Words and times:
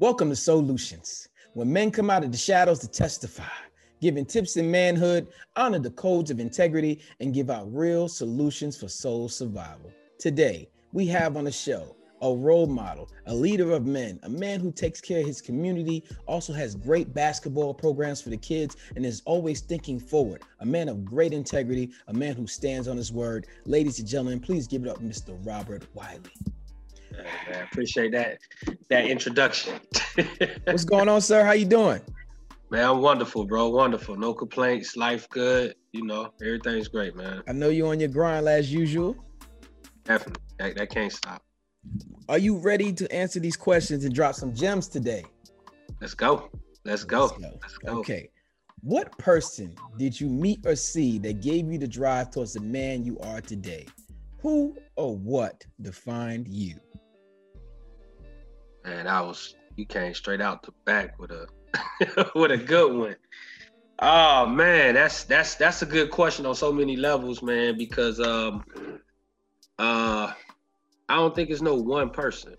Welcome 0.00 0.30
to 0.30 0.36
Solutions, 0.36 1.28
when 1.54 1.72
men 1.72 1.90
come 1.90 2.08
out 2.08 2.22
of 2.22 2.30
the 2.30 2.38
shadows 2.38 2.78
to 2.78 2.88
testify, 2.88 3.42
giving 4.00 4.24
tips 4.24 4.56
in 4.56 4.70
manhood, 4.70 5.26
honor 5.56 5.80
the 5.80 5.90
codes 5.90 6.30
of 6.30 6.38
integrity, 6.38 7.00
and 7.18 7.34
give 7.34 7.50
out 7.50 7.74
real 7.74 8.06
solutions 8.06 8.78
for 8.78 8.86
soul 8.86 9.28
survival. 9.28 9.92
Today, 10.20 10.70
we 10.92 11.08
have 11.08 11.36
on 11.36 11.42
the 11.42 11.50
show 11.50 11.96
a 12.22 12.32
role 12.32 12.68
model, 12.68 13.10
a 13.26 13.34
leader 13.34 13.72
of 13.72 13.86
men, 13.86 14.20
a 14.22 14.28
man 14.28 14.60
who 14.60 14.70
takes 14.70 15.00
care 15.00 15.18
of 15.18 15.26
his 15.26 15.40
community, 15.40 16.04
also 16.26 16.52
has 16.52 16.76
great 16.76 17.12
basketball 17.12 17.74
programs 17.74 18.22
for 18.22 18.30
the 18.30 18.36
kids, 18.36 18.76
and 18.94 19.04
is 19.04 19.22
always 19.24 19.62
thinking 19.62 19.98
forward. 19.98 20.42
A 20.60 20.66
man 20.66 20.88
of 20.88 21.04
great 21.04 21.32
integrity, 21.32 21.90
a 22.06 22.12
man 22.12 22.36
who 22.36 22.46
stands 22.46 22.86
on 22.86 22.96
his 22.96 23.10
word. 23.10 23.48
Ladies 23.64 23.98
and 23.98 24.06
gentlemen, 24.06 24.38
please 24.38 24.68
give 24.68 24.84
it 24.84 24.88
up, 24.88 25.02
Mr. 25.02 25.36
Robert 25.44 25.82
Wiley. 25.92 26.30
I 27.18 27.58
appreciate 27.60 28.12
that 28.12 28.38
that 28.90 29.06
introduction. 29.06 29.80
What's 30.64 30.84
going 30.84 31.08
on, 31.08 31.20
sir? 31.20 31.44
How 31.44 31.52
you 31.52 31.64
doing? 31.64 32.00
Man, 32.70 32.84
I'm 32.84 33.00
wonderful, 33.00 33.46
bro. 33.46 33.68
Wonderful. 33.68 34.16
No 34.16 34.34
complaints. 34.34 34.96
Life 34.96 35.28
good. 35.30 35.74
You 35.92 36.04
know, 36.04 36.32
everything's 36.42 36.88
great, 36.88 37.16
man. 37.16 37.42
I 37.48 37.52
know 37.52 37.70
you're 37.70 37.88
on 37.88 38.00
your 38.00 38.10
grind 38.10 38.46
as 38.46 38.72
usual. 38.72 39.16
Definitely. 40.04 40.42
That, 40.58 40.76
that 40.76 40.90
can't 40.90 41.12
stop. 41.12 41.42
Are 42.28 42.38
you 42.38 42.58
ready 42.58 42.92
to 42.92 43.10
answer 43.12 43.40
these 43.40 43.56
questions 43.56 44.04
and 44.04 44.14
drop 44.14 44.34
some 44.34 44.54
gems 44.54 44.86
today? 44.88 45.24
Let's 46.00 46.14
go. 46.14 46.50
Let's 46.84 47.04
go. 47.04 47.22
Let's 47.22 47.38
go. 47.38 47.58
Let's 47.62 47.78
go. 47.78 47.98
Okay. 48.00 48.30
What 48.82 49.16
person 49.18 49.74
did 49.96 50.20
you 50.20 50.28
meet 50.28 50.64
or 50.66 50.76
see 50.76 51.18
that 51.20 51.40
gave 51.40 51.72
you 51.72 51.78
the 51.78 51.88
drive 51.88 52.30
towards 52.30 52.52
the 52.52 52.60
man 52.60 53.04
you 53.04 53.18
are 53.20 53.40
today? 53.40 53.86
Who 54.40 54.76
or 54.96 55.16
what 55.16 55.64
defined 55.80 56.48
you? 56.48 56.76
Man, 58.84 59.06
I 59.06 59.20
was 59.20 59.54
you 59.76 59.86
came 59.86 60.14
straight 60.14 60.40
out 60.40 60.62
the 60.62 60.72
back 60.84 61.18
with 61.18 61.30
a 61.30 61.46
with 62.34 62.50
a 62.50 62.56
good 62.56 62.96
one. 62.96 63.16
Oh 64.00 64.46
man, 64.46 64.94
that's 64.94 65.24
that's 65.24 65.56
that's 65.56 65.82
a 65.82 65.86
good 65.86 66.10
question 66.10 66.46
on 66.46 66.54
so 66.54 66.72
many 66.72 66.96
levels, 66.96 67.42
man, 67.42 67.76
because 67.76 68.20
um 68.20 68.64
uh 69.78 70.32
I 71.08 71.16
don't 71.16 71.34
think 71.34 71.50
it's 71.50 71.62
no 71.62 71.74
one 71.74 72.10
person. 72.10 72.54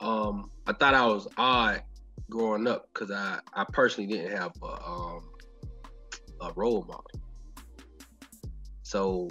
Um 0.00 0.50
I 0.66 0.72
thought 0.72 0.94
I 0.94 1.06
was 1.06 1.28
odd 1.36 1.82
growing 2.30 2.66
up 2.66 2.86
because 2.92 3.10
I 3.10 3.40
I 3.52 3.64
personally 3.72 4.12
didn't 4.12 4.36
have 4.36 4.52
a 4.62 4.88
um 4.88 5.30
a 6.40 6.52
role 6.54 6.84
model. 6.86 7.04
So 8.82 9.28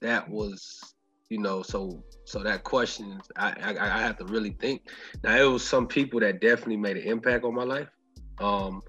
that 0.00 0.28
was, 0.28 0.80
you 1.28 1.38
know, 1.38 1.62
so 1.62 2.02
so 2.30 2.44
that 2.44 2.62
question, 2.62 3.20
I, 3.36 3.52
I, 3.60 3.98
I 3.98 4.02
have 4.02 4.16
to 4.18 4.24
really 4.24 4.50
think. 4.50 4.82
Now 5.24 5.36
it 5.36 5.50
was 5.50 5.66
some 5.66 5.88
people 5.88 6.20
that 6.20 6.40
definitely 6.40 6.76
made 6.76 6.96
an 6.96 7.02
impact 7.02 7.44
on 7.44 7.54
my 7.56 7.64
life. 7.64 7.88
Um, 8.38 8.82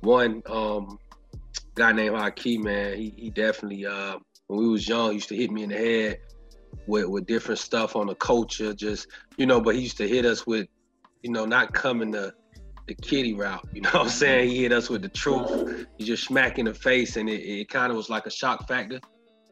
one 0.00 0.42
um, 0.46 0.98
guy 1.74 1.92
named 1.92 2.16
Haki, 2.16 2.58
man, 2.58 2.96
he, 2.96 3.12
he 3.14 3.28
definitely 3.28 3.84
uh, 3.84 4.16
when 4.46 4.60
we 4.60 4.68
was 4.68 4.88
young 4.88 5.12
used 5.12 5.28
to 5.28 5.36
hit 5.36 5.50
me 5.50 5.64
in 5.64 5.68
the 5.68 5.76
head 5.76 6.20
with 6.86 7.04
with 7.08 7.26
different 7.26 7.58
stuff 7.58 7.94
on 7.94 8.06
the 8.06 8.14
culture, 8.14 8.72
just 8.72 9.08
you 9.36 9.44
know. 9.44 9.60
But 9.60 9.74
he 9.74 9.82
used 9.82 9.98
to 9.98 10.08
hit 10.08 10.24
us 10.24 10.46
with, 10.46 10.66
you 11.22 11.30
know, 11.30 11.44
not 11.44 11.74
coming 11.74 12.10
to 12.12 12.32
the 12.86 12.94
kitty 12.94 13.34
route. 13.34 13.68
You 13.74 13.82
know 13.82 13.90
what 13.90 14.02
I'm 14.02 14.08
saying? 14.08 14.48
He 14.48 14.62
hit 14.62 14.72
us 14.72 14.88
with 14.88 15.02
the 15.02 15.10
truth. 15.10 15.86
He 15.98 16.06
just 16.06 16.24
smack 16.24 16.58
in 16.58 16.64
the 16.64 16.74
face, 16.74 17.16
and 17.16 17.28
it, 17.28 17.42
it 17.42 17.68
kind 17.68 17.90
of 17.90 17.98
was 17.98 18.08
like 18.08 18.24
a 18.24 18.30
shock 18.30 18.66
factor 18.66 18.98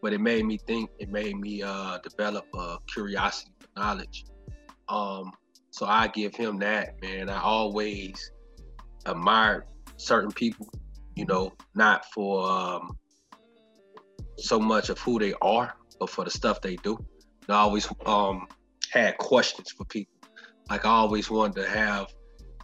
but 0.03 0.13
it 0.13 0.21
made 0.21 0.45
me 0.45 0.59
think. 0.59 0.91
It 0.99 1.11
made 1.11 1.37
me 1.37 1.63
uh, 1.63 1.99
develop 1.99 2.47
a 2.55 2.79
curiosity 2.93 3.53
for 3.61 3.69
knowledge. 3.81 4.25
Um, 4.89 5.33
so 5.71 5.87
I 5.87 6.09
give 6.09 6.35
him 6.35 6.59
that, 6.61 7.01
man. 7.03 7.29
I 7.29 7.41
always 7.41 8.31
admired 9.05 9.65
certain 9.97 10.31
people, 10.31 10.71
you 11.15 11.27
know, 11.27 11.53
not 11.75 12.07
for 12.13 12.49
um, 12.49 12.97
so 14.39 14.59
much 14.59 14.89
of 14.89 14.99
who 14.99 15.19
they 15.19 15.35
are, 15.43 15.75
but 15.99 16.11
for 16.11 16.25
the 16.25 16.31
stuff 16.31 16.61
they 16.61 16.77
do. 16.77 16.97
And 17.47 17.57
I 17.57 17.61
always 17.61 17.89
um, 18.05 18.47
had 18.91 19.19
questions 19.19 19.71
for 19.71 19.85
people. 19.85 20.15
Like 20.71 20.85
I 20.85 20.91
always 20.91 21.31
wanted 21.31 21.63
to 21.63 21.69
have, 21.69 22.13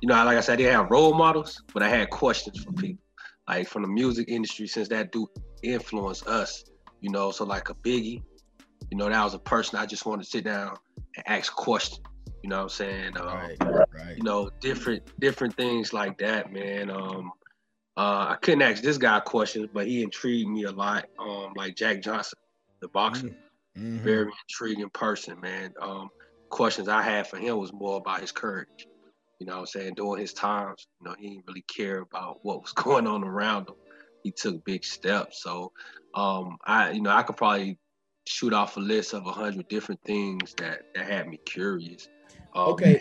you 0.00 0.08
know, 0.08 0.14
like 0.24 0.36
I 0.36 0.40
said, 0.40 0.56
didn't 0.58 0.74
have 0.74 0.90
role 0.90 1.14
models, 1.14 1.62
but 1.72 1.82
I 1.82 1.88
had 1.88 2.10
questions 2.10 2.64
for 2.64 2.72
people. 2.72 3.02
Like 3.48 3.68
from 3.68 3.82
the 3.82 3.88
music 3.88 4.28
industry, 4.28 4.66
since 4.66 4.88
that 4.88 5.12
do 5.12 5.28
influence 5.62 6.26
us, 6.26 6.64
you 7.02 7.10
know. 7.10 7.30
So 7.30 7.44
like 7.44 7.68
a 7.68 7.74
Biggie, 7.74 8.22
you 8.90 8.96
know, 8.96 9.08
that 9.08 9.22
was 9.22 9.34
a 9.34 9.38
person 9.38 9.78
I 9.78 9.86
just 9.86 10.06
wanted 10.06 10.24
to 10.24 10.30
sit 10.30 10.44
down 10.44 10.76
and 11.16 11.28
ask 11.28 11.54
questions. 11.54 12.00
You 12.42 12.50
know 12.50 12.56
what 12.56 12.62
I'm 12.62 12.68
saying? 12.70 13.16
Um, 13.18 13.26
right, 13.26 13.56
right. 13.60 14.16
You 14.16 14.22
know, 14.22 14.50
different 14.60 15.02
different 15.20 15.54
things 15.56 15.92
like 15.92 16.18
that, 16.18 16.52
man. 16.52 16.90
Um, 16.90 17.32
uh, 17.96 18.26
I 18.30 18.36
couldn't 18.40 18.62
ask 18.62 18.82
this 18.82 18.98
guy 18.98 19.20
questions, 19.20 19.68
but 19.72 19.86
he 19.86 20.02
intrigued 20.02 20.48
me 20.48 20.64
a 20.64 20.72
lot. 20.72 21.06
Um, 21.18 21.52
like 21.56 21.76
Jack 21.76 22.00
Johnson, 22.02 22.38
the 22.80 22.88
boxer, 22.88 23.28
mm-hmm. 23.76 23.98
very 23.98 24.30
intriguing 24.48 24.90
person, 24.90 25.38
man. 25.40 25.74
Um, 25.80 26.08
questions 26.48 26.88
I 26.88 27.02
had 27.02 27.26
for 27.26 27.38
him 27.38 27.58
was 27.58 27.72
more 27.72 27.98
about 27.98 28.20
his 28.20 28.32
courage. 28.32 28.86
You 29.38 29.46
know 29.46 29.54
what 29.54 29.60
I'm 29.60 29.66
saying? 29.66 29.94
During 29.94 30.20
his 30.20 30.32
times, 30.32 30.86
you 31.00 31.08
know, 31.08 31.16
he 31.18 31.30
didn't 31.30 31.46
really 31.46 31.64
care 31.74 31.98
about 31.98 32.38
what 32.42 32.62
was 32.62 32.72
going 32.74 33.06
on 33.06 33.24
around 33.24 33.68
him. 33.68 33.74
He 34.22 34.30
took 34.30 34.64
big 34.64 34.84
steps. 34.84 35.42
So 35.42 35.72
um, 36.14 36.56
I 36.64 36.90
you 36.92 37.02
know 37.02 37.10
I 37.10 37.22
could 37.22 37.36
probably 37.36 37.78
shoot 38.26 38.52
off 38.52 38.76
a 38.76 38.80
list 38.80 39.14
of 39.14 39.26
a 39.26 39.32
hundred 39.32 39.68
different 39.68 40.00
things 40.04 40.54
that 40.54 40.82
that 40.94 41.06
had 41.06 41.28
me 41.28 41.38
curious. 41.44 42.08
Um, 42.54 42.68
okay, 42.72 43.00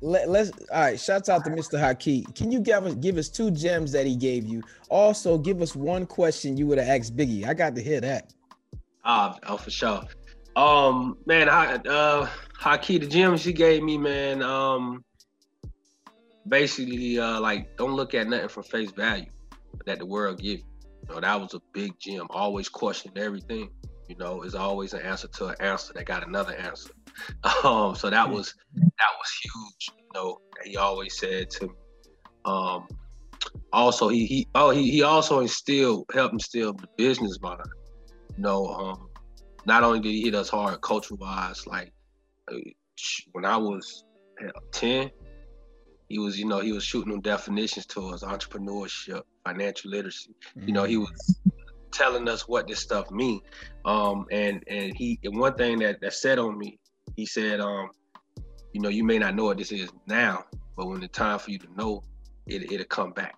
Let, 0.00 0.28
us 0.28 0.50
all 0.72 0.80
right. 0.80 0.98
Shouts 0.98 1.28
out 1.28 1.44
to 1.44 1.50
Mr. 1.50 1.78
Haki. 1.78 2.34
Can 2.34 2.50
you 2.50 2.60
give 2.60 2.84
us 2.84 2.94
give 2.94 3.16
us 3.16 3.28
two 3.28 3.52
gems 3.52 3.92
that 3.92 4.06
he 4.06 4.16
gave 4.16 4.44
you? 4.44 4.62
Also, 4.88 5.38
give 5.38 5.62
us 5.62 5.76
one 5.76 6.04
question 6.04 6.56
you 6.56 6.66
would 6.66 6.78
have 6.78 6.88
asked 6.88 7.16
Biggie. 7.16 7.46
I 7.46 7.54
got 7.54 7.76
to 7.76 7.82
hear 7.82 8.00
that. 8.00 8.32
Ah, 9.04 9.38
oh, 9.46 9.56
for 9.56 9.70
sure. 9.70 10.02
Um, 10.56 11.16
man, 11.26 11.48
I, 11.48 11.74
uh, 11.74 12.28
Haki, 12.60 12.98
the 12.98 13.06
gems 13.06 13.42
she 13.42 13.52
gave 13.52 13.84
me, 13.84 13.98
man. 13.98 14.42
Um, 14.42 15.04
basically, 16.48 17.20
uh, 17.20 17.40
like 17.40 17.76
don't 17.76 17.94
look 17.94 18.14
at 18.14 18.26
nothing 18.26 18.48
for 18.48 18.64
face 18.64 18.90
value 18.90 19.26
that 19.86 19.98
the 19.98 20.06
world 20.06 20.40
give 20.40 20.60
you. 20.60 20.64
Know, 21.08 21.20
that 21.20 21.40
was 21.40 21.54
a 21.54 21.60
big 21.72 21.98
gem. 22.00 22.26
Always 22.30 22.68
questioned 22.68 23.16
everything. 23.18 23.70
You 24.08 24.16
know, 24.16 24.42
is 24.42 24.54
always 24.54 24.92
an 24.92 25.02
answer 25.02 25.28
to 25.28 25.46
an 25.46 25.56
answer 25.60 25.92
that 25.94 26.06
got 26.06 26.26
another 26.26 26.54
answer. 26.54 26.90
Um, 27.64 27.94
so 27.94 28.10
that 28.10 28.30
was 28.30 28.52
that 28.74 29.10
was 29.18 29.30
huge. 29.42 29.88
You 29.96 30.04
know, 30.14 30.38
he 30.64 30.76
always 30.76 31.16
said 31.16 31.48
to 31.52 31.68
me. 31.68 31.74
Um, 32.44 32.86
also, 33.72 34.08
he 34.08 34.26
he 34.26 34.48
oh 34.54 34.68
he 34.68 34.90
he 34.90 35.02
also 35.02 35.40
instilled 35.40 36.04
helped 36.12 36.34
instill 36.34 36.74
the 36.74 36.86
business 36.98 37.40
mind. 37.40 37.62
You 38.36 38.42
know, 38.42 38.66
um, 38.66 39.08
not 39.64 39.82
only 39.82 40.00
did 40.00 40.10
he 40.10 40.24
hit 40.24 40.34
us 40.34 40.50
hard 40.50 40.82
culture 40.82 41.14
wise, 41.14 41.66
like 41.66 41.90
uh, 42.52 42.56
when 43.32 43.46
I 43.46 43.56
was 43.56 44.04
ten, 44.72 45.10
he 46.08 46.18
was, 46.18 46.38
you 46.38 46.46
know, 46.46 46.60
he 46.60 46.72
was 46.72 46.84
shooting 46.84 47.12
them 47.12 47.20
definitions 47.20 47.86
to 47.86 48.08
us, 48.08 48.22
entrepreneurship, 48.22 49.22
financial 49.46 49.90
literacy. 49.90 50.34
Mm-hmm. 50.56 50.68
You 50.68 50.74
know, 50.74 50.84
he 50.84 50.94
mm-hmm. 50.94 51.02
was 51.02 51.40
telling 51.92 52.28
us 52.28 52.48
what 52.48 52.68
this 52.68 52.80
stuff 52.80 53.10
mean. 53.10 53.40
Um, 53.84 54.26
and 54.30 54.62
and 54.68 54.96
he 54.96 55.18
and 55.24 55.38
one 55.38 55.54
thing 55.54 55.78
that 55.80 56.00
that 56.00 56.14
said 56.14 56.38
on 56.38 56.58
me, 56.58 56.78
he 57.16 57.26
said, 57.26 57.60
um, 57.60 57.90
you 58.72 58.80
know, 58.80 58.88
you 58.88 59.04
may 59.04 59.18
not 59.18 59.34
know 59.34 59.44
what 59.44 59.58
this 59.58 59.72
is 59.72 59.90
now, 60.06 60.44
but 60.76 60.86
when 60.86 61.00
the 61.00 61.08
time 61.08 61.38
for 61.38 61.50
you 61.50 61.58
to 61.58 61.74
know, 61.76 62.02
it 62.46 62.70
it'll 62.72 62.86
come 62.86 63.12
back. 63.12 63.36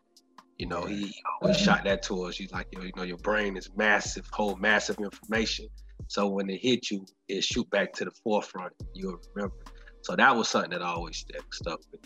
You 0.58 0.66
know, 0.66 0.82
he 0.82 1.14
always 1.41 1.56
shot 1.56 1.84
that 1.84 2.02
to 2.04 2.25
us. 2.25 2.36
He's 2.36 2.50
like, 2.50 2.66
you 2.72 2.80
know, 2.80 2.84
you 2.84 2.92
know, 2.96 3.04
your 3.04 3.19
brain 3.19 3.56
is 3.56 3.70
massive, 3.76 4.28
hold 4.32 4.60
massive 4.60 4.98
information. 4.98 5.69
So 6.08 6.26
when 6.28 6.50
it 6.50 6.60
hit 6.60 6.90
you, 6.90 7.06
it 7.28 7.44
shoot 7.44 7.69
back 7.70 7.92
to 7.94 8.04
the 8.04 8.10
forefront. 8.25 8.72
You'll 8.92 9.20
remember. 9.34 9.54
So 10.02 10.16
that 10.16 10.34
was 10.34 10.48
something 10.48 10.70
that 10.70 10.82
I 10.82 10.88
always 10.88 11.19
stuck, 11.19 11.54
stuck 11.54 11.80
with. 11.92 12.00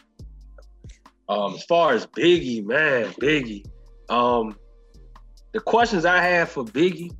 Um, 1.30 1.54
as 1.54 1.64
far 1.64 1.94
as 1.94 2.06
Biggie, 2.06 2.62
man, 2.64 3.12
Biggie. 3.12 3.64
Um, 4.12 4.56
the 5.52 5.60
questions 5.60 6.04
I 6.04 6.22
had 6.22 6.50
for 6.50 6.64
Biggie, 6.64 7.16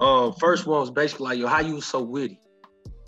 um, 0.00 0.32
first 0.32 0.66
one 0.66 0.80
was 0.80 0.90
basically 0.90 1.24
like, 1.24 1.38
yo, 1.38 1.46
how 1.46 1.60
you 1.60 1.80
so 1.80 2.02
witty? 2.02 2.40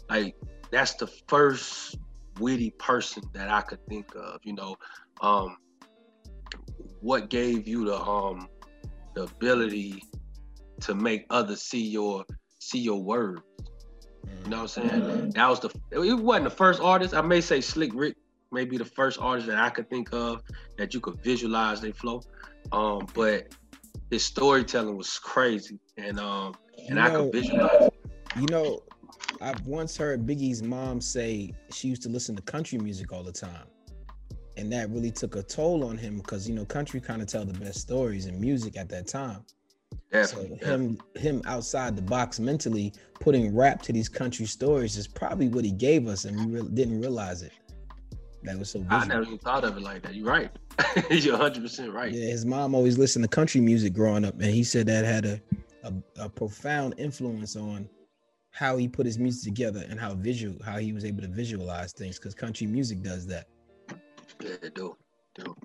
Like, 0.08 0.36
that's 0.70 0.94
the 0.94 1.08
first 1.26 1.98
witty 2.38 2.70
person 2.78 3.24
that 3.32 3.50
I 3.50 3.62
could 3.62 3.84
think 3.88 4.14
of. 4.14 4.38
You 4.44 4.54
know, 4.54 4.76
um, 5.20 5.56
what 7.00 7.28
gave 7.28 7.66
you 7.66 7.84
the 7.84 7.96
um 8.00 8.48
the 9.14 9.24
ability 9.24 10.02
to 10.82 10.94
make 10.94 11.26
others 11.30 11.60
see 11.60 11.84
your 11.84 12.24
see 12.60 12.78
your 12.78 13.02
words? 13.02 13.42
You 14.44 14.50
know 14.50 14.58
what 14.58 14.62
I'm 14.62 14.68
saying? 14.68 15.30
That 15.34 15.48
was 15.48 15.58
the 15.58 15.70
it 15.90 15.98
wasn't 15.98 16.44
the 16.44 16.50
first 16.50 16.80
artist. 16.80 17.14
I 17.14 17.20
may 17.20 17.40
say 17.40 17.60
Slick 17.60 17.90
Rick 17.94 18.16
may 18.52 18.64
be 18.64 18.76
the 18.76 18.84
first 18.84 19.18
artist 19.20 19.48
that 19.48 19.58
I 19.58 19.70
could 19.70 19.90
think 19.90 20.12
of 20.12 20.40
that 20.78 20.94
you 20.94 21.00
could 21.00 21.20
visualize 21.24 21.80
their 21.80 21.92
flow. 21.92 22.22
Um, 22.72 23.06
but 23.14 23.48
his 24.10 24.24
storytelling 24.24 24.96
was 24.96 25.18
crazy, 25.18 25.78
and 25.96 26.18
um, 26.20 26.54
and 26.88 26.96
you 26.98 27.02
I 27.02 27.10
could 27.10 27.32
visualize. 27.32 27.90
You 28.38 28.46
know, 28.50 28.82
I've 29.40 29.66
once 29.66 29.96
heard 29.96 30.26
Biggie's 30.26 30.62
mom 30.62 31.00
say 31.00 31.52
she 31.70 31.88
used 31.88 32.02
to 32.02 32.08
listen 32.08 32.36
to 32.36 32.42
country 32.42 32.78
music 32.78 33.12
all 33.12 33.22
the 33.22 33.32
time. 33.32 33.66
and 34.56 34.72
that 34.72 34.90
really 34.90 35.10
took 35.10 35.36
a 35.36 35.42
toll 35.42 35.84
on 35.84 35.96
him 35.98 36.18
because 36.18 36.48
you 36.48 36.54
know 36.54 36.64
country 36.64 37.00
kind 37.00 37.22
of 37.22 37.28
tell 37.28 37.44
the 37.44 37.58
best 37.58 37.80
stories 37.80 38.26
in 38.26 38.40
music 38.40 38.76
at 38.76 38.88
that 38.88 39.06
time. 39.06 39.44
Definitely, 40.12 40.58
so 40.60 40.66
him 40.66 40.98
him 41.16 41.42
outside 41.46 41.96
the 41.96 42.02
box 42.02 42.38
mentally 42.38 42.92
putting 43.20 43.54
rap 43.54 43.82
to 43.82 43.92
these 43.92 44.08
country 44.08 44.46
stories 44.46 44.96
is 44.96 45.08
probably 45.08 45.48
what 45.48 45.64
he 45.64 45.72
gave 45.72 46.06
us, 46.08 46.24
and 46.24 46.36
we 46.38 46.60
re- 46.60 46.68
didn't 46.74 47.00
realize 47.00 47.42
it. 47.42 47.52
That 48.44 48.58
was 48.58 48.70
so. 48.70 48.80
Visual. 48.80 49.02
I 49.02 49.06
never 49.06 49.22
even 49.22 49.38
thought 49.38 49.64
of 49.64 49.76
it 49.76 49.82
like 49.82 50.02
that. 50.02 50.14
You're 50.14 50.26
right. 50.26 50.50
You're 51.10 51.32
100 51.32 51.62
percent 51.62 51.92
right. 51.92 52.12
Yeah, 52.12 52.30
his 52.30 52.44
mom 52.44 52.74
always 52.74 52.98
listened 52.98 53.24
to 53.24 53.28
country 53.28 53.60
music 53.60 53.92
growing 53.92 54.24
up, 54.24 54.34
and 54.34 54.44
he 54.50 54.62
said 54.62 54.86
that 54.86 55.04
had 55.04 55.24
a 55.24 55.40
a, 55.84 55.92
a 56.24 56.28
profound 56.28 56.94
influence 56.98 57.56
on 57.56 57.88
how 58.50 58.76
he 58.76 58.88
put 58.88 59.06
his 59.06 59.18
music 59.18 59.52
together 59.52 59.84
and 59.88 59.98
how 59.98 60.14
visual 60.14 60.56
how 60.64 60.78
he 60.78 60.92
was 60.92 61.04
able 61.04 61.22
to 61.22 61.28
visualize 61.28 61.92
things 61.92 62.18
because 62.18 62.34
country 62.34 62.66
music 62.66 63.02
does 63.02 63.26
that. 63.26 63.48
Yeah, 64.42 64.56
do. 64.74 64.96
do. 65.34 65.56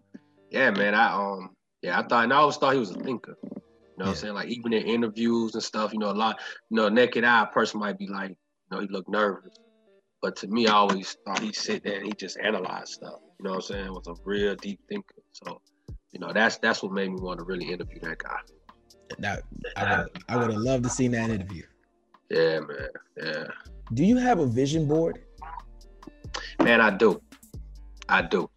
Yeah, 0.50 0.72
man. 0.72 0.96
I 0.96 1.14
um 1.14 1.56
yeah, 1.82 2.00
I 2.00 2.04
thought 2.04 2.24
and 2.26 2.34
I 2.34 2.38
always 2.38 2.58
thought 2.58 2.74
he 2.74 2.80
was 2.80 2.92
a 2.92 2.96
thinker. 3.00 3.38
You 3.44 3.50
know 3.52 3.62
yeah. 3.98 4.04
what 4.04 4.08
I'm 4.10 4.16
saying? 4.16 4.34
Like 4.34 4.50
even 4.50 4.74
in 4.74 4.84
interviews 4.84 5.54
and 5.54 5.64
stuff, 5.64 5.94
you 5.94 6.00
know, 6.00 6.12
a 6.12 6.14
lot, 6.14 6.40
you 6.70 6.78
know, 6.78 6.90
naked 6.90 7.24
eye 7.24 7.48
person 7.54 7.80
might 7.80 7.98
be 7.98 8.08
like, 8.08 8.30
you 8.30 8.36
know, 8.72 8.80
he 8.80 8.88
looked 8.88 9.10
nervous. 9.10 9.56
But 10.22 10.36
to 10.38 10.48
me, 10.48 10.68
I 10.68 10.74
always 10.74 11.16
thought 11.26 11.40
he'd 11.40 11.56
sit 11.56 11.84
there 11.84 11.98
and 11.98 12.08
he 12.08 12.14
just 12.14 12.38
analyzed 12.40 12.90
stuff. 12.90 13.20
You 13.40 13.46
know 13.46 13.52
what 13.52 13.56
I'm 13.58 13.62
saying? 13.62 13.94
Was 13.94 14.08
a 14.08 14.16
real 14.26 14.56
deep 14.56 14.80
thinker. 14.90 15.16
So, 15.32 15.62
you 16.12 16.20
know, 16.20 16.34
that's 16.34 16.58
that's 16.58 16.84
what 16.84 16.92
made 16.92 17.10
me 17.10 17.22
want 17.22 17.40
to 17.40 17.46
really 17.46 17.72
interview 17.72 18.00
that 18.02 18.18
guy. 18.18 18.40
That 19.20 19.44
I 19.78 20.00
would 20.02 20.10
I 20.28 20.38
would 20.38 20.52
have 20.52 20.62
loved 20.62 20.84
to 20.84 20.90
see 20.90 21.08
that 21.08 21.30
interview. 21.30 21.64
Yeah, 22.30 22.60
man. 22.60 22.90
Yeah. 23.18 23.44
Do 23.94 24.04
you 24.04 24.18
have 24.18 24.40
a 24.40 24.46
vision 24.46 24.88
board? 24.88 25.24
Man, 26.62 26.82
I 26.82 26.92
do. 26.92 27.22
I 28.08 28.22
do. 28.22 28.50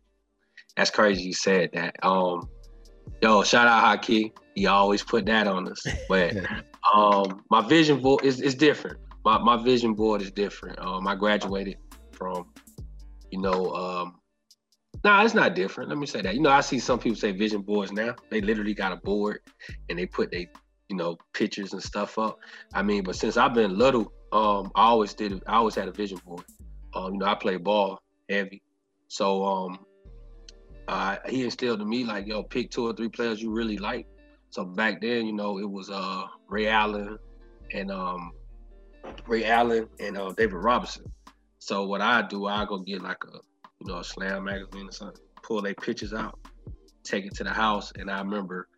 That's 0.76 0.90
crazy 0.90 1.22
you 1.22 1.34
said 1.34 1.70
that. 1.74 1.96
Um, 2.02 2.48
yo, 3.22 3.42
shout 3.42 3.68
out 3.68 4.02
Haki. 4.02 4.32
He 4.54 4.66
always 4.66 5.02
put 5.02 5.26
that 5.26 5.46
on 5.46 5.70
us. 5.70 5.86
But 6.08 6.36
um, 6.94 7.44
my 7.50 7.66
vision 7.66 8.00
board 8.00 8.24
is, 8.24 8.40
is 8.40 8.54
different. 8.54 8.98
My 9.24 9.38
my 9.38 9.62
vision 9.62 9.94
board 9.94 10.22
is 10.22 10.30
different. 10.30 10.78
Um, 10.78 11.06
I 11.06 11.14
graduated 11.14 11.78
from, 12.12 12.52
you 13.30 13.40
know, 13.40 13.72
um, 13.72 14.18
no, 15.04 15.10
nah, 15.10 15.24
it's 15.24 15.34
not 15.34 15.54
different. 15.54 15.88
Let 15.88 15.98
me 15.98 16.06
say 16.06 16.22
that. 16.22 16.34
You 16.34 16.40
know, 16.40 16.50
I 16.50 16.60
see 16.60 16.78
some 16.78 16.98
people 16.98 17.16
say 17.16 17.32
vision 17.32 17.62
boards 17.62 17.92
now. 17.92 18.14
They 18.30 18.40
literally 18.40 18.74
got 18.74 18.92
a 18.92 18.96
board 18.96 19.40
and 19.88 19.98
they 19.98 20.06
put 20.06 20.30
they, 20.30 20.48
you 20.88 20.96
know, 20.96 21.18
pictures 21.32 21.72
and 21.72 21.82
stuff 21.82 22.18
up. 22.18 22.38
I 22.74 22.82
mean, 22.82 23.02
but 23.02 23.16
since 23.16 23.36
I've 23.36 23.54
been 23.54 23.76
little, 23.76 24.12
um, 24.32 24.70
I 24.74 24.84
always 24.84 25.14
did. 25.14 25.42
I 25.46 25.54
always 25.54 25.74
had 25.74 25.88
a 25.88 25.92
vision 25.92 26.18
board. 26.24 26.44
Um, 26.94 27.14
you 27.14 27.18
know, 27.18 27.26
I 27.26 27.34
play 27.34 27.56
ball 27.56 28.00
heavy, 28.28 28.62
so 29.08 29.44
um, 29.44 29.78
uh, 30.88 31.16
he 31.28 31.44
instilled 31.44 31.80
in 31.80 31.88
me 31.88 32.04
like, 32.04 32.26
yo, 32.26 32.42
pick 32.42 32.70
two 32.70 32.86
or 32.86 32.92
three 32.92 33.08
players 33.08 33.40
you 33.40 33.50
really 33.50 33.78
like. 33.78 34.06
So 34.50 34.64
back 34.64 35.00
then, 35.00 35.26
you 35.26 35.32
know, 35.32 35.58
it 35.58 35.68
was 35.68 35.90
uh 35.90 36.24
Ray 36.48 36.68
Allen 36.68 37.18
and 37.72 37.90
um 37.90 38.32
Ray 39.26 39.44
Allen 39.44 39.88
and 40.00 40.16
uh, 40.16 40.32
David 40.36 40.54
Robinson. 40.54 41.04
So 41.58 41.86
what 41.86 42.00
I 42.00 42.22
do, 42.22 42.46
I 42.46 42.64
go 42.64 42.78
get 42.78 43.02
like 43.02 43.22
a 43.24 43.38
you 43.80 43.86
know 43.86 43.98
a 43.98 44.04
slam 44.04 44.44
magazine 44.44 44.88
or 44.88 44.92
something, 44.92 45.22
pull 45.42 45.62
their 45.62 45.74
pictures 45.74 46.12
out, 46.12 46.38
take 47.04 47.24
it 47.24 47.34
to 47.36 47.44
the 47.44 47.50
house, 47.50 47.92
and 47.96 48.10
I 48.10 48.20
remember 48.20 48.68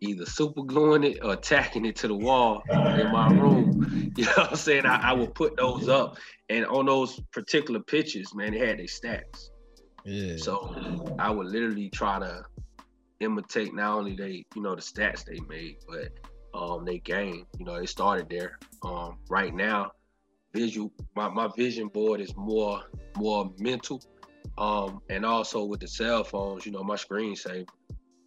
either 0.00 0.26
super 0.26 0.62
gluing 0.62 1.04
it 1.04 1.18
or 1.22 1.36
tacking 1.36 1.84
it 1.84 1.94
to 1.96 2.08
the 2.08 2.14
wall 2.14 2.62
in 2.70 3.12
my 3.12 3.28
room. 3.28 3.78
You 4.14 4.26
know 4.26 4.32
what 4.36 4.50
I'm 4.50 4.56
saying? 4.56 4.84
I, 4.84 4.96
I 4.96 5.12
would 5.14 5.34
put 5.34 5.56
those 5.56 5.88
up, 5.88 6.18
and 6.50 6.66
on 6.66 6.84
those 6.84 7.18
particular 7.32 7.80
pictures, 7.80 8.34
man, 8.34 8.52
they 8.52 8.58
had 8.58 8.78
their 8.78 8.84
stats. 8.84 9.48
Yeah. 10.04 10.36
So 10.36 11.16
I 11.18 11.30
would 11.30 11.46
literally 11.46 11.88
try 11.88 12.18
to 12.18 12.44
imitate 13.20 13.74
not 13.74 13.96
only 13.96 14.14
they, 14.14 14.44
you 14.54 14.60
know, 14.60 14.74
the 14.74 14.82
stats 14.82 15.24
they 15.24 15.38
made, 15.48 15.76
but 15.88 16.08
um 16.54 16.84
they 16.84 16.98
game. 16.98 17.46
You 17.58 17.64
know, 17.64 17.78
they 17.78 17.86
started 17.86 18.28
there. 18.28 18.58
Um 18.82 19.18
right 19.28 19.54
now, 19.54 19.92
visual 20.52 20.92
my, 21.16 21.28
my 21.28 21.48
vision 21.56 21.88
board 21.88 22.20
is 22.20 22.34
more 22.36 22.82
more 23.16 23.52
mental. 23.58 24.02
Um 24.58 25.00
and 25.08 25.24
also 25.24 25.64
with 25.64 25.80
the 25.80 25.88
cell 25.88 26.24
phones, 26.24 26.66
you 26.66 26.72
know, 26.72 26.82
my 26.82 26.96
screensaver 26.96 27.68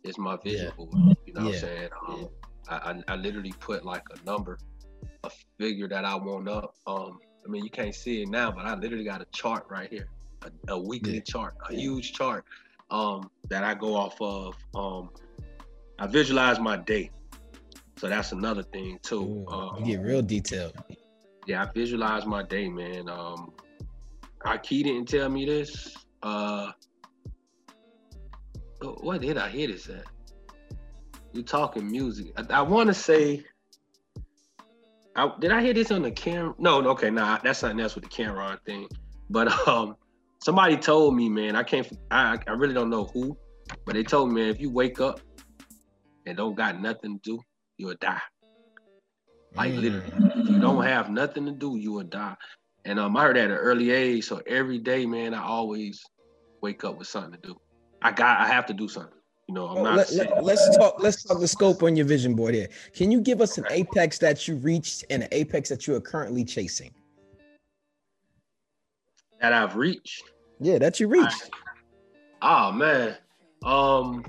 is 0.04 0.18
my 0.18 0.38
vision 0.44 0.72
yeah. 0.78 0.86
board. 0.86 1.18
You 1.26 1.34
know 1.34 1.42
yeah. 1.42 1.46
what 1.46 1.54
I'm 1.56 1.60
saying? 1.60 1.90
Um 2.08 2.20
yeah. 2.22 2.28
I, 2.68 2.92
I, 2.92 3.04
I 3.10 3.16
literally 3.16 3.54
put 3.60 3.86
like 3.86 4.04
a 4.12 4.26
number, 4.26 4.58
a 5.24 5.32
figure 5.60 5.88
that 5.88 6.06
I 6.06 6.16
want 6.16 6.50
up. 6.50 6.76
Um 6.88 7.20
I 7.46 7.50
mean 7.50 7.64
you 7.64 7.70
can't 7.70 7.94
see 7.94 8.24
it 8.24 8.30
now, 8.30 8.52
but 8.52 8.66
I 8.66 8.76
literally 8.76 9.06
got 9.06 9.22
a 9.22 9.28
chart 9.32 9.66
right 9.70 9.90
here 9.90 10.10
a, 10.46 10.74
a 10.74 10.80
weekly 10.80 11.22
chart, 11.22 11.56
a 11.70 11.74
huge 11.74 12.14
chart 12.14 12.46
um, 12.90 13.30
that 13.50 13.64
I 13.64 13.74
go 13.74 13.96
off 13.96 14.20
of. 14.22 14.56
Um, 14.76 15.10
I 16.00 16.08
visualize 16.08 16.60
my 16.60 16.78
day, 16.78 17.12
so 17.98 18.10
that's 18.10 18.32
another 18.32 18.64
thing 18.64 19.00
too. 19.02 19.46
Ooh, 19.48 19.48
um, 19.48 19.78
you 19.80 19.98
get 19.98 20.06
real 20.06 20.22
detailed. 20.22 20.74
Yeah, 21.48 21.64
I 21.64 21.72
visualize 21.74 22.26
my 22.26 22.44
day, 22.44 22.68
man. 22.68 23.08
Um, 23.10 23.54
Key 24.62 24.84
didn't 24.84 25.08
tell 25.08 25.30
me 25.30 25.46
this. 25.46 25.96
Uh, 26.22 26.72
what 28.82 29.22
did 29.22 29.38
I 29.38 29.50
hear 29.50 29.68
this 29.68 29.90
at? 29.90 30.06
You 31.34 31.44
talking 31.44 31.90
music? 31.90 32.32
I, 32.38 32.60
I 32.60 32.62
want 32.62 32.88
to 32.88 32.94
say. 32.94 33.44
I, 35.16 35.32
did 35.40 35.52
I 35.52 35.62
hear 35.62 35.74
this 35.74 35.92
on 35.92 36.02
the 36.02 36.12
camera? 36.12 36.54
No, 36.58 36.86
okay, 36.90 37.10
nah, 37.10 37.40
that's 37.44 37.60
something 37.60 37.80
else 37.80 37.96
with 37.96 38.04
the 38.04 38.10
Cam'ron 38.10 38.60
thing. 38.66 38.88
But 39.30 39.48
um, 39.68 39.96
somebody 40.40 40.78
told 40.78 41.16
me, 41.16 41.30
man, 41.30 41.56
I 41.56 41.64
can't, 41.64 41.88
I, 42.12 42.38
I 42.48 42.52
really 42.52 42.74
don't 42.74 42.90
know 42.90 43.06
who, 43.06 43.38
but 43.86 43.96
they 43.96 44.04
told 44.04 44.32
me, 44.32 44.42
man, 44.42 44.50
if 44.50 44.60
you 44.60 44.70
wake 44.70 45.00
up 45.00 45.22
and 46.26 46.38
don't 46.38 46.56
got 46.56 46.82
nothing 46.82 47.20
to 47.20 47.38
do, 47.38 47.40
you'll 47.78 47.96
die. 48.00 48.22
Like 49.56 49.74
mm. 49.74 49.82
literally, 49.82 50.42
if 50.42 50.50
you 50.50 50.60
don't 50.60 50.84
have 50.84 51.10
nothing 51.10 51.46
to 51.46 51.52
do, 51.52 51.78
you 51.78 51.94
will 51.94 52.04
die. 52.04 52.36
And 52.84 53.00
um, 53.00 53.18
I 53.18 53.24
heard 53.24 53.36
that 53.38 53.46
at 53.46 53.52
an 53.52 53.58
early 53.58 53.92
age, 53.92 54.26
so 54.26 54.42
every 54.46 54.78
day, 54.80 55.06
man, 55.06 55.34
I 55.34 55.44
always 55.44 56.04
wake 56.62 56.84
up 56.84 56.98
with 56.98 57.08
something 57.08 57.40
to 57.40 57.48
do. 57.48 57.60
I 58.02 58.12
got, 58.12 58.40
I 58.40 58.48
have 58.48 58.66
to 58.68 58.74
do 58.74 58.88
something. 58.88 59.12
You 59.48 59.54
know, 59.56 59.68
I'm 59.68 59.84
not. 59.84 59.96
Let, 59.96 60.32
us 60.32 60.42
let, 60.42 60.80
talk. 60.80 60.96
Let's 61.00 61.24
talk 61.24 61.40
the 61.40 61.48
scope 61.48 61.84
on 61.84 61.96
your 61.96 62.06
vision 62.06 62.34
board 62.34 62.56
here. 62.56 62.68
Can 62.94 63.12
you 63.12 63.22
give 63.22 63.42
us 63.42 63.58
an 63.60 63.66
apex 63.70 64.18
that 64.20 64.48
you 64.48 64.56
reached 64.56 65.06
and 65.12 65.24
an 65.24 65.30
apex 65.32 65.70
that 65.70 65.86
you 65.86 65.94
are 65.96 66.02
currently 66.02 66.44
chasing? 66.44 66.92
That 69.40 69.54
I've 69.54 69.76
reached. 69.76 70.24
Yeah, 70.60 70.80
that 70.80 71.00
you 71.00 71.08
reached. 71.08 71.52
Oh 72.42 72.72
man. 72.72 73.18
Um 73.64 74.26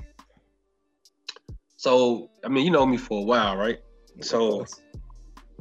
so 1.87 2.29
I 2.45 2.49
mean 2.49 2.65
you 2.65 2.73
know 2.73 2.85
me 2.85 2.97
for 2.97 3.21
a 3.21 3.25
while, 3.25 3.57
right? 3.57 3.79
So 4.21 4.67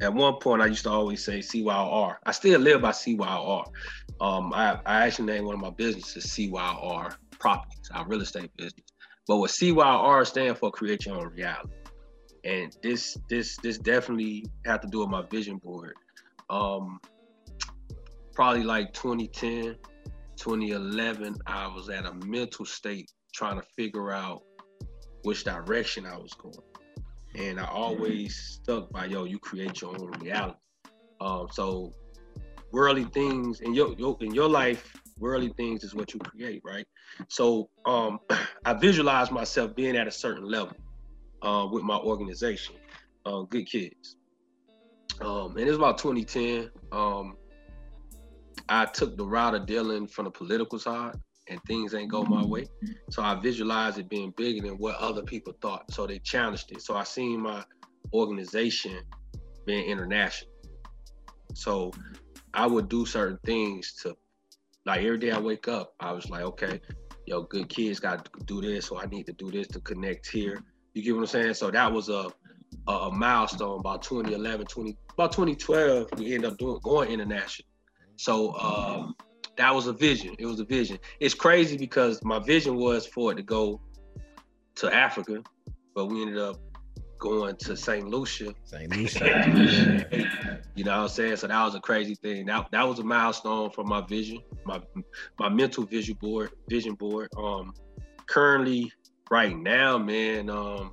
at 0.00 0.12
one 0.12 0.34
point 0.40 0.60
I 0.60 0.66
used 0.66 0.82
to 0.82 0.90
always 0.90 1.24
say 1.24 1.38
CYR. 1.38 2.16
I 2.26 2.32
still 2.32 2.58
live 2.58 2.82
by 2.82 2.90
CYR. 2.90 3.64
Um 4.20 4.52
I, 4.52 4.80
I 4.84 5.06
actually 5.06 5.26
named 5.26 5.46
one 5.46 5.54
of 5.54 5.60
my 5.60 5.70
businesses 5.70 6.26
CYR 6.26 7.14
properties, 7.38 7.90
our 7.94 8.04
real 8.08 8.22
estate 8.22 8.50
business. 8.56 8.90
But 9.28 9.36
what 9.36 9.52
CYR 9.52 10.26
stand 10.26 10.58
for 10.58 10.72
create 10.72 11.06
your 11.06 11.14
own 11.14 11.28
reality. 11.28 11.70
And 12.42 12.76
this 12.82 13.16
this 13.28 13.56
this 13.58 13.78
definitely 13.78 14.46
had 14.64 14.82
to 14.82 14.88
do 14.88 14.98
with 14.98 15.10
my 15.10 15.22
vision 15.30 15.58
board. 15.58 15.94
Um 16.50 16.98
probably 18.34 18.64
like 18.64 18.92
2010 18.94 19.76
2011, 20.36 21.36
I 21.46 21.68
was 21.68 21.88
at 21.88 22.04
a 22.04 22.14
mental 22.26 22.64
state 22.64 23.12
trying 23.32 23.60
to 23.60 23.66
figure 23.76 24.10
out 24.12 24.42
which 25.26 25.42
direction 25.42 26.06
I 26.06 26.16
was 26.16 26.32
going. 26.34 26.54
And 27.34 27.58
I 27.58 27.64
always 27.64 28.36
stuck 28.36 28.92
by, 28.92 29.06
yo, 29.06 29.24
you 29.24 29.40
create 29.40 29.80
your 29.80 29.90
own 29.90 30.12
reality. 30.20 30.56
Um, 31.20 31.48
so 31.50 31.92
worldly 32.70 33.06
things 33.06 33.60
in 33.60 33.74
your, 33.74 33.92
your 33.94 34.16
in 34.20 34.32
your 34.32 34.48
life, 34.48 34.94
worldly 35.18 35.52
things 35.56 35.82
is 35.82 35.96
what 35.96 36.14
you 36.14 36.20
create, 36.20 36.62
right? 36.64 36.86
So 37.28 37.68
um, 37.84 38.20
I 38.64 38.74
visualize 38.74 39.32
myself 39.32 39.74
being 39.74 39.96
at 39.96 40.06
a 40.06 40.12
certain 40.12 40.44
level 40.44 40.76
uh, 41.42 41.66
with 41.72 41.82
my 41.82 41.96
organization, 41.96 42.76
uh, 43.26 43.42
Good 43.42 43.66
Kids. 43.66 44.14
Um, 45.20 45.56
and 45.56 45.60
it 45.60 45.68
was 45.68 45.76
about 45.76 45.98
2010. 45.98 46.70
Um, 46.92 47.36
I 48.68 48.84
took 48.84 49.16
the 49.16 49.24
route 49.26 49.56
of 49.56 49.66
dealing 49.66 50.06
from 50.06 50.26
the 50.26 50.30
political 50.30 50.78
side 50.78 51.16
and 51.48 51.60
things 51.66 51.94
ain't 51.94 52.10
go 52.10 52.22
my 52.24 52.44
way. 52.44 52.66
So 53.10 53.22
I 53.22 53.34
visualized 53.40 53.98
it 53.98 54.08
being 54.08 54.32
bigger 54.36 54.66
than 54.66 54.78
what 54.78 54.96
other 54.96 55.22
people 55.22 55.54
thought. 55.60 55.90
So 55.92 56.06
they 56.06 56.18
challenged 56.18 56.72
it. 56.72 56.82
So 56.82 56.96
I 56.96 57.04
seen 57.04 57.40
my 57.40 57.64
organization 58.12 59.00
being 59.64 59.88
international. 59.88 60.50
So 61.54 61.92
I 62.54 62.66
would 62.66 62.88
do 62.88 63.06
certain 63.06 63.38
things 63.44 63.94
to 64.02 64.16
like 64.84 65.02
every 65.02 65.18
day 65.18 65.32
I 65.32 65.40
wake 65.40 65.66
up, 65.66 65.94
I 65.98 66.12
was 66.12 66.30
like, 66.30 66.42
okay, 66.42 66.80
yo, 67.26 67.42
good 67.42 67.68
kids 67.68 67.98
got 67.98 68.24
to 68.24 68.44
do 68.44 68.60
this, 68.60 68.86
so 68.86 69.00
I 69.00 69.06
need 69.06 69.26
to 69.26 69.32
do 69.32 69.50
this 69.50 69.66
to 69.68 69.80
connect 69.80 70.30
here. 70.30 70.62
You 70.94 71.02
get 71.02 71.14
what 71.14 71.22
I'm 71.22 71.26
saying? 71.26 71.54
So 71.54 71.70
that 71.72 71.92
was 71.92 72.08
a 72.08 72.30
a, 72.86 72.92
a 72.92 73.12
milestone 73.12 73.80
about 73.80 74.02
2011, 74.02 74.66
20 74.66 74.96
about 75.12 75.32
2012. 75.32 76.08
We 76.18 76.34
ended 76.34 76.52
up 76.52 76.58
doing 76.58 76.78
going 76.82 77.10
international. 77.10 77.68
So 78.16 78.54
um, 78.56 79.14
that 79.56 79.74
was 79.74 79.86
a 79.86 79.92
vision. 79.92 80.34
It 80.38 80.46
was 80.46 80.60
a 80.60 80.64
vision. 80.64 80.98
It's 81.20 81.34
crazy 81.34 81.76
because 81.76 82.22
my 82.22 82.38
vision 82.38 82.76
was 82.76 83.06
for 83.06 83.32
it 83.32 83.36
to 83.36 83.42
go 83.42 83.80
to 84.76 84.94
Africa, 84.94 85.42
but 85.94 86.06
we 86.06 86.22
ended 86.22 86.38
up 86.38 86.56
going 87.18 87.56
to 87.56 87.76
St. 87.76 88.06
Lucia. 88.06 88.54
St. 88.64 88.94
Lucia. 88.94 90.06
you 90.74 90.84
know 90.84 90.96
what 90.96 91.02
I'm 91.02 91.08
saying? 91.08 91.36
So 91.36 91.46
that 91.46 91.64
was 91.64 91.74
a 91.74 91.80
crazy 91.80 92.14
thing. 92.14 92.46
That 92.46 92.70
that 92.72 92.86
was 92.86 92.98
a 92.98 93.04
milestone 93.04 93.70
for 93.70 93.84
my 93.84 94.02
vision, 94.02 94.38
my 94.64 94.80
my 95.38 95.48
mental 95.48 95.84
vision 95.84 96.16
board, 96.20 96.50
vision 96.68 96.94
board. 96.94 97.28
Um 97.36 97.72
currently 98.26 98.92
right 99.30 99.56
now, 99.56 99.98
man, 99.98 100.50
um 100.50 100.92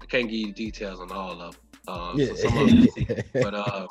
I 0.00 0.06
can't 0.06 0.28
give 0.28 0.40
you 0.40 0.52
details 0.52 1.00
on 1.00 1.12
all 1.12 1.32
of 1.32 1.38
them. 1.38 1.60
Um, 1.88 2.18
yeah. 2.18 2.34
so 2.34 2.48
them, 2.50 2.86
but 3.34 3.54
uh 3.54 3.86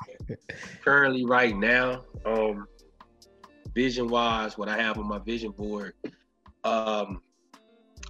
currently 0.83 1.25
right 1.25 1.55
now, 1.55 2.03
um 2.25 2.67
vision 3.77 4.07
wise, 4.07 4.57
what 4.57 4.67
I 4.67 4.75
have 4.81 4.97
on 4.97 5.07
my 5.07 5.19
vision 5.19 5.51
board, 5.51 5.93
um 6.63 7.21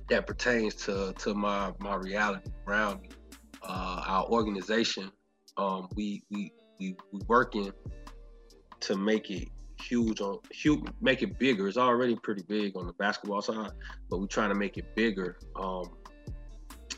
that 0.09 0.25
pertains 0.25 0.73
to 0.85 1.13
to 1.19 1.33
my 1.33 1.73
my 1.79 1.95
reality 1.95 2.49
around 2.65 3.01
me. 3.01 3.09
Uh, 3.61 4.01
our 4.07 4.25
organization, 4.27 5.11
um, 5.57 5.89
we 5.93 6.23
we 6.31 6.53
we 6.79 6.95
we 7.11 7.19
working 7.27 7.73
to 8.79 8.95
make 8.95 9.29
it 9.29 9.49
huge 9.81 10.21
on 10.21 10.39
huge, 10.51 10.85
make 11.01 11.21
it 11.21 11.37
bigger. 11.37 11.67
It's 11.67 11.77
already 11.77 12.15
pretty 12.15 12.43
big 12.47 12.77
on 12.77 12.87
the 12.87 12.93
basketball 12.93 13.41
side, 13.41 13.71
but 14.09 14.21
we're 14.21 14.27
trying 14.27 14.49
to 14.49 14.55
make 14.55 14.77
it 14.77 14.95
bigger. 14.95 15.37
Um, 15.57 15.97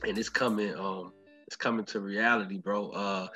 and 0.07 0.15
it's 0.15 0.29
coming 0.29 0.75
um 0.75 1.11
it's 1.47 1.55
coming 1.55 1.85
to 1.85 1.99
reality, 2.01 2.59
bro. 2.59 2.91
Uh, 2.91 3.27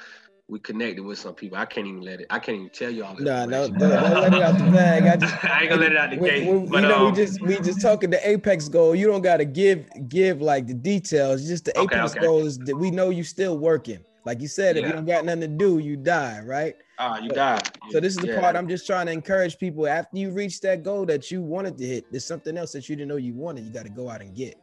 we 0.50 0.60
connected 0.60 1.02
with 1.02 1.18
some 1.18 1.34
people. 1.34 1.58
I 1.58 1.66
can't 1.66 1.88
even 1.88 2.02
let 2.02 2.20
it. 2.20 2.28
I 2.30 2.40
can't 2.40 2.58
even 2.58 2.70
tell 2.70 2.90
you 2.90 3.06
all. 3.06 3.16
Nah, 3.18 3.46
no, 3.46 3.70
don't, 3.70 3.80
don't 3.80 3.90
let 3.90 4.34
it 4.34 4.42
out 4.42 4.58
the 4.58 4.72
bag. 4.72 5.04
I, 5.04 5.16
just, 5.18 5.44
I 5.46 5.62
ain't 5.62 5.70
gonna 5.70 5.82
let 5.82 5.92
it 5.94 5.98
out 5.98 6.10
the 6.10 6.18
gate. 6.18 6.48
We, 6.48 6.68
but, 6.68 6.84
you 6.84 6.90
know, 6.90 7.08
um, 7.08 7.12
we 7.12 7.18
just 7.18 7.42
we 7.42 7.56
just 7.60 7.82
talking 7.82 8.10
the 8.10 8.30
apex 8.30 8.68
goal. 8.68 8.94
You 8.94 9.08
don't 9.08 9.22
gotta 9.22 9.46
give 9.46 9.88
give 10.10 10.42
like 10.42 10.68
the 10.68 10.74
details. 10.74 11.48
Just 11.48 11.66
the 11.66 11.72
apex 11.80 12.12
okay, 12.12 12.20
okay. 12.20 12.28
goal 12.28 12.46
is 12.46 12.58
that 12.60 12.76
we 12.76 12.92
know 12.92 13.10
you 13.10 13.24
still 13.24 13.58
working. 13.58 14.00
Like 14.26 14.42
you 14.42 14.48
said, 14.48 14.76
yeah. 14.76 14.84
if 14.84 14.88
you 14.88 14.94
don't 14.94 15.06
got 15.06 15.26
nothing 15.26 15.42
to 15.42 15.48
do, 15.48 15.80
you 15.80 15.98
die, 15.98 16.42
right? 16.46 16.76
Ah, 16.98 17.16
uh, 17.16 17.20
you 17.20 17.30
die. 17.30 17.60
So 17.90 18.00
this 18.00 18.16
is 18.16 18.22
the 18.22 18.28
yeah. 18.28 18.40
part 18.40 18.56
I'm 18.56 18.70
just 18.70 18.86
trying 18.86 19.08
to 19.08 19.12
encourage 19.12 19.58
people. 19.58 19.88
After 19.88 20.18
you 20.18 20.32
reach 20.32 20.62
that 20.62 20.84
goal 20.84 21.06
that 21.08 21.32
you 21.32 21.42
wanted 21.42 21.78
to 21.80 21.86
hit, 21.86 22.06
there's 22.12 22.26
something 22.26 22.58
else 22.58 22.72
that 22.74 22.88
you 22.88 22.96
didn't 22.96 23.10
know 23.10 23.18
you 23.18 23.34
wanted. 23.34 23.66
You 23.66 23.72
got 23.72 23.84
to 23.84 23.92
go 23.92 24.10
out 24.10 24.22
and 24.22 24.34
get. 24.36 24.56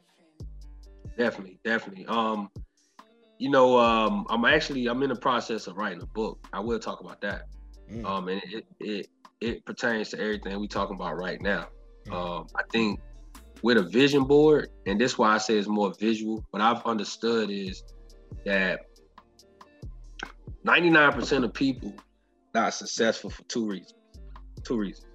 Definitely, 1.18 1.58
definitely. 1.64 2.06
Um, 2.06 2.50
you 3.40 3.48
know, 3.48 3.78
um, 3.78 4.26
I'm 4.28 4.44
actually 4.44 4.86
I'm 4.86 5.02
in 5.02 5.08
the 5.08 5.16
process 5.16 5.66
of 5.66 5.78
writing 5.78 6.02
a 6.02 6.06
book. 6.06 6.46
I 6.52 6.60
will 6.60 6.78
talk 6.78 7.00
about 7.00 7.22
that. 7.22 7.46
Mm. 7.90 8.04
Um, 8.04 8.28
and 8.28 8.42
it, 8.44 8.66
it 8.78 9.06
it 9.40 9.64
pertains 9.64 10.10
to 10.10 10.20
everything 10.20 10.60
we're 10.60 10.66
talking 10.66 10.94
about 10.94 11.16
right 11.16 11.40
now. 11.40 11.68
Mm. 12.06 12.12
Um, 12.12 12.46
I 12.54 12.62
think 12.70 13.00
with 13.62 13.78
a 13.78 13.82
vision 13.82 14.24
board, 14.24 14.68
and 14.84 15.00
this 15.00 15.16
why 15.16 15.34
I 15.34 15.38
say 15.38 15.56
it's 15.56 15.68
more 15.68 15.94
visual. 15.98 16.44
What 16.50 16.60
I've 16.60 16.84
understood 16.84 17.50
is 17.50 17.82
that 18.44 18.80
99% 20.66 21.44
of 21.44 21.54
people 21.54 21.94
not 22.52 22.74
successful 22.74 23.30
for 23.30 23.42
two 23.44 23.66
reasons. 23.66 23.94
Two 24.64 24.76
reasons. 24.76 25.06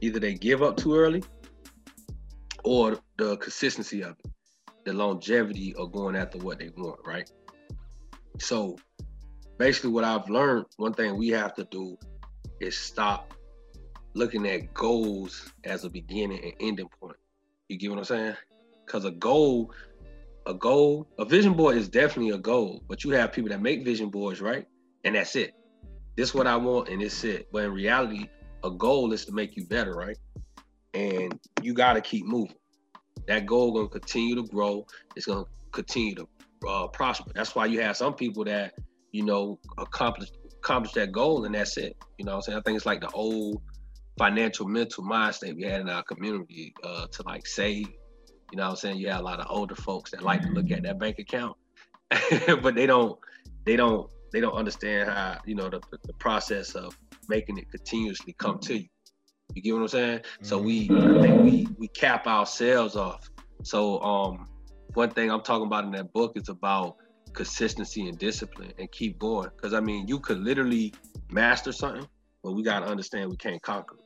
Either 0.00 0.18
they 0.18 0.34
give 0.34 0.64
up 0.64 0.76
too 0.76 0.96
early, 0.96 1.22
or 2.64 2.98
the 3.18 3.36
consistency 3.36 4.02
of 4.02 4.16
it 4.24 4.32
the 4.86 4.92
longevity 4.92 5.74
of 5.74 5.90
going 5.90 6.14
after 6.14 6.38
what 6.38 6.60
they 6.60 6.70
want, 6.76 7.00
right? 7.04 7.28
So 8.38 8.78
basically 9.58 9.90
what 9.90 10.04
I've 10.04 10.30
learned, 10.30 10.66
one 10.76 10.94
thing 10.94 11.16
we 11.16 11.28
have 11.30 11.54
to 11.56 11.64
do 11.64 11.98
is 12.60 12.78
stop 12.78 13.34
looking 14.14 14.46
at 14.46 14.72
goals 14.72 15.50
as 15.64 15.84
a 15.84 15.90
beginning 15.90 16.42
and 16.42 16.52
ending 16.60 16.88
point. 17.00 17.16
You 17.68 17.76
get 17.76 17.90
what 17.90 17.98
I'm 17.98 18.04
saying? 18.04 18.36
Because 18.86 19.04
a 19.04 19.10
goal, 19.10 19.72
a 20.46 20.54
goal, 20.54 21.08
a 21.18 21.24
vision 21.24 21.54
board 21.54 21.76
is 21.76 21.88
definitely 21.88 22.30
a 22.30 22.38
goal, 22.38 22.80
but 22.88 23.02
you 23.02 23.10
have 23.10 23.32
people 23.32 23.50
that 23.50 23.60
make 23.60 23.84
vision 23.84 24.08
boards, 24.08 24.40
right? 24.40 24.68
And 25.04 25.16
that's 25.16 25.34
it. 25.34 25.52
This 26.14 26.28
is 26.28 26.34
what 26.34 26.46
I 26.46 26.56
want, 26.56 26.88
and 26.90 27.02
it's 27.02 27.24
it. 27.24 27.48
But 27.52 27.64
in 27.64 27.72
reality, 27.72 28.28
a 28.62 28.70
goal 28.70 29.12
is 29.12 29.24
to 29.24 29.32
make 29.32 29.56
you 29.56 29.64
better, 29.66 29.94
right? 29.94 30.16
And 30.94 31.38
you 31.60 31.74
got 31.74 31.94
to 31.94 32.00
keep 32.00 32.24
moving 32.24 32.54
that 33.26 33.46
goal 33.46 33.72
gonna 33.72 33.88
continue 33.88 34.34
to 34.36 34.44
grow. 34.44 34.86
It's 35.14 35.26
gonna 35.26 35.44
continue 35.72 36.14
to 36.16 36.28
uh, 36.66 36.88
prosper. 36.88 37.30
That's 37.34 37.54
why 37.54 37.66
you 37.66 37.80
have 37.80 37.96
some 37.96 38.14
people 38.14 38.44
that 38.44 38.74
you 39.12 39.24
know 39.24 39.58
accomplish 39.78 40.30
accomplish 40.58 40.92
that 40.94 41.12
goal 41.12 41.44
and 41.44 41.54
that's 41.54 41.76
it. 41.76 41.96
You 42.18 42.24
know, 42.24 42.34
I'm 42.34 42.42
saying 42.42 42.58
I 42.58 42.60
think 42.62 42.76
it's 42.76 42.86
like 42.86 43.00
the 43.00 43.10
old 43.10 43.62
financial 44.18 44.66
mental 44.66 45.04
mind 45.04 45.34
state 45.34 45.56
we 45.56 45.64
had 45.64 45.80
in 45.80 45.88
our 45.88 46.02
community 46.02 46.74
uh, 46.82 47.06
to 47.06 47.22
like 47.24 47.46
save. 47.46 47.88
You 48.52 48.58
know, 48.58 48.68
I'm 48.68 48.76
saying 48.76 48.98
you 48.98 49.08
have 49.08 49.20
a 49.20 49.24
lot 49.24 49.40
of 49.40 49.46
older 49.50 49.74
folks 49.74 50.12
that 50.12 50.22
like 50.22 50.42
to 50.42 50.48
look 50.48 50.70
at 50.70 50.82
that 50.84 50.98
bank 50.98 51.18
account, 51.18 51.56
but 52.62 52.74
they 52.74 52.86
don't 52.86 53.18
they 53.64 53.76
don't 53.76 54.10
they 54.32 54.40
don't 54.40 54.54
understand 54.54 55.10
how 55.10 55.38
you 55.44 55.54
know 55.54 55.68
the, 55.68 55.80
the 56.04 56.12
process 56.14 56.74
of 56.74 56.96
making 57.28 57.58
it 57.58 57.70
continuously 57.70 58.34
come 58.38 58.58
to 58.60 58.78
you. 58.78 58.88
You 59.56 59.62
get 59.62 59.72
what 59.72 59.80
I'm 59.80 59.88
saying? 59.88 60.18
Mm-hmm. 60.18 60.44
So 60.44 60.58
we 60.58 60.82
I 60.90 61.20
think 61.22 61.42
we 61.42 61.66
we 61.78 61.88
cap 61.88 62.26
ourselves 62.26 62.94
off. 62.94 63.30
So 63.62 64.00
um 64.02 64.46
one 64.92 65.10
thing 65.10 65.30
I'm 65.30 65.40
talking 65.40 65.66
about 65.66 65.84
in 65.84 65.92
that 65.92 66.12
book 66.12 66.36
is 66.36 66.50
about 66.50 66.96
consistency 67.32 68.06
and 68.06 68.18
discipline 68.18 68.74
and 68.78 68.92
keep 68.92 69.18
going. 69.18 69.48
Cause 69.60 69.72
I 69.72 69.80
mean 69.80 70.06
you 70.06 70.20
could 70.20 70.40
literally 70.40 70.92
master 71.30 71.72
something, 71.72 72.06
but 72.44 72.52
we 72.52 72.62
gotta 72.62 72.84
understand 72.84 73.30
we 73.30 73.38
can't 73.38 73.62
conquer. 73.62 73.96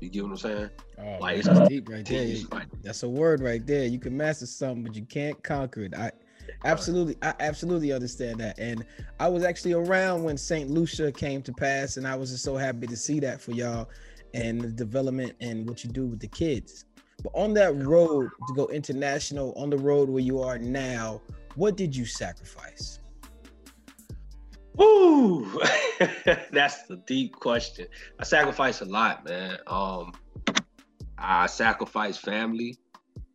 You 0.00 0.08
get 0.08 0.22
what 0.22 0.30
I'm 0.30 0.36
saying? 0.38 0.70
Oh, 0.98 1.18
like 1.20 1.38
it's 1.38 1.68
deep 1.68 1.86
right 1.90 2.06
there. 2.06 2.36
That's 2.82 3.02
a 3.02 3.08
word 3.08 3.42
right 3.42 3.66
there. 3.66 3.84
You 3.84 3.98
can 3.98 4.16
master 4.16 4.46
something, 4.46 4.84
but 4.84 4.94
you 4.94 5.04
can't 5.04 5.42
conquer 5.42 5.82
it. 5.82 5.94
I 5.94 6.12
absolutely, 6.64 7.16
I 7.20 7.34
absolutely 7.40 7.92
understand 7.92 8.40
that. 8.40 8.58
And 8.58 8.86
I 9.20 9.28
was 9.28 9.44
actually 9.44 9.72
around 9.74 10.22
when 10.22 10.36
St. 10.38 10.70
Lucia 10.70 11.12
came 11.12 11.42
to 11.42 11.52
pass, 11.52 11.96
and 11.96 12.06
I 12.06 12.14
was 12.14 12.30
just 12.30 12.44
so 12.44 12.56
happy 12.56 12.86
to 12.86 12.96
see 12.96 13.20
that 13.20 13.40
for 13.40 13.52
y'all 13.52 13.88
and 14.34 14.60
the 14.60 14.68
development 14.68 15.34
and 15.40 15.68
what 15.68 15.84
you 15.84 15.90
do 15.90 16.06
with 16.06 16.20
the 16.20 16.28
kids. 16.28 16.84
But 17.22 17.32
on 17.34 17.54
that 17.54 17.74
road 17.76 18.30
to 18.46 18.54
go 18.54 18.66
international, 18.68 19.52
on 19.56 19.70
the 19.70 19.78
road 19.78 20.08
where 20.08 20.22
you 20.22 20.40
are 20.40 20.58
now, 20.58 21.20
what 21.56 21.76
did 21.76 21.94
you 21.94 22.04
sacrifice? 22.04 23.00
Ooh, 24.80 25.60
that's 26.52 26.84
the 26.84 27.02
deep 27.06 27.34
question. 27.34 27.86
I 28.20 28.24
sacrifice 28.24 28.80
a 28.80 28.84
lot, 28.84 29.24
man. 29.24 29.58
Um, 29.66 30.12
I 31.18 31.46
sacrifice 31.46 32.16
family, 32.16 32.78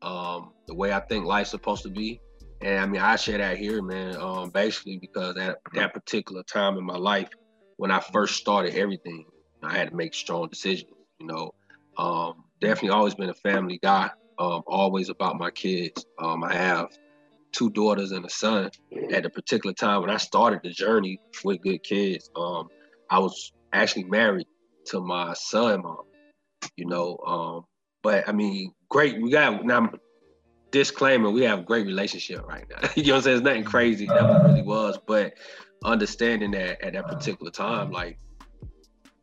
um, 0.02 0.54
the 0.68 0.74
way 0.74 0.94
I 0.94 1.02
think 1.02 1.26
life's 1.26 1.50
supposed 1.50 1.84
to 1.84 1.90
be. 1.90 2.22
And 2.62 2.80
I 2.80 2.86
mean, 2.86 3.02
I 3.02 3.18
share 3.18 3.40
that 3.40 3.58
here, 3.58 3.82
man, 3.82 4.16
um, 4.16 4.50
basically 4.52 4.98
because 4.98 5.36
at 5.36 5.58
that 5.74 5.94
particular 5.94 6.44
time 6.44 6.78
in 6.78 6.86
my 6.86 6.96
life, 6.96 7.28
when 7.76 7.92
I 7.92 8.00
first 8.00 8.36
started 8.36 8.76
everything, 8.76 9.26
I 9.66 9.78
had 9.78 9.90
to 9.90 9.96
make 9.96 10.14
strong 10.14 10.48
decisions. 10.50 10.92
You 11.20 11.28
know, 11.28 11.52
um, 11.98 12.46
definitely 12.62 12.90
always 12.90 13.16
been 13.16 13.30
a 13.30 13.36
family 13.36 13.80
guy. 13.82 14.10
Um, 14.40 14.64
always 14.68 15.10
about 15.10 15.38
my 15.38 15.52
kids. 15.52 16.06
Um, 16.18 16.44
I 16.44 16.54
have 16.54 16.88
two 17.54 17.70
daughters 17.70 18.12
and 18.12 18.26
a 18.26 18.30
son. 18.30 18.70
At 19.12 19.26
a 19.26 19.30
particular 19.30 19.74
time 19.74 20.02
when 20.02 20.10
I 20.10 20.18
started 20.18 20.62
the 20.64 20.72
journey 20.72 21.20
with 21.44 21.62
good 21.62 21.84
kids, 21.84 22.30
um, 22.36 22.70
I 23.10 23.20
was 23.20 23.54
actually 23.74 24.06
married 24.06 24.48
to 24.88 25.02
my 25.02 25.34
son 25.34 25.84
mom. 25.84 25.98
You 26.76 26.88
know, 26.88 27.18
um, 27.26 27.66
but 28.02 28.28
I 28.28 28.32
mean, 28.32 28.74
great. 28.90 29.22
We 29.22 29.32
got 29.32 29.64
now. 29.66 29.92
Disclaimer: 30.72 31.30
We 31.30 31.44
have 31.44 31.60
a 31.60 31.64
great 31.64 31.86
relationship 31.86 32.48
right 32.48 32.66
now. 32.68 32.90
you 32.96 33.04
know 33.04 33.14
what 33.14 33.18
I'm 33.18 33.22
saying? 33.24 33.38
It's 33.38 33.46
nothing 33.46 33.64
crazy. 33.64 34.08
Never 34.08 34.42
really 34.48 34.64
was, 34.64 34.98
but 35.06 35.34
understanding 35.86 36.52
that 36.52 36.84
at 36.84 36.94
that 36.94 37.08
particular 37.08 37.52
time, 37.52 37.92
like 37.92 38.18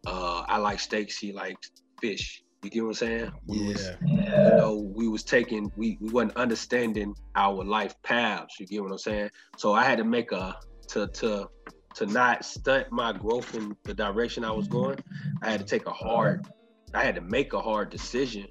uh, 0.07 0.45
I 0.49 0.59
like 0.59 0.81
steaks, 0.81 1.19
he 1.19 1.33
likes 1.33 1.71
fish. 2.01 2.43
You 2.63 2.71
get 2.71 2.83
what 2.83 2.89
I'm 2.89 2.95
saying? 2.95 3.33
We 3.47 3.59
yeah. 3.59 3.69
Was, 3.69 3.91
you 4.05 4.57
know, 4.57 4.93
we 4.95 5.09
was 5.09 5.23
taking, 5.23 5.73
we, 5.77 5.97
we 6.01 6.11
wasn't 6.11 6.37
understanding 6.37 7.15
our 7.35 7.65
life 7.65 7.95
paths. 8.03 8.61
You 8.61 8.67
get 8.67 8.83
what 8.83 8.93
I'm 8.93 8.99
saying? 8.99 9.31
So 9.57 9.73
I 9.73 9.83
had 9.85 9.99
to 9.99 10.05
make 10.05 10.33
a 10.33 10.57
to 10.89 11.07
to 11.07 11.49
to 11.95 12.07
not 12.07 12.45
stunt 12.45 12.93
my 12.93 13.13
growth 13.13 13.55
in 13.55 13.77
the 13.85 13.95
direction 13.95 14.45
I 14.45 14.53
was 14.53 14.69
going. 14.69 14.99
I 15.43 15.51
had 15.51 15.61
to 15.61 15.67
take 15.67 15.87
a 15.87 15.93
hard, 15.93 16.47
I 16.95 17.03
had 17.03 17.15
to 17.17 17.21
make 17.21 17.53
a 17.53 17.61
hard 17.61 17.91
decision 17.91 18.47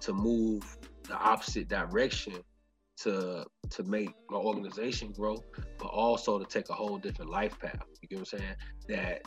to 0.00 0.12
move 0.12 0.78
the 1.04 1.14
opposite 1.14 1.68
direction 1.68 2.34
to 2.98 3.44
to 3.70 3.82
make 3.84 4.10
my 4.30 4.36
organization 4.36 5.12
grow, 5.12 5.42
but 5.78 5.86
also 5.86 6.38
to 6.38 6.44
take 6.44 6.68
a 6.68 6.74
whole 6.74 6.98
different 6.98 7.30
life 7.30 7.58
path. 7.58 7.82
You 8.00 8.08
get 8.08 8.18
what 8.18 8.32
I'm 8.32 8.38
saying? 8.38 8.54
That 8.88 9.22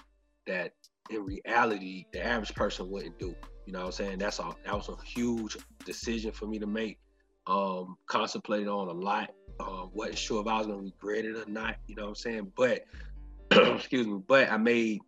that 0.48 0.74
in 1.10 1.26
reality 1.26 2.06
the 2.12 2.26
average 2.26 2.54
person 2.54 2.90
wouldn't 2.90 3.20
do. 3.20 3.36
You 3.66 3.74
know 3.74 3.80
what 3.80 3.86
I'm 3.86 3.92
saying? 3.92 4.18
That's 4.20 4.40
a 4.40 4.56
that 4.66 4.74
was 4.74 4.90
a 4.90 4.96
huge 5.04 5.58
decision 5.86 6.32
for 6.32 6.48
me 6.48 6.60
to 6.60 6.68
make. 6.68 7.00
Um, 7.48 7.96
contemplated 8.08 8.68
on 8.68 8.88
a 8.88 8.92
lot. 8.92 9.32
Um, 9.60 9.92
wasn't 9.94 10.18
sure 10.18 10.42
if 10.42 10.48
I 10.48 10.58
was 10.58 10.68
gonna 10.68 10.82
regret 10.82 11.26
it 11.26 11.36
or 11.36 11.50
not, 11.50 11.76
you 11.88 11.96
know 11.96 12.04
what 12.04 12.10
I'm 12.10 12.16
saying? 12.16 12.52
But 12.58 12.86
excuse 13.52 14.08
me, 14.08 14.20
but 14.28 14.52
I 14.52 14.58
made 14.58 15.02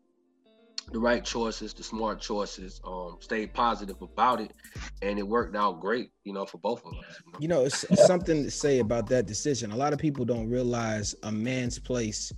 the 0.92 1.00
right 1.00 1.24
choices, 1.24 1.74
the 1.74 1.84
smart 1.84 2.22
choices, 2.22 2.80
um, 2.86 3.18
stayed 3.20 3.54
positive 3.54 4.02
about 4.02 4.40
it, 4.40 4.54
and 5.02 5.20
it 5.20 5.28
worked 5.28 5.56
out 5.56 5.82
great, 5.82 6.12
you 6.24 6.34
know, 6.34 6.46
for 6.46 6.60
both 6.60 6.86
of 6.86 6.94
us. 6.94 7.06
You 7.20 7.32
know, 7.32 7.40
you 7.40 7.48
know 7.48 7.62
it's 7.66 8.06
something 8.08 8.44
to 8.44 8.52
say 8.52 8.80
about 8.80 9.08
that 9.08 9.26
decision. 9.26 9.72
A 9.72 9.76
lot 9.76 9.94
of 9.94 10.00
people 10.00 10.24
don't 10.24 10.50
realize 10.50 11.16
a 11.24 11.32
man's 11.32 11.80
place 11.80 12.32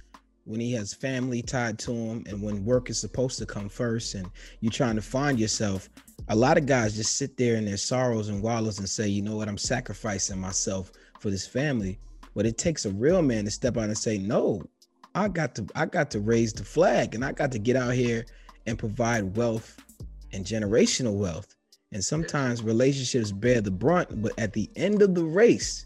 when 0.50 0.60
he 0.60 0.72
has 0.74 0.96
family 0.96 1.44
tied 1.44 1.78
to 1.78 1.94
him 1.94 2.24
and 2.28 2.42
when 2.42 2.66
work 2.66 2.90
is 2.90 3.00
supposed 3.00 3.38
to 3.38 3.46
come 3.46 3.70
first 3.70 4.16
and 4.16 4.28
you're 4.62 4.72
trying 4.72 4.96
to 4.96 5.02
find 5.02 5.40
yourself. 5.40 5.88
A 6.30 6.36
lot 6.36 6.58
of 6.58 6.66
guys 6.66 6.96
just 6.96 7.18
sit 7.18 7.38
there 7.38 7.56
in 7.56 7.66
their 7.66 7.78
sorrows 7.78 8.30
and 8.30 8.42
wallows 8.42 8.80
and 8.80 8.90
say, 8.90 9.08
you 9.08 9.22
know 9.22 9.36
what, 9.36 9.48
I'm 9.48 9.60
sacrificing 9.60 10.40
myself 10.40 10.92
for 11.20 11.30
this 11.30 11.46
family. 11.46 12.00
But 12.36 12.48
it 12.48 12.58
takes 12.58 12.86
a 12.86 12.90
real 12.90 13.22
man 13.22 13.46
to 13.46 13.52
step 13.52 13.78
out 13.78 13.84
and 13.84 13.98
say, 13.98 14.18
no, 14.18 14.64
I 15.14 15.28
got 15.28 15.54
to 15.56 15.68
I 15.76 15.86
got 15.86 16.10
to 16.12 16.20
raise 16.20 16.52
the 16.52 16.64
flag 16.64 17.14
and 17.14 17.24
I 17.24 17.32
got 17.32 17.52
to 17.52 17.60
get 17.60 17.76
out 17.76 17.94
here 17.94 18.26
and 18.66 18.80
provide 18.80 19.38
wealth 19.38 19.78
and 20.34 20.44
generational 20.44 21.14
wealth. 21.14 21.56
And 21.92 22.04
sometimes 22.04 22.64
relationships 22.64 23.32
bear 23.32 23.62
the 23.62 23.70
brunt, 23.70 24.20
but 24.24 24.32
at 24.40 24.54
the 24.54 24.68
end 24.76 25.04
of 25.04 25.14
the 25.14 25.24
race, 25.24 25.86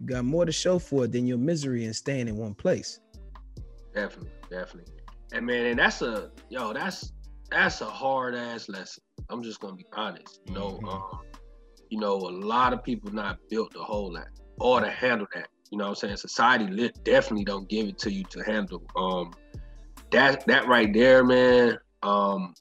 you 0.00 0.06
got 0.06 0.24
more 0.24 0.44
to 0.44 0.52
show 0.52 0.80
for 0.80 1.04
it 1.04 1.12
than 1.12 1.28
your 1.28 1.38
misery 1.38 1.84
and 1.84 1.94
staying 1.94 2.26
in 2.26 2.36
one 2.36 2.54
place. 2.54 2.98
Definitely, 3.94 4.30
definitely. 4.50 4.94
And 5.32 5.46
man, 5.46 5.66
and 5.66 5.78
that's 5.78 6.02
a 6.02 6.30
yo, 6.48 6.72
that's 6.72 7.12
that's 7.50 7.80
a 7.80 7.86
hard 7.86 8.34
ass 8.34 8.68
lesson. 8.68 9.02
I'm 9.28 9.42
just 9.42 9.60
gonna 9.60 9.76
be 9.76 9.86
honest. 9.92 10.40
You 10.46 10.54
know, 10.54 10.80
mm-hmm. 10.82 10.88
um, 10.88 11.20
you 11.88 11.98
know, 11.98 12.14
a 12.14 12.32
lot 12.32 12.72
of 12.72 12.82
people 12.82 13.12
not 13.12 13.38
built 13.48 13.72
to 13.74 13.80
hold 13.80 14.16
that 14.16 14.28
or 14.58 14.80
to 14.80 14.90
handle 14.90 15.26
that. 15.34 15.48
You 15.70 15.78
know 15.78 15.84
what 15.84 15.90
I'm 15.90 15.96
saying? 15.96 16.16
Society 16.16 16.90
definitely 17.04 17.44
don't 17.44 17.68
give 17.68 17.86
it 17.86 17.98
to 17.98 18.12
you 18.12 18.24
to 18.24 18.40
handle. 18.40 18.82
Um, 18.96 19.32
that 20.10 20.46
that 20.46 20.66
right 20.66 20.92
there, 20.92 21.24
man. 21.24 21.78
Um, 22.02 22.54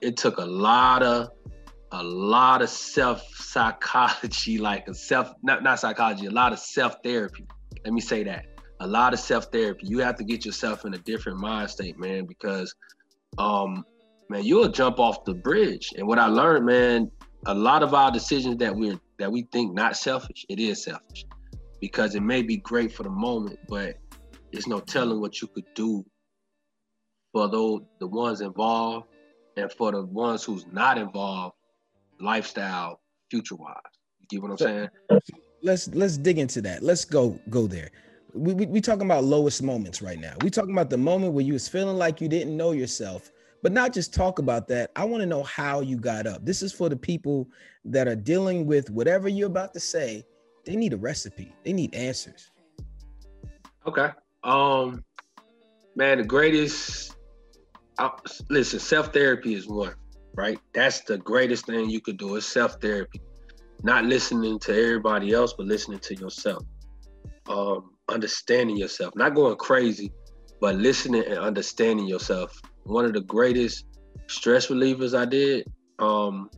it 0.00 0.16
took 0.16 0.38
a 0.38 0.44
lot 0.44 1.02
of 1.02 1.30
a 1.92 2.02
lot 2.02 2.62
of 2.62 2.68
self 2.68 3.22
psychology, 3.34 4.58
like 4.58 4.88
a 4.88 4.94
self 4.94 5.32
not 5.42 5.62
not 5.62 5.80
psychology, 5.80 6.26
a 6.26 6.30
lot 6.30 6.52
of 6.52 6.58
self 6.58 6.96
therapy. 7.02 7.46
Let 7.84 7.92
me 7.92 8.00
say 8.00 8.22
that. 8.24 8.46
A 8.82 8.86
lot 8.86 9.14
of 9.14 9.20
self 9.20 9.46
therapy. 9.52 9.86
You 9.86 9.98
have 9.98 10.16
to 10.16 10.24
get 10.24 10.44
yourself 10.44 10.84
in 10.84 10.92
a 10.92 10.98
different 10.98 11.38
mind 11.38 11.70
state, 11.70 11.98
man, 11.98 12.26
because 12.26 12.74
um 13.38 13.84
man, 14.28 14.44
you'll 14.44 14.68
jump 14.68 14.98
off 14.98 15.24
the 15.24 15.34
bridge. 15.34 15.90
And 15.96 16.06
what 16.08 16.18
I 16.18 16.26
learned, 16.26 16.66
man, 16.66 17.10
a 17.46 17.54
lot 17.54 17.84
of 17.84 17.94
our 17.94 18.10
decisions 18.10 18.56
that 18.58 18.74
we're 18.74 18.98
that 19.18 19.30
we 19.30 19.42
think 19.52 19.72
not 19.72 19.96
selfish, 19.96 20.44
it 20.48 20.58
is 20.58 20.82
selfish. 20.82 21.24
Because 21.80 22.16
it 22.16 22.22
may 22.22 22.42
be 22.42 22.56
great 22.56 22.92
for 22.92 23.04
the 23.04 23.10
moment, 23.10 23.58
but 23.68 23.96
there's 24.52 24.66
no 24.66 24.80
telling 24.80 25.20
what 25.20 25.40
you 25.40 25.48
could 25.48 25.66
do 25.74 26.04
for 27.32 27.48
those 27.48 27.82
the 28.00 28.06
ones 28.08 28.40
involved 28.40 29.06
and 29.56 29.70
for 29.72 29.92
the 29.92 30.04
ones 30.04 30.42
who's 30.42 30.66
not 30.72 30.98
involved, 30.98 31.54
lifestyle, 32.20 33.00
future 33.30 33.54
wise. 33.56 33.76
You 34.20 34.26
get 34.28 34.42
what 34.42 34.50
I'm 34.50 34.58
saying? 34.58 34.88
Let's 35.62 35.86
let's 35.88 36.16
dig 36.16 36.38
into 36.38 36.60
that. 36.62 36.82
Let's 36.82 37.04
go 37.04 37.38
go 37.48 37.68
there. 37.68 37.90
We, 38.34 38.54
we 38.54 38.66
we 38.66 38.80
talking 38.80 39.02
about 39.02 39.24
lowest 39.24 39.62
moments 39.62 40.00
right 40.00 40.18
now. 40.18 40.34
We 40.42 40.50
talking 40.50 40.72
about 40.72 40.90
the 40.90 40.96
moment 40.96 41.34
where 41.34 41.44
you 41.44 41.52
was 41.52 41.68
feeling 41.68 41.96
like 41.96 42.20
you 42.20 42.28
didn't 42.28 42.56
know 42.56 42.72
yourself, 42.72 43.30
but 43.62 43.72
not 43.72 43.92
just 43.92 44.14
talk 44.14 44.38
about 44.38 44.68
that. 44.68 44.90
I 44.96 45.04
want 45.04 45.20
to 45.20 45.26
know 45.26 45.42
how 45.42 45.80
you 45.80 45.96
got 45.96 46.26
up. 46.26 46.44
This 46.44 46.62
is 46.62 46.72
for 46.72 46.88
the 46.88 46.96
people 46.96 47.48
that 47.84 48.08
are 48.08 48.16
dealing 48.16 48.66
with 48.66 48.90
whatever 48.90 49.28
you're 49.28 49.48
about 49.48 49.74
to 49.74 49.80
say. 49.80 50.24
They 50.64 50.76
need 50.76 50.92
a 50.92 50.96
recipe. 50.96 51.54
They 51.64 51.72
need 51.72 51.94
answers. 51.94 52.50
Okay. 53.86 54.10
Um, 54.44 55.04
man, 55.96 56.18
the 56.18 56.24
greatest 56.24 57.16
listen, 58.48 58.80
self 58.80 59.12
therapy 59.12 59.54
is 59.54 59.66
one, 59.66 59.94
right? 60.34 60.58
That's 60.72 61.00
the 61.00 61.18
greatest 61.18 61.66
thing 61.66 61.90
you 61.90 62.00
could 62.00 62.16
do 62.16 62.36
is 62.36 62.46
self 62.46 62.80
therapy. 62.80 63.20
Not 63.82 64.04
listening 64.04 64.58
to 64.60 64.72
everybody 64.72 65.32
else, 65.32 65.54
but 65.54 65.66
listening 65.66 65.98
to 66.00 66.14
yourself. 66.14 66.64
Um, 67.48 67.91
understanding 68.08 68.76
yourself, 68.76 69.14
not 69.16 69.34
going 69.34 69.56
crazy, 69.56 70.12
but 70.60 70.76
listening 70.76 71.24
and 71.26 71.38
understanding 71.38 72.06
yourself. 72.06 72.60
One 72.84 73.04
of 73.04 73.12
the 73.12 73.20
greatest 73.20 73.86
stress 74.26 74.68
relievers 74.68 75.16
I 75.18 75.24
did 75.24 75.66
um, 75.98 76.50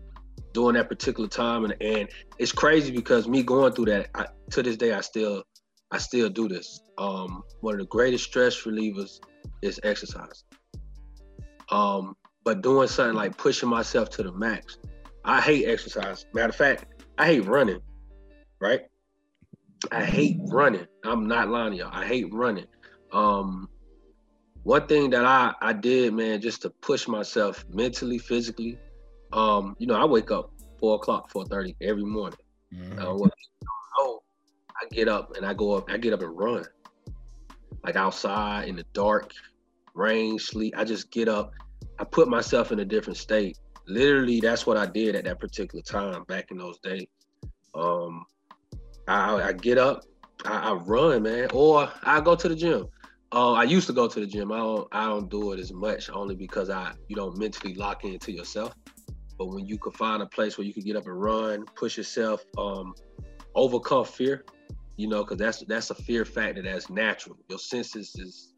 during 0.52 0.74
that 0.74 0.88
particular 0.88 1.28
time, 1.28 1.64
and, 1.64 1.74
and 1.80 2.08
it's 2.38 2.52
crazy 2.52 2.90
because 2.90 3.28
me 3.28 3.42
going 3.42 3.72
through 3.72 3.86
that 3.86 4.08
I, 4.14 4.26
to 4.50 4.62
this 4.62 4.76
day, 4.76 4.92
I 4.92 5.00
still 5.00 5.44
I 5.90 5.98
still 5.98 6.28
do 6.28 6.48
this. 6.48 6.80
Um, 6.98 7.44
one 7.60 7.74
of 7.74 7.80
the 7.80 7.86
greatest 7.86 8.24
stress 8.24 8.62
relievers 8.62 9.20
is 9.62 9.78
exercise. 9.84 10.44
Um, 11.70 12.16
but 12.44 12.62
doing 12.62 12.88
something 12.88 13.16
like 13.16 13.36
pushing 13.36 13.68
myself 13.68 14.10
to 14.10 14.22
the 14.22 14.32
max. 14.32 14.78
I 15.24 15.40
hate 15.40 15.66
exercise. 15.66 16.26
Matter 16.34 16.50
of 16.50 16.56
fact, 16.56 17.02
I 17.16 17.26
hate 17.26 17.46
running, 17.46 17.80
right? 18.60 18.82
I 19.92 20.04
hate 20.04 20.38
running. 20.42 20.86
I'm 21.04 21.26
not 21.26 21.48
lying 21.48 21.72
to 21.72 21.78
y'all. 21.78 21.90
I 21.92 22.06
hate 22.06 22.32
running. 22.32 22.66
Um, 23.12 23.68
one 24.62 24.86
thing 24.86 25.10
that 25.10 25.24
I, 25.24 25.54
I 25.60 25.72
did, 25.72 26.14
man, 26.14 26.40
just 26.40 26.62
to 26.62 26.70
push 26.70 27.06
myself 27.06 27.64
mentally, 27.68 28.18
physically, 28.18 28.78
um, 29.32 29.76
you 29.78 29.86
know, 29.86 29.94
I 29.94 30.04
wake 30.04 30.30
up 30.30 30.50
four 30.78 30.96
o'clock, 30.96 31.30
four 31.30 31.44
thirty 31.44 31.76
every 31.80 32.04
morning. 32.04 32.38
Mm-hmm. 32.72 32.98
Uh, 32.98 33.14
what 33.14 33.32
know, 33.98 34.22
I 34.80 34.86
get 34.90 35.08
up 35.08 35.36
and 35.36 35.44
I 35.44 35.54
go 35.54 35.74
up, 35.74 35.90
I 35.90 35.98
get 35.98 36.12
up 36.12 36.22
and 36.22 36.36
run. 36.36 36.64
Like 37.82 37.96
outside 37.96 38.68
in 38.68 38.76
the 38.76 38.84
dark, 38.94 39.32
rain, 39.94 40.38
sleet. 40.38 40.74
I 40.76 40.84
just 40.84 41.10
get 41.10 41.28
up. 41.28 41.52
I 41.98 42.04
put 42.04 42.28
myself 42.28 42.72
in 42.72 42.80
a 42.80 42.84
different 42.84 43.18
state. 43.18 43.58
Literally, 43.86 44.40
that's 44.40 44.66
what 44.66 44.76
I 44.76 44.86
did 44.86 45.14
at 45.14 45.24
that 45.24 45.38
particular 45.38 45.82
time 45.82 46.24
back 46.24 46.50
in 46.50 46.56
those 46.56 46.78
days. 46.78 47.06
Um, 47.74 48.24
I, 49.06 49.48
I 49.48 49.52
get 49.52 49.78
up, 49.78 50.04
I, 50.44 50.70
I, 50.70 50.72
run, 50.72 51.22
man, 51.22 51.48
or 51.52 51.90
I 52.02 52.20
go 52.20 52.34
to 52.34 52.48
the 52.48 52.54
gym. 52.54 52.86
Uh, 53.32 53.52
I 53.52 53.64
used 53.64 53.86
to 53.88 53.92
go 53.92 54.06
to 54.06 54.20
the 54.20 54.26
gym. 54.26 54.52
I 54.52 54.58
don't, 54.58 54.88
I 54.92 55.06
don't 55.06 55.28
do 55.28 55.52
it 55.52 55.58
as 55.58 55.72
much 55.72 56.08
only 56.10 56.36
because 56.36 56.70
I, 56.70 56.92
you 57.08 57.16
don't 57.16 57.36
mentally 57.36 57.74
lock 57.74 58.04
into 58.04 58.32
yourself. 58.32 58.74
But 59.36 59.46
when 59.46 59.66
you 59.66 59.78
could 59.78 59.94
find 59.94 60.22
a 60.22 60.26
place 60.26 60.56
where 60.56 60.66
you 60.66 60.72
can 60.72 60.84
get 60.84 60.96
up 60.96 61.06
and 61.06 61.20
run, 61.20 61.64
push 61.74 61.96
yourself, 61.96 62.44
um, 62.56 62.94
overcome 63.54 64.04
fear, 64.04 64.44
you 64.96 65.08
know, 65.08 65.24
because 65.24 65.38
that's 65.38 65.64
that's 65.66 65.90
a 65.90 65.94
fear 65.94 66.24
factor 66.24 66.62
that's 66.62 66.88
natural. 66.88 67.36
Your 67.48 67.58
senses 67.58 68.14
is 68.16 68.52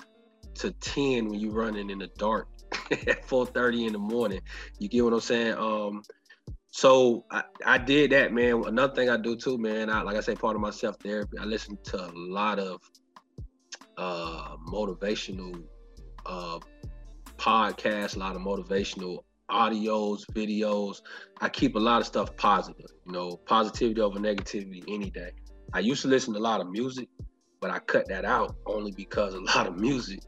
to 0.56 0.70
10 0.72 1.28
when 1.28 1.40
you're 1.40 1.52
running 1.52 1.90
in 1.90 1.98
the 1.98 2.08
dark 2.18 2.48
at 2.90 3.26
4:30 3.26 3.86
in 3.86 3.92
the 3.92 3.98
morning. 3.98 4.40
You 4.78 4.88
get 4.88 5.04
what 5.04 5.14
I'm 5.14 5.20
saying? 5.20 5.54
Um, 5.54 6.02
so 6.76 7.24
I, 7.30 7.42
I 7.64 7.78
did 7.78 8.12
that, 8.12 8.34
man. 8.34 8.62
Another 8.66 8.94
thing 8.94 9.08
I 9.08 9.16
do 9.16 9.34
too, 9.34 9.56
man. 9.56 9.88
I, 9.88 10.02
like 10.02 10.14
I 10.14 10.20
say, 10.20 10.34
part 10.34 10.56
of 10.56 10.60
my 10.60 10.68
self 10.68 10.98
therapy. 11.00 11.38
I 11.40 11.44
listen 11.46 11.78
to 11.84 12.04
a 12.04 12.12
lot 12.14 12.58
of 12.58 12.82
uh, 13.96 14.56
motivational 14.68 15.62
uh, 16.26 16.58
podcasts, 17.38 18.16
a 18.16 18.18
lot 18.18 18.36
of 18.36 18.42
motivational 18.42 19.20
audios, 19.50 20.26
videos. 20.34 21.00
I 21.40 21.48
keep 21.48 21.76
a 21.76 21.78
lot 21.78 22.02
of 22.02 22.06
stuff 22.06 22.36
positive. 22.36 22.90
You 23.06 23.12
know, 23.12 23.38
positivity 23.46 24.02
over 24.02 24.18
negativity 24.18 24.84
any 24.86 25.08
day. 25.08 25.30
I 25.72 25.78
used 25.78 26.02
to 26.02 26.08
listen 26.08 26.34
to 26.34 26.40
a 26.40 26.42
lot 26.42 26.60
of 26.60 26.68
music, 26.68 27.08
but 27.58 27.70
I 27.70 27.78
cut 27.78 28.06
that 28.08 28.26
out 28.26 28.54
only 28.66 28.92
because 28.92 29.32
a 29.32 29.40
lot 29.40 29.66
of 29.66 29.80
music 29.80 30.20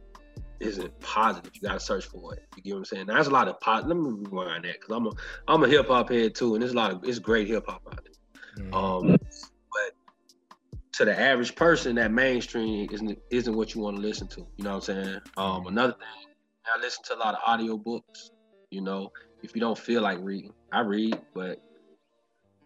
isn't 0.60 1.00
positive. 1.00 1.52
You 1.54 1.60
gotta 1.60 1.80
search 1.80 2.06
for 2.06 2.34
it. 2.34 2.44
You 2.56 2.62
get 2.62 2.72
what 2.72 2.78
I'm 2.78 2.84
saying? 2.84 3.06
Now, 3.06 3.14
there's 3.14 3.28
a 3.28 3.32
lot 3.32 3.48
of 3.48 3.60
positive. 3.60 3.96
Let 3.96 3.96
me 3.96 4.10
rewind 4.30 4.64
that 4.64 4.80
because 4.80 4.96
I'm 4.96 5.06
a 5.06 5.10
I'm 5.46 5.64
a 5.64 5.68
hip 5.68 5.88
hop 5.88 6.10
head 6.10 6.34
too, 6.34 6.54
and 6.54 6.62
there's 6.62 6.72
a 6.72 6.76
lot 6.76 6.92
of 6.92 7.04
it's 7.04 7.18
great 7.18 7.48
hip 7.48 7.66
hop 7.66 7.82
out 7.86 8.00
there. 8.04 8.64
Mm-hmm. 8.64 8.74
Um, 8.74 9.08
but 9.10 10.18
to 10.92 11.04
the 11.04 11.18
average 11.18 11.54
person, 11.54 11.96
that 11.96 12.10
mainstream 12.10 12.88
isn't 12.90 13.18
isn't 13.30 13.56
what 13.56 13.74
you 13.74 13.82
want 13.82 13.96
to 13.96 14.02
listen 14.02 14.26
to. 14.28 14.40
You 14.56 14.64
know 14.64 14.76
what 14.76 14.88
I'm 14.88 15.04
saying? 15.04 15.20
Um, 15.36 15.44
mm-hmm. 15.44 15.68
another 15.68 15.92
thing, 15.92 16.32
I 16.74 16.80
listen 16.80 17.04
to 17.04 17.14
a 17.14 17.20
lot 17.20 17.34
of 17.34 17.40
audio 17.46 17.76
books. 17.76 18.30
You 18.70 18.82
know, 18.82 19.12
if 19.42 19.54
you 19.54 19.60
don't 19.60 19.78
feel 19.78 20.02
like 20.02 20.18
reading, 20.20 20.52
I 20.72 20.80
read, 20.80 21.18
but 21.34 21.62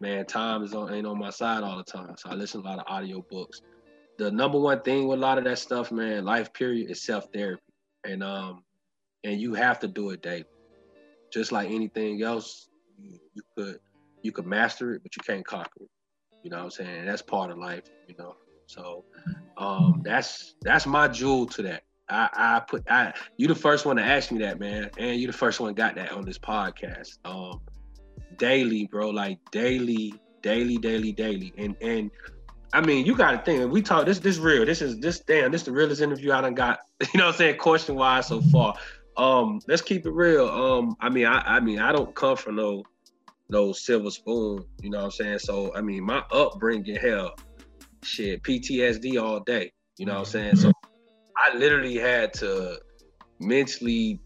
man, 0.00 0.24
time 0.26 0.62
is 0.62 0.74
on 0.74 0.92
ain't 0.92 1.06
on 1.06 1.18
my 1.18 1.30
side 1.30 1.62
all 1.62 1.76
the 1.76 1.84
time. 1.84 2.16
So 2.16 2.30
I 2.30 2.34
listen 2.34 2.62
to 2.62 2.68
a 2.68 2.70
lot 2.70 2.78
of 2.78 2.86
audio 2.88 3.24
books. 3.30 3.60
The 4.18 4.30
number 4.30 4.58
one 4.58 4.80
thing 4.82 5.08
with 5.08 5.18
a 5.18 5.22
lot 5.22 5.38
of 5.38 5.44
that 5.44 5.58
stuff, 5.58 5.90
man, 5.90 6.24
life 6.24 6.52
period, 6.52 6.90
is 6.90 7.02
self 7.02 7.26
therapy 7.32 7.62
and 8.04 8.22
um 8.22 8.62
and 9.24 9.40
you 9.40 9.54
have 9.54 9.78
to 9.80 9.88
do 9.88 10.10
it 10.10 10.22
daily. 10.22 10.44
Just 11.32 11.52
like 11.52 11.70
anything 11.70 12.22
else, 12.22 12.68
you, 12.98 13.18
you 13.34 13.42
could 13.56 13.78
you 14.22 14.32
could 14.32 14.46
master 14.46 14.94
it, 14.94 15.02
but 15.02 15.16
you 15.16 15.22
can't 15.24 15.46
conquer 15.46 15.82
it. 15.82 15.90
You 16.42 16.50
know 16.50 16.58
what 16.58 16.64
I'm 16.64 16.70
saying? 16.70 16.98
And 17.00 17.08
That's 17.08 17.22
part 17.22 17.50
of 17.50 17.58
life, 17.58 17.84
you 18.06 18.14
know. 18.18 18.34
So 18.66 19.04
um 19.56 20.02
that's 20.04 20.54
that's 20.62 20.86
my 20.86 21.08
jewel 21.08 21.46
to 21.46 21.62
that. 21.62 21.82
I, 22.08 22.28
I 22.34 22.60
put 22.68 22.82
I 22.90 23.14
you 23.38 23.48
the 23.48 23.54
first 23.54 23.86
one 23.86 23.96
to 23.96 24.02
ask 24.02 24.30
me 24.32 24.40
that, 24.40 24.60
man. 24.60 24.90
And 24.98 25.20
you 25.20 25.26
the 25.26 25.32
first 25.32 25.60
one 25.60 25.74
got 25.74 25.96
that 25.96 26.12
on 26.12 26.24
this 26.24 26.38
podcast. 26.38 27.18
Um 27.24 27.60
daily, 28.36 28.88
bro, 28.90 29.10
like 29.10 29.38
daily, 29.50 30.14
daily, 30.42 30.78
daily, 30.78 31.12
daily. 31.12 31.52
And 31.58 31.76
and 31.80 32.10
I 32.72 32.80
mean, 32.80 33.04
you 33.04 33.14
got 33.14 33.32
to 33.32 33.38
think. 33.38 33.70
We 33.70 33.82
talk 33.82 34.06
this. 34.06 34.18
This 34.18 34.38
real. 34.38 34.64
This 34.64 34.80
is 34.80 34.98
this. 34.98 35.20
Damn. 35.20 35.52
This 35.52 35.62
the 35.62 35.72
realest 35.72 36.00
interview 36.00 36.32
I 36.32 36.40
done 36.40 36.54
got. 36.54 36.80
You 37.12 37.18
know 37.18 37.26
what 37.26 37.32
I'm 37.32 37.38
saying? 37.38 37.58
Question 37.58 37.96
wise 37.96 38.28
so 38.28 38.40
far. 38.40 38.74
Um, 39.16 39.60
let's 39.68 39.82
keep 39.82 40.06
it 40.06 40.12
real. 40.12 40.48
Um, 40.48 40.96
I 41.00 41.08
mean, 41.10 41.26
I, 41.26 41.56
I 41.56 41.60
mean, 41.60 41.78
I 41.78 41.92
don't 41.92 42.14
come 42.14 42.36
from 42.36 42.56
no 42.56 42.84
no 43.52 43.72
silver 43.72 44.10
spoon, 44.10 44.64
you 44.82 44.90
know 44.90 44.98
what 44.98 45.04
I'm 45.04 45.10
saying? 45.10 45.38
So 45.40 45.74
I 45.76 45.82
mean, 45.82 46.04
my 46.04 46.22
upbringing, 46.32 46.96
hell, 46.96 47.34
shit, 48.02 48.42
PTSD 48.42 49.22
all 49.22 49.40
day. 49.40 49.72
You 49.98 50.06
know 50.06 50.14
what 50.14 50.20
I'm 50.20 50.24
saying? 50.24 50.56
So 50.56 50.72
I 51.36 51.54
literally 51.56 51.96
had 51.96 52.32
to 52.34 52.80
mentally 53.38 54.20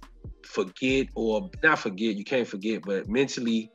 forget 0.45 1.09
or 1.15 1.51
not 1.63 1.81
forget, 1.81 2.15
you 2.15 2.25
can't 2.25 2.47
forget, 2.47 2.83
but 2.83 3.09
mentally 3.09 3.71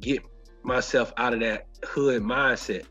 get 0.00 0.22
myself 0.62 1.12
out 1.16 1.34
of 1.34 1.40
that 1.40 1.66
hood 1.84 2.22
mindset. 2.22 2.84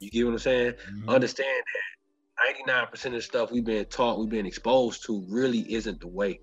You 0.00 0.10
get 0.10 0.24
what 0.24 0.32
I'm 0.32 0.38
saying? 0.38 0.72
Mm-hmm. 0.72 1.08
Understand 1.08 1.62
that 1.74 2.92
99% 2.92 3.06
of 3.06 3.12
the 3.12 3.22
stuff 3.22 3.50
we've 3.50 3.64
been 3.64 3.84
taught, 3.86 4.18
we've 4.18 4.28
been 4.28 4.46
exposed 4.46 5.04
to 5.06 5.24
really 5.28 5.72
isn't 5.74 6.00
the 6.00 6.08
way. 6.08 6.40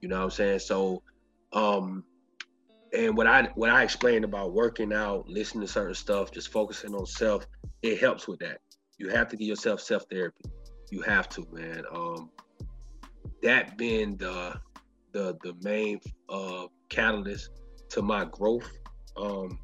You 0.00 0.08
know 0.08 0.18
what 0.18 0.24
I'm 0.24 0.30
saying? 0.30 0.58
So 0.60 1.02
um 1.52 2.04
and 2.94 3.16
what 3.16 3.26
I 3.26 3.48
what 3.54 3.70
I 3.70 3.82
explained 3.82 4.24
about 4.24 4.52
working 4.52 4.92
out, 4.92 5.28
listening 5.28 5.66
to 5.66 5.72
certain 5.72 5.94
stuff, 5.94 6.30
just 6.30 6.50
focusing 6.50 6.94
on 6.94 7.06
self, 7.06 7.46
it 7.82 7.98
helps 7.98 8.28
with 8.28 8.38
that. 8.40 8.58
You 8.98 9.08
have 9.08 9.28
to 9.28 9.36
give 9.36 9.48
yourself 9.48 9.80
self 9.80 10.04
therapy. 10.10 10.44
You 10.90 11.00
have 11.02 11.28
to, 11.30 11.46
man. 11.52 11.82
Um, 11.92 12.30
that 13.42 13.76
being 13.76 14.16
the 14.16 14.60
the 15.12 15.36
the 15.42 15.54
main 15.62 16.00
uh, 16.28 16.66
catalyst 16.88 17.50
to 17.90 18.02
my 18.02 18.24
growth, 18.26 18.70
um, 19.16 19.58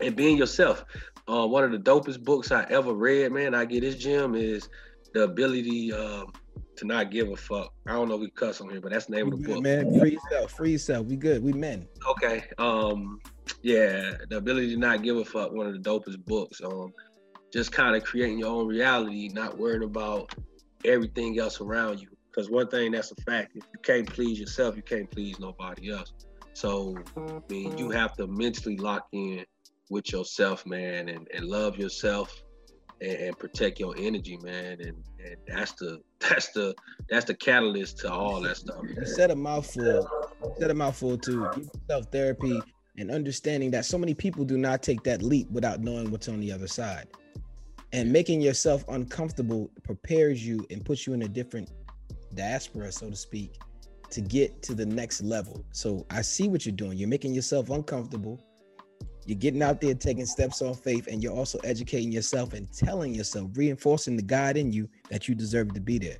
and 0.00 0.14
being 0.14 0.36
yourself. 0.36 0.84
Uh, 1.26 1.46
one 1.46 1.64
of 1.64 1.72
the 1.72 1.78
dopest 1.78 2.22
books 2.22 2.52
I 2.52 2.64
ever 2.70 2.92
read, 2.92 3.32
man. 3.32 3.54
I 3.54 3.64
get 3.64 3.80
this 3.80 3.96
gym 3.96 4.34
is 4.34 4.68
the 5.14 5.24
ability 5.24 5.92
um, 5.92 6.32
to 6.76 6.86
not 6.86 7.10
give 7.10 7.30
a 7.30 7.36
fuck. 7.36 7.72
I 7.86 7.92
don't 7.92 8.08
know 8.08 8.16
if 8.16 8.20
we 8.20 8.30
cuss 8.30 8.60
on 8.60 8.68
here, 8.68 8.80
but 8.80 8.92
that's 8.92 9.06
the 9.06 9.16
name 9.16 9.30
we 9.30 9.32
of 9.32 9.38
the 9.38 9.44
good, 9.44 9.54
book. 9.54 9.62
Man, 9.62 9.98
free 9.98 10.12
yourself, 10.12 10.52
free 10.52 10.72
yourself. 10.72 11.06
We 11.06 11.16
good. 11.16 11.42
We 11.42 11.52
men. 11.52 11.86
Okay. 12.10 12.44
Um, 12.58 13.20
yeah, 13.62 14.12
the 14.28 14.36
ability 14.36 14.74
to 14.74 14.76
not 14.76 15.02
give 15.02 15.16
a 15.16 15.24
fuck. 15.24 15.52
One 15.52 15.66
of 15.66 15.72
the 15.72 15.78
dopest 15.78 16.24
books. 16.26 16.60
Um, 16.62 16.92
just 17.52 17.72
kind 17.72 17.94
of 17.94 18.02
creating 18.02 18.40
your 18.40 18.48
own 18.48 18.66
reality, 18.66 19.30
not 19.32 19.56
worrying 19.56 19.84
about 19.84 20.34
everything 20.84 21.38
else 21.38 21.60
around 21.60 22.00
you. 22.00 22.08
Because 22.30 22.50
one 22.50 22.68
thing 22.68 22.92
that's 22.92 23.12
a 23.12 23.14
fact: 23.22 23.52
if 23.54 23.62
you 23.72 23.78
can't 23.82 24.12
please 24.12 24.38
yourself, 24.38 24.76
you 24.76 24.82
can't 24.82 25.10
please 25.10 25.38
nobody 25.38 25.90
else. 25.92 26.12
So, 26.52 26.96
I 27.16 27.40
mean, 27.48 27.78
you 27.78 27.90
have 27.90 28.14
to 28.14 28.26
mentally 28.26 28.76
lock 28.76 29.06
in 29.12 29.44
with 29.90 30.12
yourself, 30.12 30.66
man, 30.66 31.08
and, 31.08 31.28
and 31.34 31.46
love 31.46 31.76
yourself 31.76 32.42
and, 33.00 33.12
and 33.12 33.38
protect 33.38 33.80
your 33.80 33.94
energy, 33.98 34.38
man. 34.42 34.80
And 34.80 34.96
and 35.24 35.36
that's 35.46 35.72
the 35.72 36.00
that's 36.20 36.48
the 36.52 36.74
that's 37.08 37.24
the 37.24 37.34
catalyst 37.34 37.98
to 37.98 38.12
all 38.12 38.40
that 38.42 38.56
stuff. 38.56 38.82
You 38.82 39.06
said 39.06 39.30
a 39.30 39.36
mouthful. 39.36 40.08
Said 40.58 40.70
a 40.70 40.74
mouthful 40.74 41.18
too. 41.18 41.48
Give 41.54 41.68
yourself 41.88 42.06
therapy 42.12 42.60
and 42.96 43.10
understanding 43.10 43.70
that 43.72 43.84
so 43.84 43.98
many 43.98 44.14
people 44.14 44.44
do 44.44 44.56
not 44.56 44.82
take 44.82 45.02
that 45.04 45.22
leap 45.22 45.50
without 45.50 45.80
knowing 45.80 46.10
what's 46.10 46.28
on 46.28 46.40
the 46.40 46.52
other 46.52 46.68
side. 46.68 47.08
And 47.92 48.12
making 48.12 48.40
yourself 48.40 48.84
uncomfortable 48.88 49.70
prepares 49.84 50.44
you 50.44 50.66
and 50.70 50.84
puts 50.84 51.06
you 51.06 51.12
in 51.12 51.22
a 51.22 51.28
different 51.28 51.70
diaspora, 52.34 52.90
so 52.90 53.10
to 53.10 53.16
speak, 53.16 53.56
to 54.10 54.20
get 54.20 54.62
to 54.62 54.74
the 54.74 54.86
next 54.86 55.22
level. 55.22 55.64
So 55.70 56.04
I 56.10 56.22
see 56.22 56.48
what 56.48 56.66
you're 56.66 56.74
doing. 56.74 56.98
You're 56.98 57.08
making 57.08 57.34
yourself 57.34 57.70
uncomfortable 57.70 58.40
you're 59.26 59.38
getting 59.38 59.62
out 59.62 59.80
there 59.80 59.94
taking 59.94 60.26
steps 60.26 60.62
on 60.62 60.74
faith, 60.74 61.06
and 61.06 61.22
you're 61.22 61.32
also 61.32 61.58
educating 61.64 62.12
yourself 62.12 62.52
and 62.52 62.70
telling 62.72 63.14
yourself, 63.14 63.50
reinforcing 63.54 64.16
the 64.16 64.22
God 64.22 64.56
in 64.56 64.72
you 64.72 64.88
that 65.10 65.28
you 65.28 65.34
deserve 65.34 65.72
to 65.74 65.80
be 65.80 65.98
there. 65.98 66.18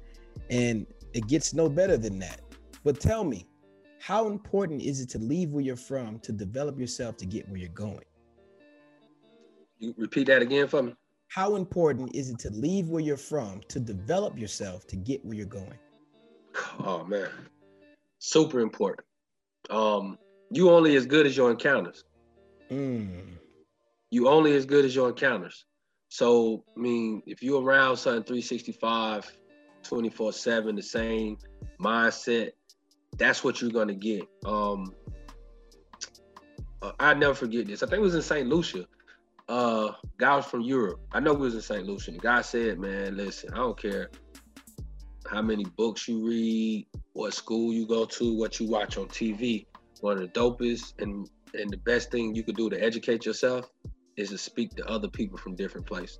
And 0.51 0.87
it 1.13 1.27
gets 1.27 1.55
no 1.55 1.69
better 1.69 1.97
than 1.97 2.19
that. 2.21 2.41
But 2.83 3.01
tell 3.01 3.25
me, 3.25 3.47
how 4.01 4.27
important 4.27 4.83
is 4.83 5.01
it 5.01 5.09
to 5.11 5.19
leave 5.19 5.51
where 5.51 5.63
you're 5.63 5.77
from 5.77 6.19
to 6.21 6.33
develop 6.33 6.79
yourself 6.79 7.17
to 7.19 7.27
get 7.27 7.49
where 7.49 7.59
you're 7.59 7.69
going? 7.71 8.05
You 9.79 9.95
repeat 9.97 10.27
that 10.27 10.43
again 10.43 10.69
for 10.69 10.83
me. 10.83 10.95
How 11.29 11.57
important 11.57 12.15
is 12.15 12.31
it 12.31 12.39
to 12.41 12.51
leave 12.51 12.89
where 12.89 13.03
you're 13.03 13.17
from 13.17 13.61
to 13.69 13.81
develop 13.81 14.39
yourself 14.39 14.87
to 14.89 14.97
get 14.97 15.25
where 15.25 15.37
you're 15.37 15.47
going? 15.47 15.79
Oh 16.79 17.05
man, 17.05 17.31
super 18.19 18.61
important. 18.61 19.07
Um, 19.71 20.19
you 20.51 20.71
only 20.71 20.97
as 20.97 21.07
good 21.07 21.27
as 21.27 21.37
your 21.37 21.51
encounters. 21.51 22.05
Mm. 22.71 23.39
You 24.11 24.29
only 24.29 24.55
as 24.55 24.67
good 24.67 24.85
as 24.85 24.95
your 24.95 25.09
encounters. 25.09 25.65
So, 26.09 26.65
I 26.77 26.81
mean, 26.81 27.23
if 27.27 27.43
you're 27.43 27.63
around 27.63 27.97
something 27.97 28.23
365, 28.23 29.31
24 29.83 30.33
7, 30.33 30.77
the 30.77 30.83
same 30.83 31.39
mindset, 31.81 32.53
that's 33.19 33.43
what 33.43 33.61
you're 33.61 33.71
going 33.71 33.89
to 33.89 33.95
get. 33.95 34.23
Um, 34.45 34.95
uh, 36.83 36.93
I 37.01 37.15
never 37.15 37.35
forget 37.35 37.67
this. 37.67 37.83
I 37.83 37.87
think 37.87 37.99
it 37.99 38.03
was 38.03 38.15
in 38.15 38.23
St. 38.23 38.49
Lucia. 38.49 38.87
Uh, 39.49 39.93
guy 40.19 40.37
was 40.37 40.47
from 40.47 40.63
Europe. 40.63 41.01
I 41.13 41.21
know 41.21 41.35
he 41.35 41.43
was 41.43 41.55
in 41.55 41.63
St. 41.63 41.87
Lucia. 41.87 42.13
The 42.13 42.19
guy 42.19 42.43
said, 42.43 42.79
man, 42.79 43.17
listen, 43.17 43.53
I 43.53 43.57
don't 43.57 43.81
care 43.81 44.11
how 45.27 45.43
many 45.43 45.65
books 45.77 46.07
you 46.07 46.27
read, 46.27 46.87
what 47.13 47.35
school 47.35 47.73
you 47.73 47.87
go 47.87 48.05
to, 48.05 48.37
what 48.37 48.61
you 48.61 48.69
watch 48.69 48.97
on 48.97 49.09
TV. 49.09 49.67
One 50.01 50.19
of 50.19 50.33
the 50.33 50.41
dopest 50.41 51.01
and 51.01 51.29
and 51.55 51.71
the 51.71 51.77
best 51.79 52.11
thing 52.11 52.35
you 52.35 52.43
could 52.43 52.57
do 52.57 52.69
to 52.71 52.83
educate 52.83 53.25
yourself 53.25 53.71
is 54.17 54.31
to 54.31 54.39
speak 54.39 54.75
to 54.77 54.87
other 54.87 55.09
people 55.09 55.39
from 55.39 55.55
different 55.55 55.87
places. 55.87 56.19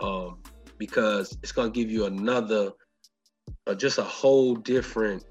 Um, 0.00 0.38
because 0.78 1.36
it's 1.42 1.52
gonna 1.52 1.70
give 1.70 1.90
you 1.90 2.06
another, 2.06 2.72
uh, 3.66 3.74
just 3.74 3.98
a 3.98 4.04
whole 4.04 4.54
different, 4.54 5.24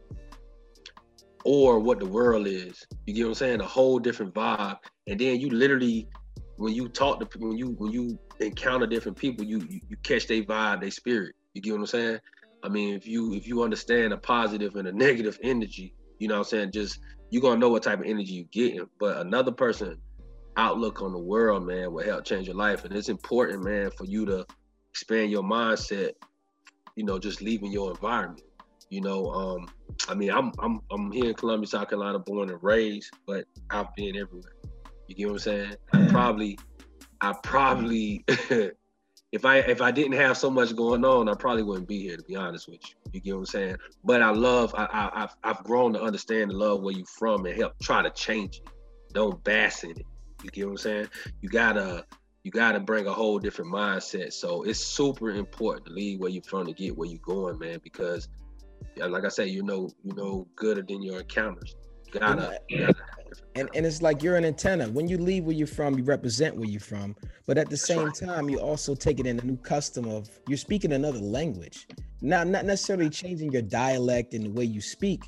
or 1.44 1.80
what 1.80 2.00
the 2.00 2.06
world 2.06 2.48
is. 2.48 2.86
You 3.06 3.14
get 3.14 3.24
what 3.24 3.30
I'm 3.30 3.36
saying? 3.36 3.62
A 3.62 3.66
whole 3.66 4.00
different 4.00 4.34
vibe, 4.34 4.78
and 5.08 5.20
then 5.20 5.40
you 5.40 5.50
literally, 5.50 6.08
when 6.58 6.74
you 6.74 6.88
talk 6.88 7.20
to 7.20 7.40
when 7.40 7.58
you 7.58 7.76
when 7.78 7.92
you 7.92 8.18
encounter 8.40 8.88
different 8.88 9.18
people, 9.18 9.46
you 9.46 9.60
you, 9.70 9.80
you 9.88 9.98
catch 10.04 10.28
their 10.28 10.44
vibe, 10.44 10.82
their 10.82 10.92
spirit. 10.92 11.36
You 11.54 11.62
get 11.62 11.74
what 11.74 11.82
I'm 11.82 11.86
saying? 11.86 12.20
I 12.64 12.70
mean, 12.70 12.96
if 12.96 13.08
you 13.08 13.34
if 13.34 13.48
you 13.48 13.64
understand 13.64 14.14
a 14.14 14.18
positive 14.18 14.76
and 14.76 14.88
a 14.88 14.92
negative 14.92 15.38
energy, 15.44 15.94
you 16.18 16.28
know 16.28 16.36
what 16.36 16.40
I'm 16.40 16.46
saying, 16.46 16.72
just 16.72 17.00
you're 17.36 17.42
gonna 17.42 17.60
know 17.60 17.68
what 17.68 17.84
type 17.84 18.00
of 18.00 18.06
energy 18.06 18.32
you're 18.32 18.46
getting. 18.46 18.88
But 18.98 19.18
another 19.18 19.52
person 19.52 19.98
outlook 20.56 21.02
on 21.02 21.12
the 21.12 21.20
world, 21.20 21.68
man, 21.68 21.92
will 21.92 22.06
help 22.06 22.24
change 22.24 22.48
your 22.48 22.56
life. 22.56 22.86
And 22.86 22.96
it's 22.96 23.10
important, 23.10 23.62
man, 23.62 23.92
for 23.92 24.06
you 24.06 24.26
to 24.28 24.46
expand 24.90 25.32
your 25.32 25.44
mindset, 25.44 26.12
you 26.96 27.04
know, 27.04 27.20
just 27.20 27.42
leaving 27.42 27.74
your 27.74 27.92
environment. 27.92 28.46
You 28.90 29.02
know, 29.02 29.26
um, 29.34 29.68
I 30.08 30.14
mean, 30.14 30.32
I'm 30.32 30.54
I'm 30.60 30.80
I'm 30.90 31.12
here 31.12 31.26
in 31.26 31.34
Columbia, 31.34 31.68
South 31.68 31.90
Carolina, 31.90 32.20
born 32.20 32.50
and 32.50 32.64
raised, 32.64 33.12
but 33.28 33.44
I've 33.70 33.94
been 33.98 34.16
everywhere. 34.16 34.54
You 35.10 35.16
get 35.16 35.28
what 35.28 35.34
I'm 35.34 35.40
saying? 35.40 35.76
I 35.92 36.08
probably 36.08 36.58
I 37.20 37.34
probably 37.44 38.24
if 39.36 39.44
I 39.44 39.58
if 39.58 39.82
I 39.82 39.92
didn't 39.92 40.14
have 40.14 40.38
so 40.38 40.50
much 40.50 40.74
going 40.74 41.04
on, 41.04 41.28
I 41.28 41.34
probably 41.34 41.64
wouldn't 41.64 41.90
be 41.90 42.00
here. 42.00 42.16
To 42.16 42.24
be 42.24 42.38
honest 42.38 42.70
with 42.70 42.80
you, 42.88 42.96
you 43.12 43.20
get 43.20 43.34
what 43.34 43.40
I'm 43.40 43.46
saying. 43.46 43.76
But 44.06 44.22
I 44.22 44.30
love 44.30 44.74
I, 44.78 44.88
I 45.14 45.20
have 45.20 45.36
I've 45.44 45.64
grown 45.66 45.92
to 45.92 46.02
understand 46.02 46.52
and 46.52 46.54
love 46.54 46.82
where 46.82 46.94
you're 46.94 47.06
from 47.06 47.46
and 47.46 47.54
help 47.54 47.74
try 47.84 48.02
to 48.02 48.10
change 48.12 48.62
it. 48.64 48.70
Don't 49.14 49.44
bass 49.44 49.84
in 49.84 49.92
it. 49.92 50.06
You 50.42 50.50
get 50.52 50.66
what 50.66 50.72
I'm 50.72 50.78
saying. 50.78 51.08
You 51.42 51.50
gotta 51.50 52.06
you 52.44 52.52
gotta 52.52 52.80
bring 52.80 53.08
a 53.08 53.14
whole 53.14 53.38
different 53.38 53.74
mindset. 53.74 54.32
So 54.32 54.64
it's 54.64 54.80
super 54.80 55.32
important 55.32 55.86
to 55.88 55.92
leave 55.92 56.22
where 56.22 56.30
you're 56.30 56.44
from 56.44 56.68
to 56.68 56.74
get 56.74 56.96
where 56.96 57.10
you're 57.10 57.20
going, 57.20 57.60
man. 57.60 57.82
Because 57.84 58.30
like 58.96 59.26
I 59.26 59.30
said, 59.30 59.50
you 59.50 59.64
know 59.64 59.90
you 60.06 60.16
know 60.16 60.48
gooder 60.56 60.82
than 60.82 61.04
your 61.04 61.20
encounters. 61.20 61.76
You 62.06 62.22
gotta, 62.22 62.58
you 62.70 62.88
gotta 62.88 63.04
and 63.56 63.70
and 63.74 63.86
it's 63.86 64.02
like 64.02 64.22
you're 64.22 64.36
an 64.36 64.46
antenna. 64.46 64.90
When 64.90 65.08
you 65.08 65.18
leave 65.18 65.46
where 65.46 65.56
you're 65.56 65.68
from, 65.68 65.98
you 65.98 66.04
represent 66.04 66.56
where 66.56 66.68
you're 66.68 66.80
from. 66.80 67.16
But 67.48 67.58
at 67.58 67.70
the 67.70 67.78
same 67.78 68.12
time, 68.12 68.50
you 68.50 68.60
also 68.60 68.96
take 68.96 69.20
it 69.20 69.28
in 69.28 69.40
a 69.40 69.44
new 69.44 69.58
custom 69.58 70.08
of 70.08 70.30
you're 70.48 70.58
speaking 70.58 70.94
another 70.94 71.20
language. 71.20 71.88
Now, 72.22 72.44
not 72.44 72.66
necessarily 72.66 73.10
changing 73.10 73.52
your 73.52 73.62
dialect 73.62 74.34
and 74.34 74.46
the 74.46 74.50
way 74.50 74.66
you 74.66 74.82
speak, 74.82 75.24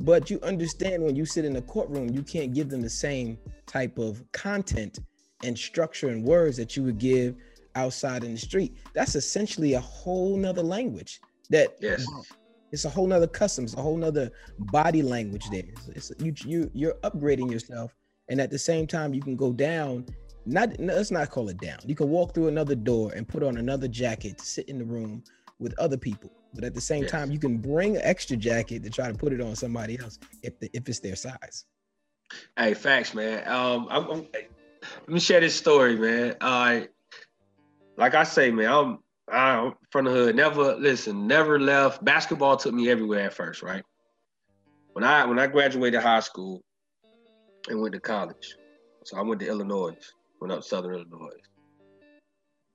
but 0.00 0.30
you 0.30 0.40
understand 0.42 1.02
when 1.02 1.16
you 1.16 1.24
sit 1.24 1.44
in 1.44 1.56
a 1.56 1.62
courtroom, 1.62 2.10
you 2.10 2.22
can't 2.22 2.54
give 2.54 2.70
them 2.70 2.80
the 2.80 2.90
same 2.90 3.38
type 3.66 3.98
of 3.98 4.24
content 4.32 4.98
and 5.44 5.56
structure 5.56 6.08
and 6.08 6.24
words 6.24 6.56
that 6.56 6.76
you 6.76 6.82
would 6.82 6.98
give 6.98 7.36
outside 7.74 8.24
in 8.24 8.32
the 8.32 8.38
street. 8.38 8.76
That's 8.94 9.14
essentially 9.14 9.74
a 9.74 9.80
whole 9.80 10.36
nother 10.36 10.62
language 10.62 11.20
that 11.50 11.76
yes. 11.80 12.06
It's 12.72 12.84
a 12.84 12.90
whole 12.90 13.06
nother 13.06 13.26
custom. 13.26 13.64
It's 13.64 13.74
a 13.74 13.82
whole 13.82 13.96
nother 13.96 14.30
body 14.58 15.02
language 15.02 15.48
there. 15.50 15.64
It's, 15.94 16.10
it's, 16.10 16.22
you 16.22 16.34
you 16.44 16.70
you're 16.74 16.94
upgrading 17.02 17.50
yourself, 17.50 17.94
and 18.28 18.40
at 18.40 18.50
the 18.50 18.58
same 18.58 18.86
time, 18.86 19.14
you 19.14 19.22
can 19.22 19.36
go 19.36 19.52
down. 19.52 20.06
Not 20.46 20.78
let's 20.78 21.10
not 21.10 21.30
call 21.30 21.48
it 21.48 21.58
down. 21.58 21.78
You 21.84 21.94
can 21.94 22.08
walk 22.08 22.34
through 22.34 22.48
another 22.48 22.74
door 22.74 23.12
and 23.14 23.26
put 23.26 23.42
on 23.42 23.56
another 23.58 23.88
jacket 23.88 24.38
to 24.38 24.44
sit 24.44 24.68
in 24.68 24.78
the 24.78 24.84
room 24.84 25.22
with 25.58 25.78
other 25.78 25.96
people. 25.96 26.30
But 26.54 26.64
at 26.64 26.74
the 26.74 26.80
same 26.80 27.02
yes. 27.02 27.10
time, 27.10 27.30
you 27.30 27.38
can 27.38 27.58
bring 27.58 27.96
an 27.96 28.02
extra 28.04 28.36
jacket 28.36 28.82
to 28.82 28.90
try 28.90 29.10
to 29.10 29.16
put 29.16 29.32
it 29.32 29.40
on 29.40 29.54
somebody 29.54 29.98
else 29.98 30.18
if 30.42 30.58
the, 30.58 30.70
if 30.72 30.88
it's 30.88 31.00
their 31.00 31.16
size. 31.16 31.66
Hey, 32.56 32.74
facts, 32.74 33.14
man. 33.14 33.46
Um, 33.46 33.86
I'm, 33.90 34.10
I'm, 34.10 34.26
let 34.32 35.08
me 35.08 35.20
share 35.20 35.40
this 35.40 35.54
story, 35.54 35.96
man. 35.96 36.36
Uh, 36.40 36.80
like 37.96 38.14
I 38.14 38.22
say, 38.24 38.50
man, 38.50 38.70
I'm 38.70 38.98
I'm 39.32 39.74
from 39.90 40.06
the 40.06 40.10
hood. 40.10 40.36
Never 40.36 40.76
listen. 40.76 41.26
Never 41.26 41.60
left. 41.60 42.04
Basketball 42.04 42.56
took 42.56 42.74
me 42.74 42.90
everywhere 42.90 43.26
at 43.26 43.34
first, 43.34 43.62
right? 43.62 43.84
when 44.98 45.04
I 45.04 45.24
when 45.26 45.38
I 45.38 45.46
graduated 45.46 46.00
high 46.02 46.18
school 46.18 46.60
and 47.68 47.80
went 47.80 47.94
to 47.94 48.00
college, 48.00 48.56
so 49.04 49.16
I 49.16 49.22
went 49.22 49.40
to 49.42 49.46
Illinois, 49.46 49.94
went 50.40 50.52
up 50.52 50.64
Southern 50.64 50.94
Illinois. 50.94 51.38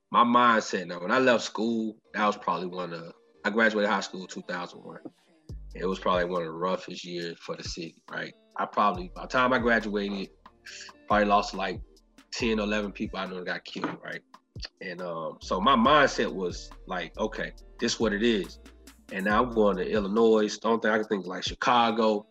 My 0.10 0.24
mindset 0.24 0.88
now, 0.88 1.02
when 1.02 1.12
I 1.12 1.20
left 1.20 1.44
school, 1.44 1.98
that 2.14 2.26
was 2.26 2.38
probably 2.38 2.68
one 2.68 2.94
of 2.94 3.12
I 3.44 3.50
graduated 3.50 3.90
high 3.90 4.00
school 4.00 4.26
2001. 4.26 5.00
It 5.76 5.86
was 5.86 6.00
probably 6.00 6.24
one 6.24 6.44
of 6.44 6.48
the 6.48 6.54
roughest 6.54 7.04
years 7.04 7.38
for 7.42 7.58
the 7.58 7.64
city, 7.64 7.96
right? 8.10 8.34
I 8.56 8.68
probably 8.68 9.12
by 9.14 9.24
the 9.24 9.28
time 9.28 9.52
I 9.52 9.60
graduated, 9.60 10.30
probably 11.10 11.26
lost 11.26 11.54
like 11.54 11.82
10 12.32 12.58
or 12.62 12.64
11 12.64 12.94
people 12.94 13.20
I 13.20 13.26
know 13.26 13.36
that 13.36 13.46
got 13.48 13.66
killed, 13.66 13.98
right? 14.02 14.22
And 14.82 15.02
um, 15.02 15.38
so 15.42 15.60
my 15.60 15.76
mindset 15.76 16.34
was 16.34 16.70
like, 16.88 17.18
okay, 17.18 17.54
this 17.80 17.94
is 17.94 18.00
what 18.00 18.14
it 18.14 18.24
is. 18.24 18.60
And 19.12 19.26
now 19.26 19.44
I'm 19.44 19.54
going 19.54 19.78
to 19.78 19.90
Illinois. 19.90 20.58
Don't 20.58 20.82
think 20.82 20.94
I 20.94 20.98
can 20.98 21.08
think 21.08 21.26
like 21.26 21.44
Chicago. 21.44 22.26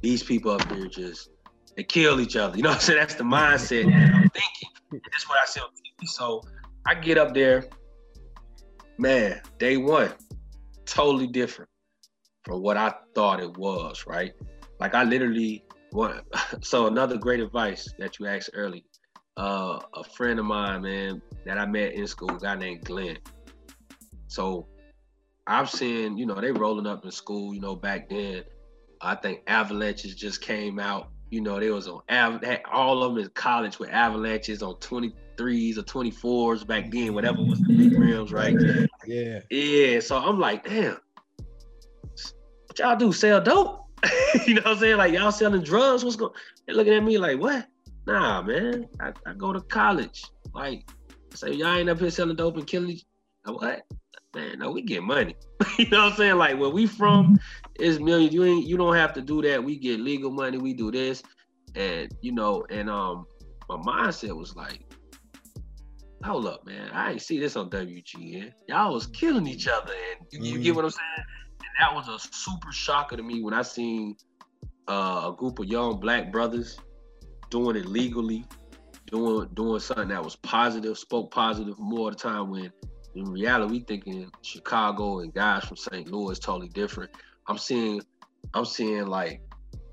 These 0.00 0.22
people 0.22 0.52
up 0.52 0.72
here 0.72 0.86
just 0.86 1.30
they 1.76 1.84
kill 1.84 2.20
each 2.20 2.36
other. 2.36 2.56
You 2.56 2.62
know 2.62 2.70
what 2.70 2.76
I'm 2.76 2.80
saying? 2.80 2.98
That's 2.98 3.14
the 3.14 3.24
mindset 3.24 3.86
that 3.86 4.14
I'm 4.14 4.30
thinking. 4.30 5.02
That's 5.10 5.28
what 5.28 5.38
I 5.38 5.46
TV. 5.46 6.08
So 6.08 6.42
I 6.86 6.94
get 6.94 7.18
up 7.18 7.34
there, 7.34 7.64
man, 8.98 9.40
day 9.58 9.76
one, 9.76 10.12
totally 10.84 11.26
different 11.26 11.70
from 12.44 12.62
what 12.62 12.76
I 12.76 12.94
thought 13.14 13.40
it 13.40 13.56
was, 13.56 14.04
right? 14.06 14.32
Like 14.80 14.94
I 14.94 15.04
literally 15.04 15.64
want 15.92 16.22
so 16.60 16.86
another 16.86 17.16
great 17.16 17.40
advice 17.40 17.92
that 17.98 18.18
you 18.18 18.26
asked 18.26 18.50
early. 18.54 18.84
Uh, 19.36 19.78
a 19.94 20.04
friend 20.04 20.38
of 20.38 20.44
mine, 20.44 20.82
man, 20.82 21.22
that 21.44 21.58
I 21.58 21.66
met 21.66 21.94
in 21.94 22.06
school, 22.06 22.30
a 22.30 22.38
guy 22.38 22.56
named 22.56 22.84
Glenn. 22.84 23.18
So 24.28 24.66
I've 25.46 25.70
seen, 25.70 26.16
you 26.16 26.26
know, 26.26 26.40
they 26.40 26.52
rolling 26.52 26.86
up 26.86 27.04
in 27.04 27.10
school, 27.10 27.54
you 27.54 27.60
know, 27.60 27.76
back 27.76 28.08
then. 28.08 28.44
I 29.00 29.16
think 29.16 29.42
avalanches 29.46 30.14
just 30.14 30.40
came 30.40 30.78
out. 30.78 31.10
You 31.30 31.40
know, 31.40 31.58
they 31.58 31.70
was 31.70 31.88
on 31.88 32.02
all 32.70 33.02
of 33.02 33.14
them 33.14 33.24
in 33.24 33.30
college 33.30 33.78
with 33.78 33.90
avalanches 33.90 34.62
on 34.62 34.74
23s 34.74 35.78
or 35.78 35.82
24s 35.82 36.66
back 36.66 36.90
then, 36.90 37.14
whatever 37.14 37.42
was 37.42 37.60
the 37.60 37.74
big 37.74 37.98
rims, 37.98 38.32
right? 38.32 38.54
Yeah. 39.06 39.40
Yeah. 39.50 40.00
So 40.00 40.18
I'm 40.18 40.38
like, 40.38 40.64
damn, 40.64 40.98
what 42.66 42.78
y'all 42.78 42.96
do? 42.96 43.12
Sell 43.12 43.40
dope? 43.40 43.86
you 44.46 44.54
know 44.54 44.62
what 44.62 44.72
I'm 44.72 44.78
saying? 44.78 44.96
Like 44.96 45.12
y'all 45.12 45.32
selling 45.32 45.62
drugs? 45.62 46.04
What's 46.04 46.16
going? 46.16 46.32
They're 46.66 46.76
looking 46.76 46.94
at 46.94 47.02
me 47.02 47.18
like, 47.18 47.38
what? 47.38 47.66
Nah, 48.06 48.42
man. 48.42 48.88
I, 49.00 49.12
I 49.26 49.34
go 49.34 49.52
to 49.52 49.60
college. 49.60 50.24
Like, 50.54 50.88
say 51.34 51.52
y'all 51.52 51.74
ain't 51.74 51.90
up 51.90 51.98
here 51.98 52.10
selling 52.10 52.36
dope 52.36 52.56
and 52.56 52.66
killing. 52.66 52.90
Each- 52.90 53.06
what? 53.44 53.82
man, 54.34 54.58
no, 54.58 54.70
we 54.70 54.82
get 54.82 55.02
money. 55.02 55.36
you 55.78 55.88
know 55.90 56.04
what 56.04 56.12
I'm 56.12 56.16
saying? 56.16 56.36
Like 56.36 56.58
where 56.58 56.70
we 56.70 56.86
from 56.86 57.38
is 57.78 58.00
millions. 58.00 58.34
You 58.34 58.44
ain't 58.44 58.66
you 58.66 58.76
don't 58.76 58.96
have 58.96 59.12
to 59.14 59.22
do 59.22 59.42
that. 59.42 59.62
We 59.62 59.76
get 59.76 60.00
legal 60.00 60.30
money, 60.30 60.58
we 60.58 60.74
do 60.74 60.90
this. 60.90 61.22
And 61.74 62.12
you 62.20 62.32
know, 62.32 62.64
and 62.70 62.88
um 62.90 63.26
my 63.68 63.76
mindset 63.76 64.36
was 64.36 64.54
like, 64.56 64.82
hold 66.24 66.46
up, 66.46 66.66
man. 66.66 66.90
I 66.92 67.12
ain't 67.12 67.22
see 67.22 67.38
this 67.38 67.56
on 67.56 67.70
WGN. 67.70 68.52
Y'all 68.68 68.92
was 68.92 69.06
killing 69.08 69.46
each 69.46 69.68
other. 69.68 69.92
And 69.92 70.26
you, 70.30 70.40
you 70.40 70.54
mm-hmm. 70.54 70.62
get 70.62 70.74
what 70.74 70.84
I'm 70.84 70.90
saying? 70.90 71.26
And 71.60 71.68
that 71.80 71.94
was 71.94 72.08
a 72.08 72.18
super 72.32 72.72
shocker 72.72 73.16
to 73.16 73.22
me 73.22 73.42
when 73.42 73.54
I 73.54 73.62
seen 73.62 74.16
uh, 74.88 75.30
a 75.32 75.36
group 75.36 75.58
of 75.58 75.66
young 75.66 76.00
black 76.00 76.32
brothers 76.32 76.78
doing 77.50 77.76
it 77.76 77.86
legally, 77.86 78.44
doing 79.12 79.48
doing 79.54 79.78
something 79.78 80.08
that 80.08 80.24
was 80.24 80.36
positive, 80.36 80.98
spoke 80.98 81.30
positive 81.30 81.78
more 81.78 82.08
of 82.08 82.16
the 82.16 82.22
time 82.22 82.50
when 82.50 82.72
in 83.14 83.30
reality, 83.30 83.72
we 83.72 83.80
thinking 83.80 84.30
Chicago 84.40 85.20
and 85.20 85.32
guys 85.34 85.64
from 85.64 85.76
St. 85.76 86.10
Louis 86.10 86.38
totally 86.38 86.68
different. 86.68 87.10
I'm 87.46 87.58
seeing, 87.58 88.00
I'm 88.54 88.64
seeing 88.64 89.06
like 89.06 89.42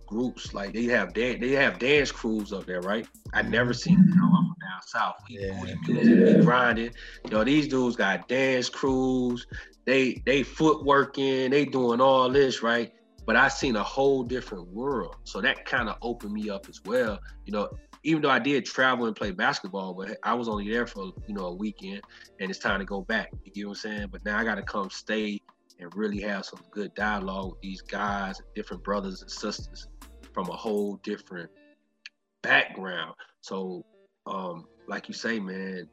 groups 0.08 0.54
like 0.54 0.74
they 0.74 0.86
have 0.86 1.14
dan- 1.14 1.40
they 1.40 1.52
have 1.52 1.78
dance 1.80 2.12
crews 2.12 2.54
up 2.54 2.66
there, 2.66 2.82
right? 2.82 3.08
I 3.34 3.42
never 3.42 3.74
seen 3.74 3.98
you 3.98 4.16
know 4.16 4.32
I'm 4.38 4.46
down 4.46 4.82
south. 4.88 5.16
We 5.30 5.40
yeah. 5.40 5.62
music, 5.62 6.38
we 6.38 6.44
grinding. 6.44 6.92
You 7.26 7.32
know 7.32 7.44
these 7.44 7.68
dudes 7.68 7.96
got 7.96 8.28
dance 8.28 8.70
crews. 8.70 9.46
They 9.86 10.22
they 10.26 10.44
footworking. 10.44 11.52
They 11.52 11.66
doing 11.66 12.00
all 12.00 12.30
this, 12.30 12.64
right? 12.64 12.94
But 13.26 13.36
I 13.36 13.50
seen 13.50 13.76
a 13.76 13.84
whole 13.84 14.24
different 14.24 14.68
world. 14.70 15.18
So 15.26 15.42
that 15.42 15.66
kind 15.66 15.90
of 15.90 15.98
opened 16.02 16.34
me 16.34 16.50
up 16.50 16.68
as 16.68 16.82
well. 16.84 17.20
You 17.46 17.54
know, 17.54 17.70
even 18.04 18.22
though 18.22 18.30
I 18.30 18.40
did 18.40 18.66
travel 18.66 19.06
and 19.06 19.16
play 19.16 19.32
basketball, 19.32 19.94
but 19.94 20.18
I 20.24 20.34
was 20.34 20.48
only 20.48 20.70
there 20.70 20.88
for 20.88 21.12
you 21.28 21.34
know 21.34 21.48
a 21.48 21.56
weekend, 21.56 22.02
and 22.40 22.50
it's 22.50 22.60
time 22.60 22.80
to 22.80 22.86
go 22.86 23.02
back. 23.02 23.30
You 23.44 23.52
get 23.52 23.66
what 23.68 23.72
I'm 23.72 23.76
saying? 23.76 24.08
But 24.12 24.24
now 24.26 24.38
I 24.38 24.44
got 24.44 24.56
to 24.56 24.64
come 24.64 24.90
stay 24.90 25.42
and 25.80 25.94
really 25.96 26.22
have 26.22 26.46
some 26.46 26.60
good 26.72 26.94
dialogue 26.94 27.52
with 27.52 27.62
these 27.62 27.82
guys, 27.82 28.42
different 28.56 28.84
brothers 28.84 29.22
and 29.22 29.32
sisters 29.32 29.88
from 30.34 30.48
a 30.50 30.56
whole 30.56 31.00
different 31.04 31.50
background. 32.42 33.16
So, 33.42 33.86
um, 34.26 34.66
like 34.88 35.08
you 35.08 35.14
say, 35.14 35.40
man, 35.40 35.88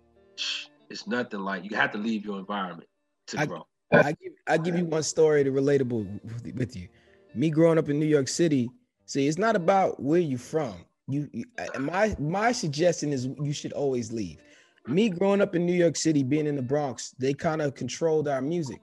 it's 0.90 1.07
nothing 1.07 1.40
like 1.40 1.69
you 1.69 1.77
have 1.77 1.92
to 1.92 1.99
leave 1.99 2.25
your 2.25 2.38
environment 2.38 2.88
to 3.29 3.40
I, 3.40 3.47
grow. 3.47 3.66
I 3.92 4.12
give 4.12 4.33
I 4.47 4.59
give 4.59 4.77
you 4.77 4.85
one 4.85 5.03
story 5.03 5.45
to 5.45 5.51
relatable 5.51 6.55
with 6.55 6.77
you. 6.77 6.88
Me 7.35 7.51
growing 7.51 7.79
up 7.79 7.88
in 7.88 7.99
New 7.99 8.07
York 8.07 8.29
City, 8.29 8.71
see, 9.05 9.27
it's 9.27 9.38
not 9.38 9.57
about 9.57 10.01
where 10.01 10.21
you're 10.21 10.38
from 10.38 10.85
you, 11.09 11.29
you 11.33 11.45
uh, 11.59 11.66
uh, 11.75 11.79
my 11.79 12.16
my 12.19 12.53
suggestion 12.53 13.12
is 13.12 13.29
you 13.40 13.53
should 13.53 13.73
always 13.73 14.12
leave. 14.12 14.38
Me 14.87 15.09
growing 15.09 15.40
up 15.40 15.55
in 15.55 15.66
New 15.66 15.73
York 15.75 15.97
City, 15.97 16.23
being 16.23 16.47
in 16.47 16.57
the 16.57 16.62
Bronx, 16.62 17.14
they 17.19 17.35
kind 17.35 17.61
of 17.61 17.75
controlled 17.75 18.29
our 18.29 18.40
music. 18.40 18.81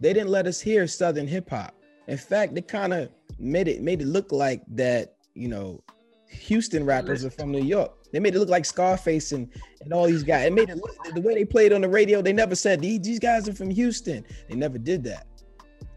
They 0.00 0.12
didn't 0.12 0.30
let 0.30 0.46
us 0.46 0.60
hear 0.60 0.86
Southern 0.86 1.26
hip 1.26 1.50
hop. 1.50 1.74
In 2.08 2.18
fact, 2.18 2.54
they 2.54 2.62
kind 2.62 2.92
of 2.92 3.10
made 3.38 3.68
it 3.68 3.82
made 3.82 4.02
it 4.02 4.06
look 4.06 4.32
like 4.32 4.62
that, 4.68 5.14
you 5.34 5.48
know, 5.48 5.82
Houston 6.28 6.84
rappers 6.84 7.24
are 7.24 7.30
from 7.30 7.50
New 7.50 7.62
York. 7.62 7.92
They 8.12 8.20
made 8.20 8.34
it 8.34 8.38
look 8.38 8.48
like 8.48 8.64
Scarface 8.64 9.32
and, 9.32 9.48
and 9.82 9.92
all 9.92 10.06
these 10.06 10.24
guys. 10.24 10.46
It 10.46 10.52
made 10.52 10.68
it 10.68 10.76
look 10.76 10.96
the 11.14 11.20
way 11.20 11.34
they 11.34 11.44
played 11.44 11.72
on 11.72 11.80
the 11.80 11.88
radio. 11.88 12.22
They 12.22 12.32
never 12.32 12.54
said 12.54 12.80
these, 12.80 13.00
these 13.00 13.18
guys 13.20 13.48
are 13.48 13.54
from 13.54 13.70
Houston. 13.70 14.24
They 14.48 14.56
never 14.56 14.78
did 14.78 15.04
that. 15.04 15.26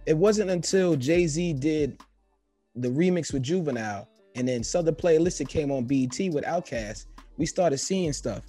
It 0.06 0.18
wasn't 0.18 0.52
until 0.52 0.96
Jay 0.96 1.26
Z 1.28 1.54
did 1.54 2.00
the 2.76 2.90
remix 2.90 3.34
with 3.34 3.44
Juvenile 3.44 4.08
and 4.36 4.48
then 4.48 4.64
Southern 4.64 4.96
Playalistic 4.96 5.48
came 5.48 5.72
on 5.72 5.86
BET 5.86 6.18
with 6.34 6.44
Outkast, 6.46 7.06
we 7.38 7.46
started 7.46 7.78
seeing 7.78 8.14
stuff 8.14 8.44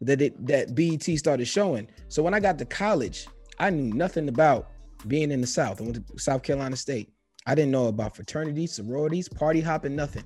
that 0.00 0.20
it 0.20 0.46
that 0.46 0.74
BET 0.74 1.02
started 1.18 1.46
showing. 1.46 1.88
So 2.08 2.22
when 2.22 2.34
I 2.34 2.40
got 2.40 2.58
to 2.58 2.64
college, 2.64 3.26
I 3.58 3.70
knew 3.70 3.94
nothing 3.94 4.28
about 4.28 4.70
being 5.06 5.30
in 5.30 5.40
the 5.40 5.46
South. 5.46 5.80
I 5.80 5.84
went 5.84 6.06
to 6.06 6.18
South 6.18 6.42
Carolina 6.42 6.76
State. 6.76 7.10
I 7.46 7.54
didn't 7.54 7.72
know 7.72 7.88
about 7.88 8.16
fraternities, 8.16 8.72
sororities, 8.74 9.28
party 9.28 9.60
hopping, 9.60 9.94
nothing. 9.94 10.24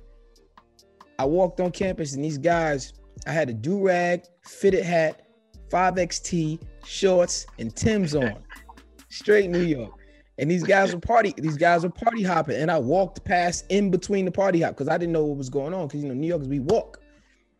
I 1.17 1.25
walked 1.25 1.59
on 1.59 1.71
campus 1.71 2.13
and 2.13 2.23
these 2.23 2.37
guys, 2.37 2.93
I 3.27 3.31
had 3.31 3.49
a 3.49 3.53
do 3.53 3.85
rag, 3.85 4.23
fitted 4.43 4.85
hat, 4.85 5.23
5XT, 5.69 6.61
shorts, 6.85 7.45
and 7.59 7.75
Tim's 7.75 8.15
on. 8.15 8.37
Straight 9.09 9.49
New 9.49 9.63
York. 9.63 9.98
And 10.39 10.49
these 10.49 10.63
guys 10.63 10.93
were 10.93 11.01
party, 11.01 11.33
these 11.37 11.57
guys 11.57 11.83
were 11.83 11.89
party 11.89 12.23
hopping. 12.23 12.55
And 12.55 12.71
I 12.71 12.79
walked 12.79 13.23
past 13.25 13.65
in 13.69 13.91
between 13.91 14.23
the 14.23 14.31
party 14.31 14.61
hop 14.61 14.71
because 14.71 14.87
I 14.87 14.97
didn't 14.97 15.11
know 15.11 15.25
what 15.25 15.37
was 15.37 15.49
going 15.49 15.73
on. 15.73 15.87
Because 15.87 16.01
you 16.01 16.07
know, 16.07 16.15
New 16.15 16.27
Yorkers 16.27 16.47
we 16.47 16.59
walk. 16.59 17.01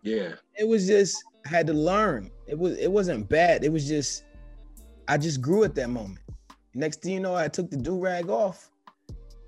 Yeah. 0.01 0.33
It 0.57 0.67
was 0.67 0.87
just 0.87 1.21
I 1.45 1.49
had 1.49 1.67
to 1.67 1.73
learn. 1.73 2.31
It 2.47 2.57
was 2.57 2.77
it 2.77 2.91
wasn't 2.91 3.27
bad. 3.27 3.65
It 3.65 3.71
was 3.71 3.87
just 3.87 4.23
I 5.09 5.17
just 5.17 5.41
grew 5.41 5.65
at 5.65 5.75
that 5.75 5.89
moment. 5.89 6.19
Next 6.73 7.01
thing 7.01 7.13
you 7.13 7.19
know, 7.19 7.35
I 7.35 7.49
took 7.49 7.69
the 7.69 7.77
do-rag 7.77 8.29
off, 8.29 8.69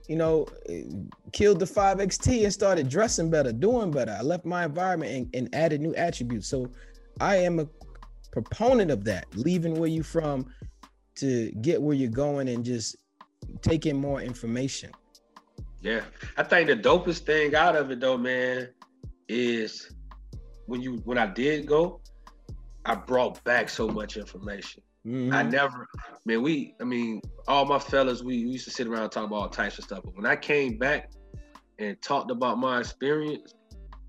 you 0.09 0.15
know, 0.15 0.47
eh, 0.67 0.83
killed 1.31 1.59
the 1.59 1.65
5XT 1.65 2.43
and 2.43 2.51
started 2.51 2.89
dressing 2.89 3.29
better, 3.29 3.53
doing 3.53 3.91
better. 3.91 4.15
I 4.17 4.23
left 4.23 4.43
my 4.43 4.65
environment 4.65 5.11
and, 5.11 5.35
and 5.35 5.55
added 5.55 5.79
new 5.79 5.93
attributes. 5.95 6.47
So 6.47 6.69
I 7.21 7.37
am 7.37 7.59
a 7.59 7.67
proponent 8.31 8.89
of 8.89 9.03
that, 9.05 9.25
leaving 9.35 9.75
where 9.75 9.87
you 9.87 10.03
from 10.03 10.47
to 11.15 11.51
get 11.61 11.81
where 11.81 11.95
you're 11.95 12.09
going 12.09 12.49
and 12.49 12.65
just 12.65 12.95
taking 13.61 13.99
more 13.99 14.21
information. 14.21 14.91
Yeah, 15.81 16.01
I 16.37 16.43
think 16.43 16.67
the 16.67 16.75
dopest 16.75 17.19
thing 17.19 17.55
out 17.55 17.75
of 17.75 17.89
it 17.91 17.99
though, 17.99 18.17
man, 18.17 18.69
is 19.27 19.91
when 20.67 20.81
you 20.81 21.01
when 21.05 21.17
I 21.17 21.25
did 21.27 21.65
go, 21.65 22.01
I 22.85 22.95
brought 22.95 23.43
back 23.43 23.69
so 23.69 23.87
much 23.87 24.17
information. 24.17 24.83
Mm-hmm. 25.05 25.33
I 25.33 25.43
never, 25.43 25.87
man. 26.25 26.43
We, 26.43 26.75
I 26.79 26.83
mean, 26.83 27.21
all 27.47 27.65
my 27.65 27.79
fellas, 27.79 28.21
we, 28.21 28.45
we 28.45 28.51
used 28.51 28.65
to 28.65 28.71
sit 28.71 28.87
around 28.87 29.03
and 29.03 29.11
talk 29.11 29.25
about 29.25 29.35
all 29.35 29.49
types 29.49 29.79
of 29.79 29.85
stuff. 29.85 30.01
But 30.03 30.15
when 30.15 30.27
I 30.27 30.35
came 30.35 30.77
back 30.77 31.11
and 31.79 31.99
talked 32.01 32.29
about 32.29 32.59
my 32.59 32.79
experience, 32.79 33.55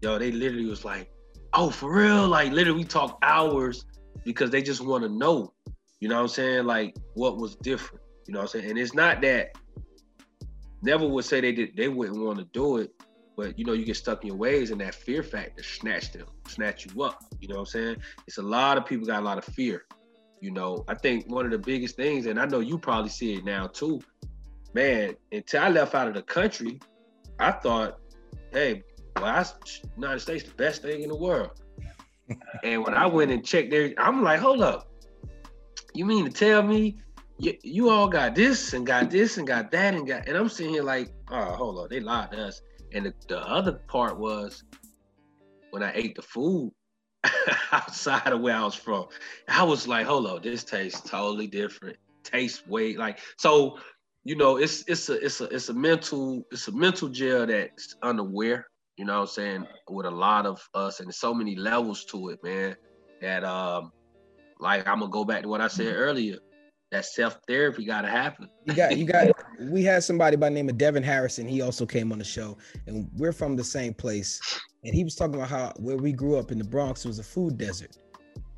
yo, 0.02 0.18
they 0.18 0.30
literally 0.30 0.66
was 0.66 0.84
like, 0.84 1.10
"Oh, 1.54 1.70
for 1.70 1.94
real?" 1.94 2.28
Like 2.28 2.52
literally, 2.52 2.80
we 2.80 2.84
talked 2.84 3.24
hours 3.24 3.86
because 4.24 4.50
they 4.50 4.60
just 4.60 4.82
want 4.82 5.02
to 5.04 5.08
know. 5.08 5.54
You 6.00 6.08
know 6.08 6.16
what 6.16 6.22
I'm 6.22 6.28
saying? 6.28 6.66
Like 6.66 6.96
what 7.14 7.38
was 7.38 7.56
different. 7.56 8.01
You 8.26 8.34
know 8.34 8.40
what 8.40 8.54
I'm 8.54 8.60
saying? 8.60 8.70
And 8.70 8.78
it's 8.78 8.94
not 8.94 9.20
that 9.22 9.56
never 10.82 11.06
would 11.06 11.24
say 11.24 11.40
they 11.40 11.52
did 11.52 11.76
they 11.76 11.88
wouldn't 11.88 12.22
want 12.22 12.38
to 12.38 12.44
do 12.52 12.78
it, 12.78 12.92
but 13.36 13.58
you 13.58 13.64
know, 13.64 13.72
you 13.72 13.84
get 13.84 13.96
stuck 13.96 14.22
in 14.22 14.28
your 14.28 14.36
ways 14.36 14.70
and 14.70 14.80
that 14.80 14.94
fear 14.94 15.22
factor 15.22 15.62
snatch 15.62 16.12
them, 16.12 16.26
snatch 16.48 16.86
you 16.86 17.02
up. 17.02 17.22
You 17.40 17.48
know 17.48 17.56
what 17.56 17.60
I'm 17.60 17.66
saying? 17.66 17.96
It's 18.26 18.38
a 18.38 18.42
lot 18.42 18.78
of 18.78 18.86
people 18.86 19.06
got 19.06 19.20
a 19.20 19.24
lot 19.24 19.38
of 19.38 19.44
fear. 19.44 19.84
You 20.40 20.50
know, 20.50 20.84
I 20.88 20.94
think 20.94 21.30
one 21.30 21.44
of 21.44 21.52
the 21.52 21.58
biggest 21.58 21.96
things, 21.96 22.26
and 22.26 22.38
I 22.40 22.46
know 22.46 22.58
you 22.58 22.76
probably 22.76 23.10
see 23.10 23.34
it 23.34 23.44
now 23.44 23.68
too, 23.68 24.00
man, 24.74 25.14
until 25.30 25.62
I 25.62 25.68
left 25.68 25.94
out 25.94 26.08
of 26.08 26.14
the 26.14 26.22
country, 26.22 26.80
I 27.38 27.52
thought, 27.52 27.98
hey, 28.52 28.82
well, 29.16 29.26
I, 29.26 29.46
United 29.96 30.20
States 30.20 30.44
the 30.44 30.54
best 30.54 30.82
thing 30.82 31.02
in 31.02 31.08
the 31.08 31.16
world. 31.16 31.60
and 32.64 32.84
when 32.84 32.94
I 32.94 33.06
went 33.06 33.30
and 33.30 33.44
checked 33.44 33.70
there, 33.70 33.92
I'm 33.98 34.22
like, 34.22 34.40
hold 34.40 34.62
up. 34.62 34.88
You 35.94 36.06
mean 36.06 36.24
to 36.24 36.30
tell 36.30 36.62
me 36.62 36.96
you, 37.42 37.58
you 37.62 37.90
all 37.90 38.08
got 38.08 38.36
this 38.36 38.72
and 38.72 38.86
got 38.86 39.10
this 39.10 39.36
and 39.36 39.46
got 39.46 39.70
that 39.72 39.94
and 39.94 40.06
got 40.06 40.28
and 40.28 40.36
I'm 40.36 40.48
sitting 40.48 40.74
here 40.74 40.84
like, 40.84 41.12
oh, 41.30 41.52
hold 41.54 41.78
on, 41.78 41.88
they 41.90 41.98
lied 41.98 42.30
to 42.30 42.46
us. 42.46 42.62
And 42.92 43.06
the, 43.06 43.14
the 43.26 43.40
other 43.40 43.72
part 43.88 44.16
was 44.18 44.62
when 45.70 45.82
I 45.82 45.90
ate 45.94 46.14
the 46.14 46.22
food 46.22 46.72
outside 47.72 48.32
of 48.32 48.40
where 48.40 48.54
I 48.54 48.64
was 48.64 48.76
from, 48.76 49.06
I 49.48 49.64
was 49.64 49.88
like, 49.88 50.06
hold 50.06 50.26
on, 50.26 50.42
this 50.42 50.62
tastes 50.62 51.00
totally 51.00 51.48
different. 51.48 51.96
Tastes 52.22 52.66
way 52.66 52.96
like 52.96 53.18
so. 53.36 53.78
You 54.24 54.36
know, 54.36 54.56
it's 54.56 54.84
it's 54.86 55.08
a 55.08 55.14
it's 55.14 55.40
a 55.40 55.46
it's 55.46 55.68
a 55.68 55.74
mental 55.74 56.46
it's 56.52 56.68
a 56.68 56.72
mental 56.72 57.08
jail 57.08 57.44
that's 57.44 57.96
unaware. 58.04 58.68
You 58.96 59.04
know 59.04 59.14
what 59.14 59.20
I'm 59.22 59.26
saying? 59.26 59.66
With 59.90 60.06
a 60.06 60.10
lot 60.12 60.46
of 60.46 60.62
us 60.74 61.00
and 61.00 61.12
so 61.12 61.34
many 61.34 61.56
levels 61.56 62.04
to 62.04 62.28
it, 62.28 62.38
man. 62.44 62.76
That 63.20 63.42
um, 63.42 63.90
like 64.60 64.86
I'm 64.86 65.00
gonna 65.00 65.10
go 65.10 65.24
back 65.24 65.42
to 65.42 65.48
what 65.48 65.60
I 65.60 65.66
said 65.66 65.92
earlier 65.96 66.36
that 66.92 67.06
self 67.06 67.38
therapy 67.48 67.84
got 67.84 68.02
to 68.02 68.08
happen. 68.08 68.48
You 68.66 68.74
got, 68.74 68.96
you 68.96 69.06
got. 69.06 69.32
we 69.60 69.82
had 69.82 70.04
somebody 70.04 70.36
by 70.36 70.50
the 70.50 70.54
name 70.54 70.68
of 70.68 70.76
Devin 70.76 71.02
Harrison. 71.02 71.48
He 71.48 71.62
also 71.62 71.86
came 71.86 72.12
on 72.12 72.18
the 72.18 72.24
show, 72.24 72.58
and 72.86 73.10
we're 73.16 73.32
from 73.32 73.56
the 73.56 73.64
same 73.64 73.94
place. 73.94 74.40
And 74.84 74.94
he 74.94 75.02
was 75.02 75.16
talking 75.16 75.34
about 75.34 75.48
how 75.48 75.72
where 75.76 75.96
we 75.96 76.12
grew 76.12 76.38
up 76.38 76.52
in 76.52 76.58
the 76.58 76.64
Bronx 76.64 77.04
was 77.04 77.18
a 77.18 77.22
food 77.22 77.56
desert. 77.56 77.96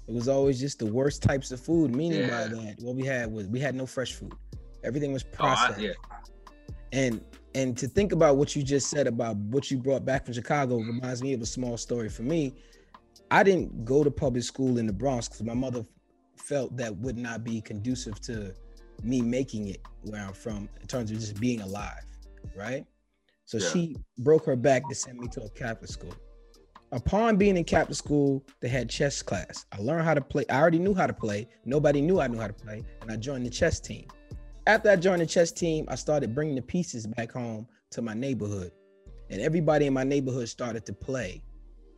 It 0.06 0.12
was 0.12 0.28
always 0.28 0.60
just 0.60 0.80
the 0.80 0.86
worst 0.86 1.22
types 1.22 1.52
of 1.52 1.60
food. 1.60 1.94
Meaning 1.94 2.22
yeah. 2.22 2.28
by 2.28 2.48
that, 2.48 2.76
what 2.80 2.96
we 2.96 3.06
had 3.06 3.32
was 3.32 3.46
we 3.46 3.60
had 3.60 3.76
no 3.76 3.86
fresh 3.86 4.12
food. 4.12 4.34
Everything 4.82 5.12
was 5.12 5.22
processed. 5.22 5.78
Oh, 5.78 5.82
I, 5.82 5.86
yeah. 5.86 5.92
And 6.92 7.24
and 7.54 7.78
to 7.78 7.86
think 7.86 8.10
about 8.10 8.36
what 8.36 8.56
you 8.56 8.64
just 8.64 8.90
said 8.90 9.06
about 9.06 9.36
what 9.36 9.70
you 9.70 9.78
brought 9.78 10.04
back 10.04 10.24
from 10.24 10.34
Chicago 10.34 10.78
reminds 10.78 11.22
me 11.22 11.34
of 11.34 11.40
a 11.40 11.46
small 11.46 11.76
story 11.76 12.08
for 12.08 12.24
me. 12.24 12.56
I 13.30 13.44
didn't 13.44 13.84
go 13.84 14.02
to 14.02 14.10
public 14.10 14.42
school 14.42 14.78
in 14.78 14.86
the 14.86 14.92
Bronx 14.92 15.28
because 15.28 15.44
my 15.44 15.54
mother 15.54 15.84
felt 16.44 16.76
that 16.76 16.94
would 16.96 17.16
not 17.16 17.44
be 17.44 17.60
conducive 17.60 18.20
to 18.22 18.54
me 19.02 19.20
making 19.20 19.68
it 19.68 19.80
where 20.02 20.24
I'm 20.24 20.34
from 20.34 20.68
in 20.80 20.86
terms 20.86 21.10
of 21.10 21.18
just 21.18 21.40
being 21.40 21.60
alive, 21.60 22.04
right? 22.56 22.84
So 23.44 23.58
yeah. 23.58 23.68
she 23.68 23.96
broke 24.18 24.46
her 24.46 24.56
back 24.56 24.88
to 24.88 24.94
send 24.94 25.18
me 25.18 25.28
to 25.28 25.42
a 25.42 25.50
Catholic 25.50 25.90
school. 25.90 26.14
Upon 26.92 27.36
being 27.36 27.56
in 27.56 27.64
Catholic 27.64 27.96
school, 27.96 28.44
they 28.60 28.68
had 28.68 28.88
chess 28.88 29.20
class. 29.20 29.66
I 29.72 29.78
learned 29.78 30.04
how 30.04 30.14
to 30.14 30.20
play. 30.20 30.44
I 30.48 30.60
already 30.60 30.78
knew 30.78 30.94
how 30.94 31.06
to 31.06 31.12
play. 31.12 31.48
Nobody 31.64 32.00
knew 32.00 32.20
I 32.20 32.28
knew 32.28 32.38
how 32.38 32.46
to 32.46 32.52
play, 32.52 32.84
and 33.02 33.10
I 33.10 33.16
joined 33.16 33.44
the 33.44 33.50
chess 33.50 33.80
team. 33.80 34.06
After 34.66 34.90
I 34.90 34.96
joined 34.96 35.20
the 35.20 35.26
chess 35.26 35.50
team, 35.50 35.86
I 35.88 35.96
started 35.96 36.34
bringing 36.34 36.54
the 36.54 36.62
pieces 36.62 37.06
back 37.06 37.32
home 37.32 37.66
to 37.90 38.00
my 38.00 38.14
neighborhood, 38.14 38.70
and 39.30 39.40
everybody 39.40 39.86
in 39.86 39.92
my 39.92 40.04
neighborhood 40.04 40.48
started 40.48 40.86
to 40.86 40.92
play. 40.92 41.42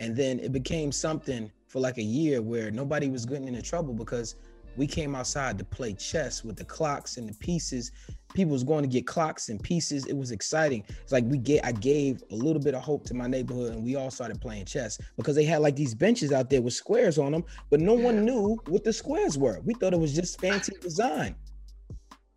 And 0.01 0.17
then 0.17 0.41
it 0.41 0.53
became 0.53 0.93
something 0.93 1.51
for 1.77 1.81
like 1.81 1.99
a 1.99 2.03
year 2.03 2.41
where 2.41 2.71
nobody 2.71 3.11
was 3.11 3.27
getting 3.27 3.49
into 3.49 3.61
trouble 3.61 3.93
because 3.93 4.37
we 4.79 4.87
came 4.87 5.15
outside 5.15 5.59
to 5.59 5.65
play 5.65 5.93
chess 5.93 6.43
with 6.43 6.57
the 6.57 6.65
clocks 6.65 7.19
and 7.19 7.29
the 7.29 7.35
pieces. 7.35 7.93
People 8.33 8.55
was 8.55 8.65
going 8.65 8.81
to 8.81 8.89
get 8.89 9.07
clocks 9.07 9.51
and 9.51 9.63
pieces. 9.63 10.07
It 10.07 10.17
was 10.17 10.31
exciting. 10.31 10.85
It's 10.89 11.13
like 11.13 11.25
we 11.27 11.37
get 11.37 11.67
I 11.67 11.73
gave 11.73 12.23
a 12.31 12.35
little 12.35 12.63
bit 12.63 12.75
of 12.75 12.81
hope 12.83 13.05
to 13.09 13.15
my 13.15 13.27
neighborhood 13.27 13.75
and 13.75 13.85
we 13.85 13.95
all 13.95 14.11
started 14.11 14.41
playing 14.41 14.65
chess 14.65 14.99
because 15.19 15.37
they 15.37 15.45
had 15.45 15.61
like 15.61 15.77
these 15.77 15.95
benches 15.95 16.33
out 16.33 16.49
there 16.49 16.63
with 16.63 16.73
squares 16.73 17.19
on 17.19 17.31
them, 17.31 17.45
but 17.69 17.81
no 17.81 17.93
one 17.93 18.25
knew 18.25 18.57
what 18.69 18.83
the 18.83 18.93
squares 18.93 19.37
were. 19.37 19.61
We 19.63 19.75
thought 19.75 19.93
it 19.93 20.01
was 20.01 20.15
just 20.15 20.41
fancy 20.41 20.73
design. 20.81 21.37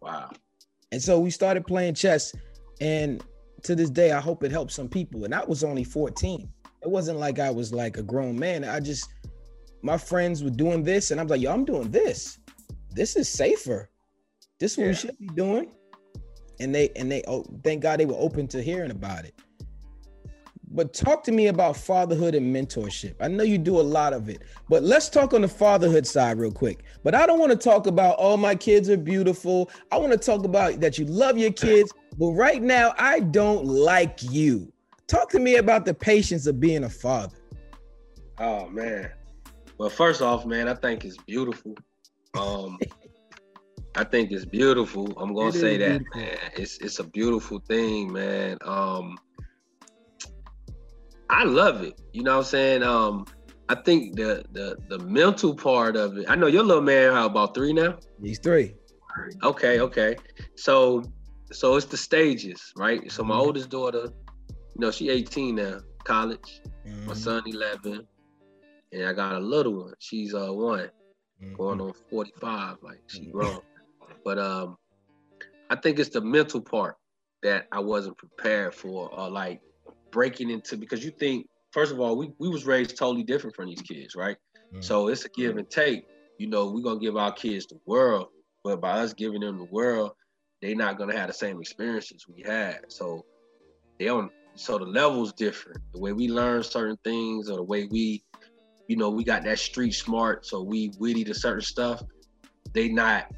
Wow. 0.01 0.31
And 0.91 1.01
so 1.01 1.17
we 1.17 1.29
started 1.29 1.65
playing 1.65 1.93
chess 1.93 2.35
and 2.81 3.23
to 3.63 3.73
this 3.73 3.89
day 3.89 4.11
I 4.11 4.19
hope 4.19 4.43
it 4.43 4.51
helps 4.51 4.75
some 4.75 4.89
people 4.89 5.23
and 5.23 5.33
I 5.33 5.45
was 5.45 5.63
only 5.63 5.85
14. 5.85 6.51
It 6.81 6.89
wasn't 6.89 7.19
like 7.19 7.39
I 7.39 7.51
was 7.51 7.73
like 7.73 7.97
a 7.97 8.03
grown 8.03 8.39
man. 8.39 8.63
I 8.63 8.79
just 8.79 9.09
my 9.81 9.97
friends 9.97 10.43
were 10.43 10.49
doing 10.49 10.83
this, 10.83 11.11
and 11.11 11.19
I'm 11.19 11.27
like, 11.27 11.41
yo, 11.41 11.53
I'm 11.53 11.65
doing 11.65 11.91
this. 11.91 12.39
This 12.91 13.15
is 13.15 13.29
safer. 13.29 13.89
This 14.59 14.73
is 14.73 14.77
what 14.77 14.83
yeah. 14.83 14.89
we 14.89 14.95
should 14.95 15.19
be 15.19 15.27
doing. 15.27 15.71
And 16.59 16.75
they 16.75 16.89
and 16.95 17.09
they 17.09 17.23
oh, 17.27 17.45
thank 17.63 17.81
God 17.81 17.99
they 17.99 18.05
were 18.05 18.17
open 18.17 18.47
to 18.49 18.61
hearing 18.61 18.91
about 18.91 19.25
it. 19.25 19.33
But 20.71 20.93
talk 20.93 21.23
to 21.23 21.31
me 21.31 21.47
about 21.47 21.77
fatherhood 21.77 22.35
and 22.35 22.55
mentorship. 22.55 23.15
I 23.19 23.27
know 23.27 23.43
you 23.43 23.57
do 23.57 23.79
a 23.79 23.81
lot 23.81 24.13
of 24.13 24.29
it, 24.29 24.43
but 24.69 24.83
let's 24.83 25.09
talk 25.09 25.33
on 25.33 25.41
the 25.41 25.47
fatherhood 25.47 26.05
side 26.05 26.37
real 26.37 26.51
quick. 26.51 26.83
But 27.03 27.15
I 27.15 27.25
don't 27.25 27.39
want 27.39 27.51
to 27.51 27.57
talk 27.57 27.87
about, 27.87 28.17
oh, 28.19 28.37
my 28.37 28.53
kids 28.53 28.87
are 28.89 28.97
beautiful. 28.97 29.71
I 29.91 29.97
want 29.97 30.11
to 30.11 30.17
talk 30.17 30.43
about 30.43 30.79
that 30.79 30.99
you 30.99 31.05
love 31.05 31.39
your 31.39 31.51
kids. 31.51 31.91
But 32.19 32.33
right 32.33 32.61
now, 32.61 32.93
I 32.99 33.21
don't 33.21 33.65
like 33.65 34.21
you. 34.21 34.71
Talk 35.07 35.31
to 35.31 35.39
me 35.39 35.55
about 35.55 35.85
the 35.85 35.93
patience 35.93 36.45
of 36.45 36.59
being 36.59 36.83
a 36.83 36.89
father. 36.89 37.37
Oh, 38.37 38.67
man. 38.69 39.11
Well, 39.79 39.89
first 39.89 40.21
off, 40.21 40.45
man, 40.45 40.67
I 40.67 40.73
think 40.73 41.05
it's 41.05 41.17
beautiful. 41.17 41.73
Um, 42.37 42.77
I 43.95 44.03
think 44.03 44.29
it's 44.31 44.43
beautiful. 44.43 45.07
I'm 45.17 45.33
gonna 45.33 45.49
it 45.49 45.53
say 45.53 45.77
that, 45.77 45.99
beautiful. 45.99 46.19
man. 46.19 46.37
It's 46.57 46.77
it's 46.79 46.99
a 46.99 47.05
beautiful 47.05 47.59
thing, 47.59 48.11
man. 48.11 48.57
Um, 48.61 49.17
I 51.29 51.45
love 51.45 51.81
it. 51.83 51.99
You 52.11 52.23
know 52.23 52.33
what 52.33 52.45
I'm 52.45 52.49
saying? 52.49 52.83
Um, 52.83 53.25
I 53.69 53.75
think 53.75 54.17
the 54.17 54.43
the 54.51 54.77
the 54.89 54.99
mental 54.99 55.55
part 55.55 55.95
of 55.95 56.17
it. 56.17 56.25
I 56.27 56.35
know 56.35 56.47
your 56.47 56.63
little 56.63 56.83
man. 56.83 57.13
How 57.13 57.27
about 57.27 57.55
three 57.55 57.71
now? 57.71 57.99
He's 58.21 58.39
three. 58.39 58.75
Okay, 59.43 59.79
okay. 59.79 60.17
So 60.55 61.03
so 61.53 61.77
it's 61.77 61.85
the 61.85 61.97
stages, 61.97 62.73
right? 62.75 63.09
So 63.09 63.23
my 63.23 63.33
mm-hmm. 63.35 63.41
oldest 63.41 63.69
daughter, 63.69 64.09
you 64.49 64.79
know, 64.79 64.91
she 64.91 65.09
18 65.09 65.55
now, 65.55 65.79
college. 66.03 66.61
Mm-hmm. 66.85 67.07
My 67.07 67.13
son 67.13 67.43
11 67.45 68.05
and 68.91 69.05
I 69.05 69.13
got 69.13 69.35
a 69.35 69.39
little 69.39 69.83
one. 69.83 69.93
She's 69.99 70.33
uh 70.33 70.53
one, 70.53 70.89
mm-hmm. 71.41 71.53
going 71.55 71.81
on 71.81 71.93
45, 72.09 72.77
like 72.81 73.01
she 73.07 73.21
mm-hmm. 73.21 73.31
grown. 73.31 73.61
but 74.23 74.37
um, 74.37 74.77
I 75.69 75.75
think 75.75 75.99
it's 75.99 76.09
the 76.09 76.21
mental 76.21 76.61
part 76.61 76.95
that 77.43 77.67
I 77.71 77.79
wasn't 77.79 78.17
prepared 78.17 78.73
for, 78.73 79.13
or 79.13 79.29
like 79.29 79.61
breaking 80.11 80.49
into 80.49 80.77
because 80.77 81.03
you 81.03 81.11
think 81.11 81.47
first 81.71 81.91
of 81.91 81.99
all 81.99 82.17
we 82.17 82.31
we 82.39 82.49
was 82.49 82.65
raised 82.65 82.97
totally 82.97 83.23
different 83.23 83.55
from 83.55 83.67
these 83.67 83.81
kids, 83.81 84.15
right? 84.15 84.37
Mm-hmm. 84.71 84.81
So 84.81 85.07
it's 85.07 85.25
a 85.25 85.29
give 85.29 85.57
and 85.57 85.69
take. 85.69 86.05
You 86.37 86.47
know, 86.47 86.71
we're 86.71 86.81
gonna 86.83 86.99
give 86.99 87.17
our 87.17 87.31
kids 87.31 87.67
the 87.67 87.79
world, 87.85 88.27
but 88.63 88.81
by 88.81 89.01
us 89.01 89.13
giving 89.13 89.41
them 89.41 89.57
the 89.57 89.65
world, 89.65 90.11
they're 90.61 90.75
not 90.75 90.97
gonna 90.97 91.15
have 91.17 91.27
the 91.27 91.33
same 91.33 91.59
experiences 91.59 92.25
we 92.27 92.41
had. 92.41 92.79
So 92.87 93.25
they 93.97 94.05
don't. 94.05 94.31
So 94.55 94.77
the 94.77 94.85
level's 94.85 95.33
different. 95.33 95.79
The 95.93 95.99
way 95.99 96.11
we 96.11 96.27
learn 96.27 96.63
certain 96.63 96.97
things, 97.03 97.49
or 97.49 97.57
the 97.57 97.63
way 97.63 97.85
we 97.85 98.23
you 98.89 98.95
know, 98.95 99.11
we 99.11 99.23
got 99.23 99.43
that 99.43 99.59
street 99.59 99.91
smart, 99.91 100.47
so 100.47 100.63
we 100.63 100.91
witty 100.97 101.23
to 101.25 101.33
certain 101.35 101.61
stuff. 101.61 102.01
They 102.73 102.89
not 102.89 103.31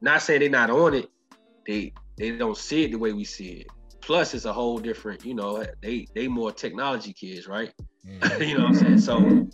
not 0.00 0.22
saying 0.22 0.40
they 0.40 0.48
not 0.48 0.70
on 0.70 0.94
it. 0.94 1.10
They 1.66 1.92
they 2.16 2.30
don't 2.30 2.56
see 2.56 2.84
it 2.84 2.92
the 2.92 2.98
way 2.98 3.12
we 3.12 3.24
see 3.24 3.50
it. 3.60 3.66
Plus, 4.00 4.32
it's 4.32 4.46
a 4.46 4.52
whole 4.52 4.78
different, 4.78 5.22
you 5.22 5.34
know, 5.34 5.62
they 5.82 6.06
they 6.14 6.28
more 6.28 6.50
technology 6.50 7.12
kids, 7.12 7.46
right? 7.46 7.74
Mm-hmm. 8.06 8.42
you 8.48 8.56
know 8.56 8.64
what 8.64 8.68
I'm 8.70 8.74
saying? 8.74 8.98
So 9.00 9.46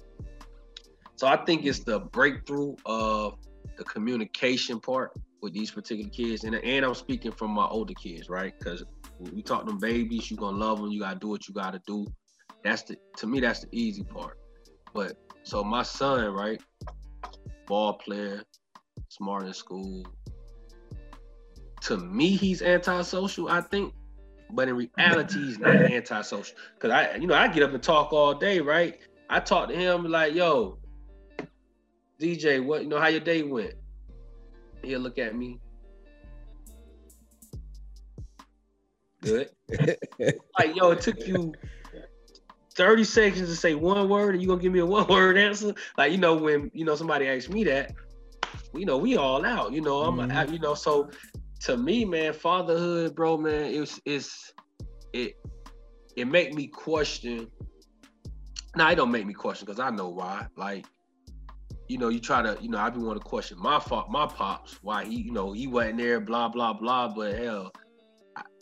so 1.17 1.27
I 1.27 1.37
think 1.45 1.67
it's 1.67 1.81
the 1.81 1.99
breakthrough 1.99 2.77
of 2.87 3.35
the 3.77 3.83
communication 3.83 4.79
part 4.79 5.11
with 5.43 5.53
these 5.53 5.73
particular 5.73 6.11
kids, 6.11 6.45
and 6.45 6.55
and 6.55 6.85
I'm 6.85 6.95
speaking 6.95 7.33
from 7.33 7.51
my 7.51 7.67
older 7.67 7.95
kids, 7.95 8.29
right? 8.29 8.55
Because 8.57 8.85
we 9.19 9.43
talk 9.43 9.67
them 9.67 9.79
babies, 9.79 10.31
you 10.31 10.37
gonna 10.37 10.57
love 10.57 10.79
them, 10.79 10.93
you 10.93 11.01
gotta 11.01 11.19
do 11.19 11.27
what 11.27 11.49
you 11.49 11.55
gotta 11.55 11.81
do. 11.85 12.07
That's 12.63 12.83
the 12.83 12.97
to 13.17 13.27
me 13.27 13.41
that's 13.41 13.63
the 13.63 13.69
easy 13.73 14.05
part. 14.05 14.39
But 14.95 15.17
so 15.45 15.65
my 15.65 15.83
son, 15.83 16.33
right, 16.33 16.61
ball 17.67 17.95
player, 17.95 18.43
smart 19.09 19.47
in 19.47 19.53
school. 19.53 20.05
To 21.83 21.97
me, 21.97 22.37
he's 22.37 22.63
antisocial. 22.63 23.49
I 23.49 23.61
think, 23.61 23.93
but 24.51 24.69
in 24.69 24.89
reality, 24.97 25.41
he's 25.41 25.59
not 25.59 25.75
antisocial. 25.91 26.57
Cause 26.79 26.91
I, 26.91 27.17
you 27.17 27.27
know, 27.27 27.35
I 27.35 27.49
get 27.49 27.63
up 27.63 27.73
and 27.73 27.83
talk 27.83 28.13
all 28.13 28.35
day, 28.35 28.61
right? 28.61 28.99
I 29.29 29.41
talk 29.41 29.69
to 29.69 29.75
him 29.75 30.05
like, 30.05 30.35
"Yo, 30.35 30.79
DJ, 32.21 32.65
what 32.65 32.83
you 32.83 32.89
know 32.89 33.01
how 33.01 33.09
your 33.09 33.21
day 33.21 33.43
went?" 33.43 33.75
He'll 34.83 35.01
look 35.01 35.19
at 35.19 35.35
me. 35.35 35.59
Good. 39.23 39.51
like, 40.59 40.77
yo, 40.77 40.91
it 40.91 41.01
took 41.01 41.27
you 41.27 41.55
30 42.73 43.05
seconds 43.05 43.49
to 43.49 43.57
say 43.57 43.75
one 43.75 44.09
word 44.09 44.35
and 44.35 44.43
you're 44.43 44.49
gonna 44.49 44.63
give 44.63 44.73
me 44.73 44.81
a 44.81 44.87
one 44.99 45.07
word 45.07 45.37
answer 45.37 45.75
like 45.99 46.13
you 46.13 46.19
know 46.19 46.35
when 46.35 46.71
you 46.75 46.85
know 46.85 46.95
somebody 46.95 47.29
asks 47.29 47.49
me 47.49 47.65
that 47.65 47.93
you 48.75 48.85
know 48.85 48.99
we 48.99 49.17
all 49.17 49.45
out 49.45 49.73
you 49.73 49.81
know 49.81 50.03
i'm 50.03 50.17
mm-hmm. 50.17 50.53
you 50.53 50.59
know 50.59 50.75
so 50.75 51.11
to 51.61 51.77
me 51.77 52.05
man 52.05 52.33
fatherhood 52.33 53.15
bro 53.15 53.37
man 53.37 53.67
it's 53.67 54.01
it's 54.05 54.53
it 55.13 55.35
it 56.17 56.27
make 56.27 56.55
me 56.55 56.67
question 56.67 57.49
now 58.77 58.91
it 58.91 58.95
don't 58.95 59.11
make 59.11 59.27
me 59.27 59.35
question 59.35 59.65
because 59.65 59.81
i 59.81 59.91
know 59.91 60.09
why 60.09 60.47
like 60.57 60.87
you 61.89 61.99
know 61.99 62.09
you 62.09 62.19
try 62.19 62.43
to 62.43 62.57
you 62.61 62.69
know 62.69 62.79
i 62.79 62.89
be 62.89 62.99
want 62.99 63.21
to 63.21 63.25
question 63.25 63.59
my 63.61 63.79
fault 63.79 64.11
my 64.11 64.27
pops 64.27 64.79
why 64.83 65.05
he 65.05 65.17
you 65.17 65.33
know 65.33 65.53
he 65.53 65.67
wasn't 65.67 65.97
there 65.97 66.21
blah 66.21 66.49
blah 66.49 66.73
blah 66.73 67.09
but 67.09 67.37
hell 67.37 67.71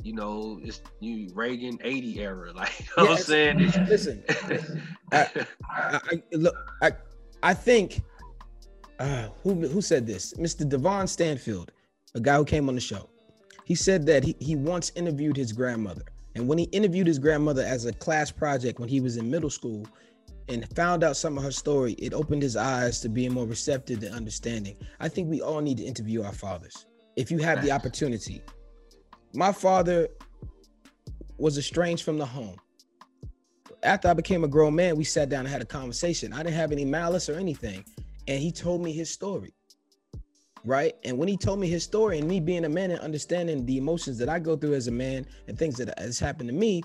you 0.03 0.13
know, 0.13 0.61
it's 0.63 0.81
you 1.01 1.31
Reagan 1.35 1.79
80 1.83 2.21
era. 2.21 2.53
Like 2.55 2.81
you 2.81 2.87
know 2.97 3.05
yeah, 3.05 3.11
what 3.11 3.19
I'm 3.19 3.25
saying? 3.25 3.59
Listen, 3.89 4.23
I, 5.13 5.29
I, 5.71 6.01
I, 6.11 6.23
look, 6.33 6.55
I 6.83 6.93
I 7.43 7.55
think 7.55 8.01
uh, 8.99 9.29
who 9.43 9.67
who 9.69 9.81
said 9.81 10.07
this? 10.07 10.35
Mr. 10.35 10.69
Devon 10.69 11.07
Stanfield, 11.07 11.73
a 12.15 12.21
guy 12.21 12.37
who 12.37 12.45
came 12.45 12.69
on 12.69 12.75
the 12.75 12.81
show. 12.81 13.09
He 13.65 13.75
said 13.75 14.05
that 14.07 14.25
he, 14.25 14.37
he 14.41 14.57
once 14.57 14.91
interviewed 14.97 15.37
his 15.37 15.53
grandmother. 15.53 16.03
And 16.35 16.49
when 16.49 16.59
he 16.59 16.65
interviewed 16.65 17.07
his 17.07 17.19
grandmother 17.19 17.63
as 17.63 17.87
a 17.87 17.93
class 17.93 18.31
project 18.31 18.79
when 18.79 18.89
he 18.89 19.01
was 19.01 19.17
in 19.17 19.31
middle 19.31 19.51
school 19.51 19.87
and 20.49 20.69
found 20.75 21.05
out 21.05 21.17
some 21.17 21.39
of 21.39 21.45
her 21.45 21.51
story, 21.53 21.93
it 21.95 22.13
opened 22.13 22.43
his 22.43 22.57
eyes 22.57 23.01
to 23.01 23.09
being 23.09 23.33
more 23.33 23.47
receptive 23.47 24.03
and 24.03 24.15
understanding. 24.15 24.77
I 24.99 25.09
think 25.09 25.29
we 25.29 25.41
all 25.41 25.61
need 25.61 25.79
to 25.79 25.85
interview 25.85 26.23
our 26.23 26.33
fathers 26.33 26.87
if 27.17 27.31
you 27.31 27.39
have 27.39 27.63
the 27.63 27.71
opportunity. 27.71 28.43
My 29.33 29.53
father 29.53 30.09
was 31.39 31.57
estranged 31.57 32.05
from 32.05 32.19
the 32.19 32.27
home. 32.27 32.57
After 33.83 34.09
I 34.09 34.15
became 34.15 34.45
a 34.45 34.49
grown 34.49 34.75
man, 34.75 34.97
we 34.97 35.05
sat 35.05 35.29
down 35.29 35.41
and 35.41 35.49
had 35.49 35.63
a 35.63 35.67
conversation. 35.67 36.33
I 36.33 36.39
didn't 36.43 36.57
have 36.57 36.73
any 36.73 36.85
malice 36.85 37.29
or 37.29 37.39
anything. 37.39 37.85
And 38.29 38.41
he 38.41 38.53
told 38.53 38.83
me 38.83 38.93
his 38.93 39.11
story. 39.11 39.55
Right. 40.65 40.95
And 41.05 41.17
when 41.17 41.29
he 41.29 41.39
told 41.39 41.59
me 41.59 41.69
his 41.69 41.83
story 41.83 42.19
and 42.19 42.29
me 42.29 42.39
being 42.39 42.67
a 42.67 42.69
man 42.69 42.91
and 42.91 43.01
understanding 43.01 43.65
the 43.65 43.79
emotions 43.79 44.19
that 44.19 44.29
I 44.29 44.39
go 44.39 44.57
through 44.57 44.75
as 44.75 44.89
a 44.89 44.93
man 44.93 45.27
and 45.49 45.59
things 45.59 45.77
that 45.77 45.99
has 45.99 46.19
happened 46.19 46.51
to 46.51 46.55
me, 46.55 46.83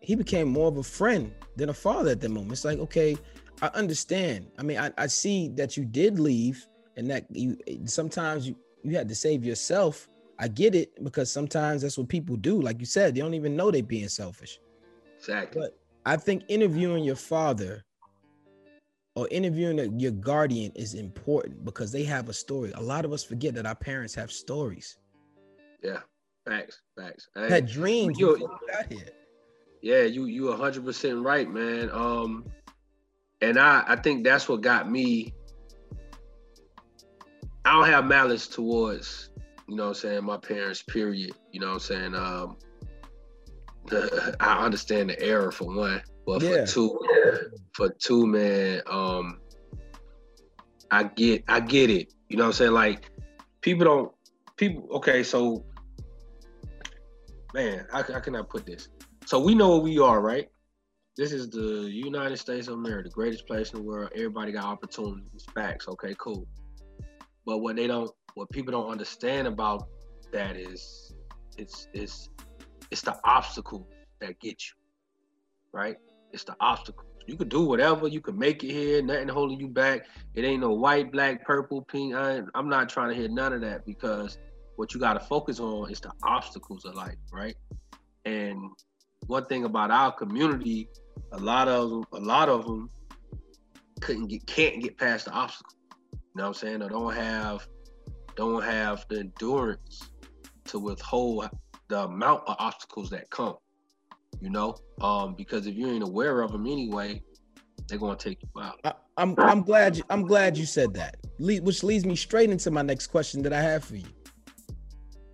he 0.00 0.16
became 0.16 0.48
more 0.48 0.66
of 0.66 0.78
a 0.78 0.82
friend 0.82 1.32
than 1.56 1.68
a 1.68 1.74
father 1.74 2.10
at 2.10 2.20
that 2.20 2.28
moment. 2.30 2.52
It's 2.52 2.64
like, 2.64 2.80
okay, 2.80 3.16
I 3.60 3.68
understand. 3.68 4.50
I 4.58 4.62
mean, 4.64 4.78
I, 4.78 4.90
I 4.98 5.06
see 5.06 5.48
that 5.50 5.76
you 5.76 5.84
did 5.84 6.18
leave 6.18 6.66
and 6.96 7.08
that 7.10 7.26
you 7.30 7.56
sometimes 7.86 8.48
you, 8.48 8.56
you 8.82 8.96
had 8.96 9.08
to 9.08 9.14
save 9.14 9.44
yourself 9.44 10.08
I 10.38 10.48
get 10.48 10.74
it 10.74 11.02
because 11.04 11.30
sometimes 11.30 11.82
that's 11.82 11.98
what 11.98 12.08
people 12.08 12.36
do. 12.36 12.60
Like 12.60 12.80
you 12.80 12.86
said, 12.86 13.14
they 13.14 13.20
don't 13.20 13.34
even 13.34 13.56
know 13.56 13.70
they're 13.70 13.82
being 13.82 14.08
selfish. 14.08 14.58
Exactly. 15.18 15.60
But 15.60 15.78
I 16.04 16.16
think 16.16 16.44
interviewing 16.48 17.04
your 17.04 17.16
father 17.16 17.84
or 19.14 19.28
interviewing 19.30 20.00
your 20.00 20.12
guardian 20.12 20.72
is 20.74 20.94
important 20.94 21.64
because 21.64 21.92
they 21.92 22.04
have 22.04 22.28
a 22.28 22.32
story. 22.32 22.72
A 22.74 22.82
lot 22.82 23.04
of 23.04 23.12
us 23.12 23.22
forget 23.22 23.54
that 23.54 23.66
our 23.66 23.74
parents 23.74 24.14
have 24.14 24.32
stories. 24.32 24.96
Yeah, 25.82 26.00
facts, 26.46 26.80
facts. 26.96 27.28
Hey, 27.34 27.48
had 27.48 27.66
dreams 27.66 28.18
you, 28.18 28.34
before 28.34 28.58
got 28.72 28.90
here. 28.90 29.10
Yeah, 29.82 30.02
you 30.02 30.26
you 30.26 30.50
hundred 30.52 30.84
percent 30.84 31.22
right, 31.22 31.50
man. 31.50 31.90
Um, 31.92 32.46
and 33.40 33.58
I 33.58 33.84
I 33.86 33.96
think 33.96 34.24
that's 34.24 34.48
what 34.48 34.60
got 34.62 34.90
me. 34.90 35.34
I 37.64 37.72
don't 37.72 37.86
have 37.86 38.06
malice 38.06 38.48
towards 38.48 39.30
you 39.72 39.78
know 39.78 39.84
what 39.84 39.88
I'm 39.88 39.94
saying, 39.94 40.24
my 40.24 40.36
parents, 40.36 40.82
period. 40.82 41.32
You 41.50 41.60
know 41.60 41.68
what 41.68 41.72
I'm 41.72 41.80
saying? 41.80 42.14
Um 42.14 42.58
I 44.40 44.62
understand 44.62 45.08
the 45.08 45.18
error 45.18 45.50
for 45.50 45.74
one, 45.74 46.02
but 46.26 46.42
yeah. 46.42 46.66
for 46.66 46.66
two, 46.66 47.00
for 47.72 47.88
two, 47.88 48.26
man, 48.26 48.82
um, 48.86 49.40
I 50.90 51.04
get 51.04 51.44
I 51.48 51.60
get 51.60 51.88
it. 51.88 52.12
You 52.28 52.36
know 52.36 52.44
what 52.44 52.48
I'm 52.48 52.52
saying? 52.52 52.72
Like 52.72 53.10
people 53.62 53.86
don't 53.86 54.12
people 54.58 54.86
okay, 54.96 55.22
so 55.22 55.64
man, 57.54 57.86
I, 57.94 58.00
I 58.00 58.42
put 58.42 58.66
this? 58.66 58.90
So 59.24 59.40
we 59.40 59.54
know 59.54 59.70
where 59.70 59.80
we 59.80 59.98
are, 59.98 60.20
right? 60.20 60.50
This 61.16 61.32
is 61.32 61.48
the 61.48 61.88
United 61.90 62.36
States 62.36 62.68
of 62.68 62.74
America, 62.74 63.08
the 63.08 63.14
greatest 63.14 63.46
place 63.46 63.70
in 63.70 63.78
the 63.78 63.84
world. 63.84 64.10
Everybody 64.14 64.52
got 64.52 64.64
opportunities, 64.64 65.46
facts. 65.54 65.88
Okay, 65.88 66.14
cool. 66.18 66.46
But 67.46 67.58
what 67.58 67.76
they 67.76 67.86
don't 67.86 68.10
what 68.34 68.50
people 68.50 68.72
don't 68.72 68.90
understand 68.90 69.46
about 69.46 69.88
that 70.32 70.56
is 70.56 71.14
it's 71.58 71.88
it's 71.92 72.28
it's 72.90 73.02
the 73.02 73.18
obstacle 73.24 73.86
that 74.20 74.38
gets 74.40 74.70
you 74.70 74.82
right? 75.72 75.96
It's 76.32 76.44
the 76.44 76.54
obstacle. 76.60 77.04
You 77.26 77.36
can 77.36 77.48
do 77.48 77.64
whatever 77.64 78.08
you 78.08 78.20
can 78.20 78.38
make 78.38 78.64
it 78.64 78.72
here 78.72 79.02
nothing 79.02 79.28
holding 79.28 79.58
you 79.58 79.68
back. 79.68 80.06
It 80.34 80.44
ain't 80.44 80.60
no 80.60 80.72
white 80.72 81.12
black 81.12 81.44
purple 81.44 81.82
pink 81.82 82.14
I, 82.14 82.42
i'm 82.54 82.68
not 82.68 82.88
trying 82.88 83.10
to 83.10 83.14
hear 83.14 83.28
none 83.28 83.52
of 83.52 83.60
that 83.60 83.86
because 83.86 84.38
what 84.76 84.92
you 84.92 85.00
got 85.00 85.14
to 85.14 85.20
focus 85.20 85.60
on 85.60 85.90
is 85.90 86.00
the 86.00 86.12
obstacles 86.22 86.84
of 86.84 86.94
life 86.94 87.16
right? 87.32 87.56
And 88.24 88.70
one 89.26 89.46
thing 89.46 89.64
about 89.64 89.90
our 89.90 90.12
community 90.12 90.88
a 91.32 91.38
lot 91.38 91.68
of 91.68 91.90
them, 91.90 92.04
a 92.12 92.20
lot 92.20 92.48
of 92.48 92.66
them 92.66 92.90
couldn't 94.00 94.26
get 94.26 94.46
can't 94.46 94.82
get 94.82 94.98
past 94.98 95.26
the 95.26 95.30
obstacle. 95.32 95.76
You 96.12 96.18
know 96.36 96.42
what 96.44 96.48
i'm 96.48 96.54
saying? 96.54 96.82
Or 96.82 96.88
don't 96.88 97.14
have 97.14 97.66
don't 98.36 98.62
have 98.62 99.06
the 99.08 99.20
endurance 99.20 100.10
to 100.66 100.78
withhold 100.78 101.48
the 101.88 102.04
amount 102.04 102.42
of 102.46 102.56
obstacles 102.58 103.10
that 103.10 103.28
come. 103.30 103.56
You 104.40 104.50
know, 104.50 104.76
um, 105.00 105.34
because 105.34 105.66
if 105.66 105.76
you 105.76 105.88
ain't 105.88 106.02
aware 106.02 106.40
of 106.40 106.52
them 106.52 106.66
anyway, 106.66 107.22
they're 107.86 107.98
gonna 107.98 108.16
take 108.16 108.42
you 108.42 108.62
out. 108.62 108.80
I, 108.84 108.94
am 109.18 109.34
I'm, 109.38 109.48
I'm 109.48 109.62
glad 109.62 109.96
you, 109.96 110.02
I'm 110.10 110.26
glad 110.26 110.56
you 110.56 110.66
said 110.66 110.94
that, 110.94 111.16
which 111.38 111.82
leads 111.82 112.04
me 112.04 112.16
straight 112.16 112.50
into 112.50 112.70
my 112.70 112.82
next 112.82 113.08
question 113.08 113.42
that 113.42 113.52
I 113.52 113.60
have 113.60 113.84
for 113.84 113.96
you. 113.96 114.06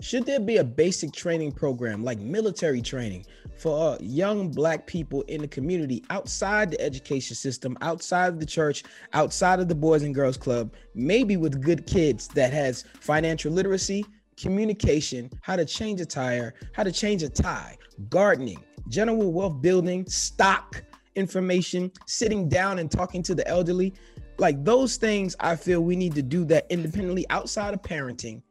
Should 0.00 0.26
there 0.26 0.38
be 0.38 0.58
a 0.58 0.64
basic 0.64 1.12
training 1.12 1.52
program 1.52 2.04
like 2.04 2.20
military 2.20 2.80
training 2.80 3.26
for 3.56 3.94
uh, 3.94 3.98
young 4.00 4.48
black 4.48 4.86
people 4.86 5.22
in 5.22 5.40
the 5.40 5.48
community 5.48 6.04
outside 6.10 6.70
the 6.70 6.80
education 6.80 7.34
system, 7.34 7.76
outside 7.80 8.28
of 8.28 8.38
the 8.38 8.46
church, 8.46 8.84
outside 9.12 9.58
of 9.58 9.66
the 9.66 9.74
Boys 9.74 10.04
and 10.04 10.14
Girls 10.14 10.36
Club, 10.36 10.72
maybe 10.94 11.36
with 11.36 11.60
good 11.60 11.84
kids 11.84 12.28
that 12.28 12.52
has 12.52 12.84
financial 13.00 13.50
literacy, 13.50 14.04
communication, 14.36 15.28
how 15.40 15.56
to 15.56 15.64
change 15.64 16.00
a 16.00 16.06
tire, 16.06 16.54
how 16.74 16.84
to 16.84 16.92
change 16.92 17.24
a 17.24 17.28
tie, 17.28 17.76
gardening, 18.08 18.62
general 18.88 19.32
wealth 19.32 19.60
building, 19.60 20.06
stock 20.06 20.84
information, 21.16 21.90
sitting 22.06 22.48
down 22.48 22.78
and 22.78 22.88
talking 22.88 23.20
to 23.24 23.34
the 23.34 23.46
elderly. 23.48 23.92
Like 24.38 24.64
those 24.64 24.96
things, 24.96 25.34
I 25.40 25.56
feel 25.56 25.80
we 25.80 25.96
need 25.96 26.14
to 26.14 26.22
do 26.22 26.44
that 26.44 26.66
independently 26.70 27.26
outside 27.30 27.74
of 27.74 27.82
parenting 27.82 28.42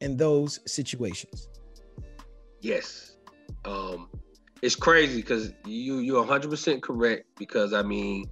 in 0.00 0.16
those 0.16 0.60
situations. 0.66 1.48
Yes. 2.60 3.16
Um, 3.64 4.08
it's 4.62 4.74
crazy 4.74 5.16
because 5.20 5.52
you 5.64 5.98
you're 5.98 6.20
100 6.20 6.50
percent 6.50 6.82
correct 6.82 7.26
because 7.36 7.72
I 7.72 7.82
mean, 7.82 8.24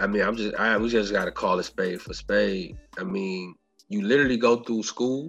I 0.00 0.06
mean 0.06 0.22
I'm 0.22 0.36
just 0.36 0.54
I 0.56 0.76
we 0.76 0.88
just 0.88 1.12
got 1.12 1.26
to 1.26 1.32
call 1.32 1.58
it 1.58 1.64
spade 1.64 2.00
for 2.00 2.14
spade. 2.14 2.76
I 2.98 3.04
mean, 3.04 3.54
you 3.88 4.02
literally 4.02 4.36
go 4.36 4.56
through 4.56 4.82
school, 4.82 5.28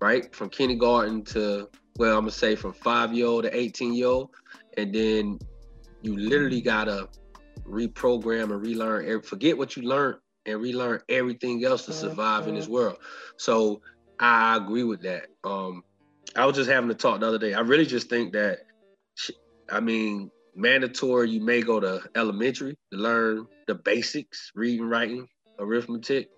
right, 0.00 0.34
from 0.34 0.48
kindergarten 0.48 1.22
to 1.26 1.68
well, 1.96 2.16
I'm 2.18 2.22
gonna 2.22 2.32
say 2.32 2.56
from 2.56 2.72
five 2.72 3.12
year 3.12 3.26
old 3.26 3.44
to 3.44 3.56
18 3.56 3.94
year 3.94 4.08
old, 4.08 4.30
and 4.76 4.92
then 4.92 5.38
you 6.02 6.16
literally 6.16 6.60
gotta 6.60 7.08
reprogram 7.64 8.50
and 8.52 8.60
relearn. 8.60 9.22
Forget 9.22 9.56
what 9.56 9.76
you 9.76 9.82
learned 9.82 10.16
and 10.46 10.60
relearn 10.60 11.00
everything 11.08 11.64
else 11.64 11.86
to 11.86 11.92
survive 11.92 12.48
in 12.48 12.54
this 12.54 12.68
world. 12.68 12.98
So 13.36 13.80
I 14.18 14.56
agree 14.56 14.84
with 14.84 15.02
that. 15.02 15.26
Um, 15.42 15.82
I 16.36 16.46
was 16.46 16.56
just 16.56 16.70
having 16.70 16.90
a 16.90 16.94
talk 16.94 17.20
the 17.20 17.28
other 17.28 17.38
day. 17.38 17.54
I 17.54 17.60
really 17.60 17.86
just 17.86 18.08
think 18.08 18.32
that, 18.32 18.60
I 19.70 19.80
mean, 19.80 20.30
mandatory. 20.54 21.30
You 21.30 21.40
may 21.40 21.62
go 21.62 21.80
to 21.80 22.02
elementary 22.14 22.76
to 22.92 22.98
learn 22.98 23.46
the 23.66 23.74
basics, 23.74 24.52
reading, 24.54 24.86
writing, 24.86 25.26
arithmetic. 25.58 26.28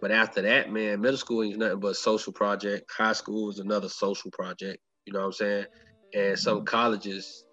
But 0.00 0.10
after 0.10 0.42
that, 0.42 0.72
man, 0.72 1.00
middle 1.00 1.16
school 1.16 1.42
is 1.42 1.56
nothing 1.56 1.80
but 1.80 1.96
social 1.96 2.32
project. 2.32 2.90
High 2.90 3.14
school 3.14 3.50
is 3.50 3.58
another 3.58 3.88
social 3.88 4.30
project. 4.30 4.78
You 5.06 5.12
know 5.12 5.20
what 5.20 5.26
I'm 5.26 5.32
saying? 5.32 5.66
And 6.14 6.38
some 6.38 6.58
mm-hmm. 6.58 6.64
colleges, 6.64 7.44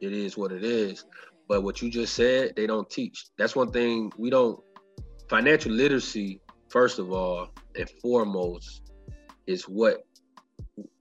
it 0.00 0.12
is 0.12 0.36
what 0.36 0.52
it 0.52 0.64
is. 0.64 1.04
But 1.48 1.62
what 1.62 1.82
you 1.82 1.90
just 1.90 2.14
said, 2.14 2.54
they 2.56 2.66
don't 2.66 2.88
teach. 2.88 3.26
That's 3.36 3.56
one 3.56 3.72
thing 3.72 4.12
we 4.16 4.30
don't 4.30 4.60
financial 5.30 5.70
literacy, 5.70 6.40
first 6.68 6.98
of 6.98 7.12
all 7.12 7.50
and 7.76 7.88
foremost, 8.02 8.82
is 9.46 9.62
what 9.68 10.04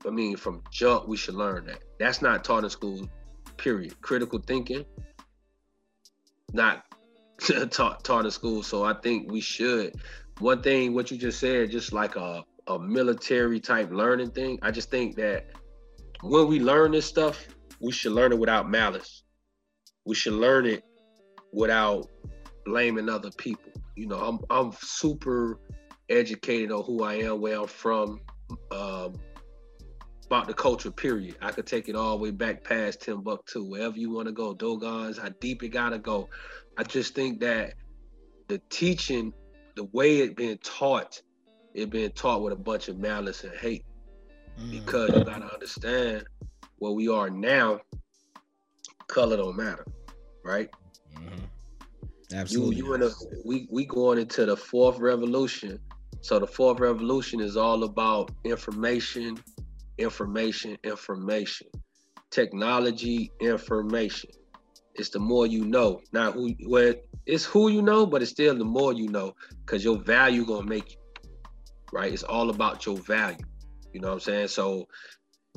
I 0.05 0.11
mean. 0.11 0.37
From 0.37 0.61
jump, 0.71 1.07
we 1.07 1.17
should 1.17 1.33
learn 1.33 1.65
that. 1.65 1.79
That's 1.99 2.21
not 2.21 2.43
taught 2.43 2.63
in 2.63 2.69
school. 2.69 3.09
Period. 3.57 3.99
Critical 4.01 4.39
thinking, 4.39 4.85
not 6.53 6.85
taught 7.71 8.03
taught 8.03 8.25
in 8.25 8.31
school. 8.31 8.61
So 8.61 8.85
I 8.85 8.93
think 8.93 9.31
we 9.31 9.41
should. 9.41 9.95
One 10.37 10.61
thing, 10.61 10.93
what 10.93 11.11
you 11.11 11.17
just 11.17 11.39
said, 11.39 11.71
just 11.71 11.91
like 11.91 12.15
a 12.15 12.45
a 12.67 12.77
military 12.77 13.59
type 13.59 13.89
learning 13.91 14.29
thing. 14.29 14.59
I 14.61 14.69
just 14.69 14.91
think 14.91 15.15
that 15.15 15.47
when 16.21 16.47
we 16.47 16.59
learn 16.59 16.91
this 16.91 17.07
stuff, 17.07 17.47
we 17.81 17.91
should 17.91 18.11
learn 18.11 18.31
it 18.31 18.37
without 18.37 18.69
malice. 18.69 19.23
We 20.05 20.13
should 20.13 20.33
learn 20.33 20.67
it 20.67 20.83
without 21.51 22.07
blaming 22.63 23.09
other 23.09 23.31
people 23.31 23.68
you 23.99 24.07
know, 24.07 24.17
I'm 24.17 24.39
I'm 24.49 24.71
super 24.81 25.59
educated 26.09 26.71
on 26.71 26.85
who 26.85 27.03
I 27.03 27.15
am, 27.15 27.41
where 27.41 27.59
I'm 27.59 27.67
from, 27.67 28.21
um, 28.71 29.13
about 30.25 30.47
the 30.47 30.53
culture. 30.53 30.89
Period. 30.89 31.35
I 31.41 31.51
could 31.51 31.67
take 31.67 31.89
it 31.89 31.95
all 31.95 32.17
the 32.17 32.23
way 32.23 32.31
back 32.31 32.63
past 32.63 33.01
Timbuktu, 33.01 33.65
wherever 33.65 33.97
you 33.97 34.11
want 34.11 34.27
to 34.27 34.31
go, 34.31 34.53
Dogons, 34.53 35.17
how 35.19 35.29
deep 35.41 35.63
it 35.63 35.69
gotta 35.69 35.99
go. 35.99 36.29
I 36.77 36.83
just 36.83 37.13
think 37.13 37.41
that 37.41 37.73
the 38.47 38.61
teaching, 38.69 39.33
the 39.75 39.83
way 39.91 40.19
it 40.19 40.37
being 40.37 40.59
taught, 40.59 41.21
it 41.73 41.89
being 41.89 42.11
taught 42.11 42.41
with 42.41 42.53
a 42.53 42.55
bunch 42.55 42.87
of 42.87 42.97
malice 42.97 43.43
and 43.43 43.53
hate. 43.57 43.83
mm. 44.59 44.71
because 44.71 45.09
you 45.09 45.25
gotta 45.25 45.53
understand 45.53 46.25
where 46.77 46.93
we 46.93 47.09
are 47.09 47.29
now. 47.29 47.81
Color 49.07 49.37
don't 49.37 49.57
matter, 49.57 49.85
right? 50.43 50.69
Mm-hmm. 51.15 51.45
Absolutely. 52.33 52.77
You, 52.77 52.85
you 52.85 52.93
in 52.93 53.03
a 53.03 53.09
we 53.45 53.67
we 53.71 53.85
going 53.85 54.19
into 54.19 54.45
the 54.45 54.55
fourth 54.55 54.99
revolution. 54.99 55.79
So 56.21 56.37
the 56.37 56.47
fourth 56.47 56.79
revolution 56.79 57.39
is 57.39 57.55
all 57.55 57.83
about 57.83 58.31
information, 58.43 59.41
information, 59.97 60.77
information, 60.83 61.67
technology, 62.29 63.31
information. 63.39 64.31
It's 64.95 65.09
the 65.09 65.19
more 65.19 65.47
you 65.47 65.65
know. 65.65 66.01
Not 66.11 66.33
who 66.33 66.53
well, 66.67 66.93
it's 67.25 67.45
who 67.45 67.69
you 67.69 67.81
know, 67.81 68.05
but 68.05 68.21
it's 68.21 68.31
still 68.31 68.55
the 68.55 68.65
more 68.65 68.93
you 68.93 69.07
know, 69.07 69.33
because 69.65 69.83
your 69.83 69.97
value 69.97 70.45
gonna 70.45 70.67
make 70.67 70.91
you. 70.91 70.97
Right? 71.91 72.13
It's 72.13 72.23
all 72.23 72.49
about 72.49 72.85
your 72.85 72.97
value. 72.97 73.45
You 73.93 74.01
know 74.01 74.09
what 74.09 74.13
I'm 74.15 74.19
saying? 74.19 74.47
So 74.49 74.87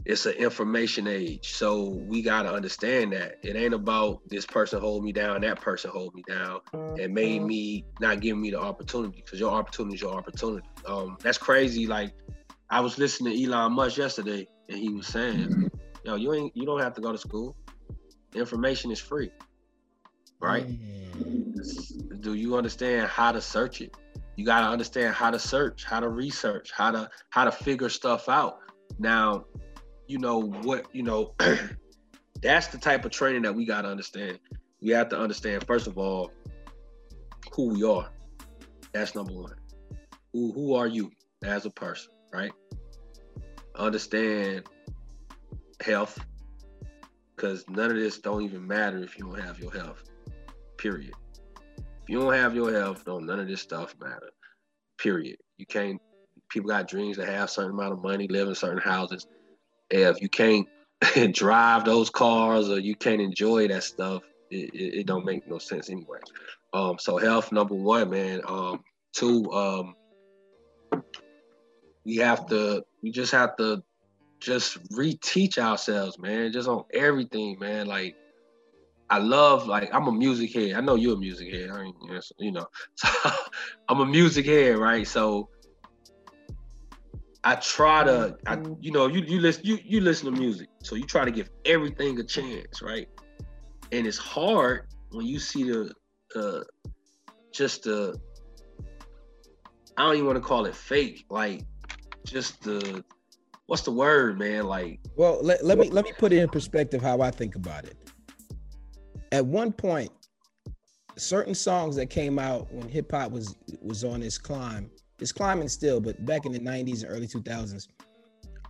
it's 0.05 0.27
an 0.27 0.33
information 0.33 1.07
age. 1.07 1.53
So 1.53 1.91
we 1.91 2.23
gotta 2.23 2.53
understand 2.53 3.13
that 3.13 3.39
it 3.43 3.57
ain't 3.57 3.75
about 3.75 4.21
this 4.29 4.45
person 4.45 4.81
hold 4.81 5.05
me 5.05 5.13
down, 5.13 5.43
that 5.43 5.61
person 5.61 5.91
hold 5.91 6.15
me 6.15 6.23
down, 6.27 6.61
and 6.73 7.15
made 7.15 7.41
mm-hmm. 7.41 7.47
me 7.47 7.85
not 8.01 8.21
giving 8.21 8.41
me 8.41 8.51
the 8.51 8.61
opportunity 8.61 9.23
because 9.25 9.39
your 9.39 9.53
opportunity 9.53 9.95
is 9.95 10.01
your 10.01 10.15
opportunity. 10.15 10.67
Um, 10.87 11.17
that's 11.21 11.39
crazy. 11.39 11.87
Like 11.87 12.15
I 12.71 12.81
was 12.81 12.99
listening 12.99 13.35
to 13.35 13.45
Elon 13.45 13.73
Musk 13.73 13.97
yesterday, 13.97 14.49
and 14.69 14.79
he 14.79 14.89
was 14.89 15.07
saying, 15.07 15.71
"Yo, 16.05 16.17
you 16.17 16.35
ain't 16.35 16.57
you 16.57 16.67
don't 16.67 16.81
have 16.81 16.95
to 16.95 17.01
go 17.01 17.13
to 17.13 17.19
school. 17.19 17.57
Information 18.35 18.91
is 18.91 18.99
free, 18.99 19.31
right? 20.41 20.67
Mm. 20.67 22.21
Do 22.21 22.35
you 22.35 22.57
understand 22.57 23.09
how 23.09 23.31
to 23.31 23.41
search 23.41 23.81
it? 23.81 23.97
You 24.37 24.47
got 24.47 24.61
to 24.61 24.67
understand 24.67 25.15
how 25.15 25.31
to 25.31 25.39
search, 25.39 25.85
how 25.85 26.01
to 26.01 26.09
research, 26.09 26.73
how 26.73 26.91
to 26.91 27.11
how 27.31 27.45
to 27.45 27.53
figure 27.53 27.89
stuff 27.89 28.29
out. 28.29 28.61
Now, 28.99 29.45
you 30.07 30.19
know 30.19 30.41
what 30.41 30.87
you 30.93 31.03
know 31.03 31.35
that's 32.43 32.69
the 32.69 32.79
type 32.79 33.05
of 33.05 33.11
training 33.11 33.43
that 33.43 33.55
we 33.55 33.65
got 33.65 33.83
to 33.83 33.89
understand. 33.89 34.39
We 34.81 34.91
have 34.91 35.09
to 35.11 35.19
understand 35.19 35.65
first 35.67 35.87
of 35.87 35.99
all 35.99 36.33
who 37.55 37.69
we 37.69 37.85
are. 37.85 38.11
That's 38.93 39.15
number 39.15 39.33
one. 39.33 39.55
Who, 40.33 40.53
who 40.53 40.75
are 40.75 40.87
you 40.87 41.11
as 41.45 41.67
a 41.67 41.71
person 41.71 42.13
right? 42.33 42.53
Understand 43.77 44.65
health 45.81 46.19
because 47.35 47.69
none 47.69 47.91
of 47.91 47.97
this 47.97 48.19
don't 48.19 48.43
even 48.43 48.67
matter 48.67 49.03
if 49.03 49.19
you 49.19 49.25
don't 49.27 49.41
have 49.41 49.59
your 49.59 49.73
health 49.73 50.03
period. 50.79 51.15
If 51.77 52.09
you 52.09 52.21
don't 52.21 52.35
have 52.35 52.55
your 52.55 52.73
health 52.73 53.05
don't 53.05 53.27
none 53.27 53.41
of 53.41 53.49
this 53.49 53.61
stuff 53.61 53.95
matter 54.01 54.31
period. 54.99 55.37
You 55.59 55.67
can't 55.67 56.01
people 56.49 56.69
got 56.69 56.89
dreams 56.89 57.17
to 57.17 57.27
have 57.27 57.51
certain 57.51 57.73
amount 57.73 57.93
of 57.93 58.03
money 58.03 58.27
live 58.29 58.49
in 58.49 58.55
certain 58.55 58.81
houses 58.81 59.27
if 60.01 60.23
you 60.23 60.29
can't 60.29 60.67
drive 61.33 61.85
those 61.85 62.11
cars 62.11 62.69
or 62.69 62.79
you 62.79 62.95
can't 62.95 63.21
enjoy 63.21 63.69
that 63.69 63.85
stuff, 63.85 64.23
it, 64.51 64.75
it, 64.75 65.01
it, 65.01 65.07
don't 65.07 65.25
make 65.25 65.47
no 65.49 65.59
sense 65.59 65.91
anyway. 65.91 66.19
Um, 66.73 66.99
so 66.99 67.19
health 67.19 67.53
number 67.53 67.75
one, 67.75 68.11
man. 68.11 68.41
Um, 68.47 68.83
two, 69.13 69.51
um, 69.53 69.95
we 72.05 72.17
have 72.17 72.47
to, 72.47 72.83
we 73.03 73.11
just 73.11 73.33
have 73.33 73.57
to 73.57 73.83
just 74.41 74.83
reteach 74.91 75.59
ourselves, 75.59 76.19
man, 76.19 76.53
just 76.53 76.69
on 76.69 76.85
everything, 76.93 77.59
man. 77.59 77.87
Like, 77.87 78.17
I 79.09 79.19
love, 79.19 79.67
like, 79.67 79.93
I'm 79.95 80.09
a 80.09 80.13
music 80.13 80.55
head. 80.55 80.73
I 80.73 80.81
know 80.81 80.95
you're 80.95 81.15
a 81.15 81.19
music 81.19 81.53
head. 81.53 81.71
I 81.71 81.83
mean, 81.83 81.95
you 82.39 82.53
know, 82.53 82.67
so 82.95 83.09
I'm 83.89 84.01
a 84.01 84.07
music 84.07 84.47
head, 84.47 84.79
right? 84.79 85.07
So 85.07 85.49
I 87.45 87.57
try 87.57 88.05
to, 88.05 88.37
I, 88.47 88.57
mm-hmm. 88.57 88.75
you 88.81 88.93
know, 88.93 89.09
you 89.09 89.23
you 89.23 89.41
listen 89.41 89.63
you 89.65 89.79
you 89.85 90.01
listen 90.01 90.33
to 90.33 90.41
music, 90.41 90.69
so 90.83 90.95
you 90.95 91.05
try 91.05 91.25
to 91.25 91.31
give 91.31 91.51
everything 91.65 92.19
a 92.21 92.25
chance, 92.25 92.83
right? 92.83 93.09
And 93.91 94.07
it's 94.07 94.19
hard 94.19 94.87
when 95.11 95.27
you 95.27 95.39
see 95.39 95.65
the 95.65 95.93
uh, 96.37 96.61
just 97.53 97.85
the 97.85 98.19
I 99.97 100.05
don't 100.05 100.15
even 100.15 100.27
want 100.27 100.37
to 100.37 100.43
call 100.43 100.67
it 100.67 100.75
fake, 100.75 101.25
like 101.31 101.65
just 102.25 102.63
the 102.63 103.05
what's 103.67 103.83
the 103.83 103.91
word, 103.91 104.39
man? 104.39 104.67
Like, 104.67 105.01
well, 105.17 105.41
let, 105.43 105.65
let 105.65 105.79
me 105.79 105.91
let 105.91 106.05
me 106.05 106.13
put 106.17 106.33
it 106.33 106.39
in 106.39 106.49
perspective 106.49 107.03
how 107.03 107.21
I 107.23 107.33
think 107.33 107.57
about 107.57 107.85
it. 107.85 107.97
At 109.33 109.45
one 109.45 109.73
point, 109.73 110.13
certain 111.17 111.55
songs 111.55 111.97
that 111.97 112.07
came 112.07 112.39
out 112.39 112.73
when 112.73 112.89
hip 112.89 113.11
hop 113.11 113.33
was 113.33 113.57
was 113.81 114.05
on 114.05 114.23
its 114.23 114.39
climb 114.39 114.91
it's 115.23 115.33
climbing 115.33 115.69
still, 115.69 116.01
but 116.01 116.23
back 116.27 116.45
in 116.45 116.53
the 116.53 116.59
90s 116.59 117.05
and 117.05 117.13
early 117.13 117.29
2000s, 117.29 117.89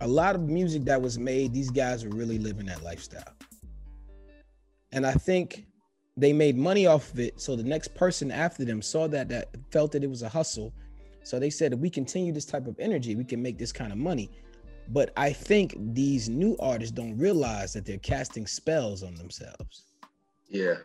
a 0.01 0.07
lot 0.07 0.35
of 0.35 0.43
music 0.43 0.85
that 0.85 1.01
was 1.01 1.17
made, 1.17 1.51
these 1.51 1.71
guys 1.71 2.05
were 2.05 2.15
really 2.15 2.37
living 2.37 2.67
that 2.67 2.83
lifestyle. 2.83 3.33
And 4.91 5.05
I 5.05 5.13
think 5.13 5.65
they 6.15 6.31
made 6.31 6.55
money 6.55 6.85
off 6.85 7.11
of 7.11 7.19
it. 7.19 7.41
So 7.41 7.55
the 7.55 7.63
next 7.63 7.95
person 7.95 8.31
after 8.31 8.63
them 8.63 8.81
saw 8.81 9.07
that, 9.07 9.29
that 9.29 9.49
felt 9.71 9.91
that 9.93 10.03
it 10.03 10.09
was 10.09 10.21
a 10.21 10.29
hustle. 10.29 10.71
So 11.23 11.39
they 11.39 11.49
said, 11.49 11.73
if 11.73 11.79
we 11.79 11.89
continue 11.89 12.31
this 12.31 12.45
type 12.45 12.67
of 12.67 12.79
energy, 12.79 13.15
we 13.15 13.23
can 13.23 13.41
make 13.41 13.57
this 13.57 13.71
kind 13.71 13.91
of 13.91 13.97
money. 13.97 14.29
But 14.89 15.11
I 15.17 15.33
think 15.33 15.75
these 15.93 16.29
new 16.29 16.55
artists 16.59 16.91
don't 16.91 17.17
realize 17.17 17.73
that 17.73 17.85
they're 17.85 17.97
casting 17.97 18.45
spells 18.45 19.01
on 19.01 19.15
themselves. 19.15 19.85
Yeah. 20.49 20.75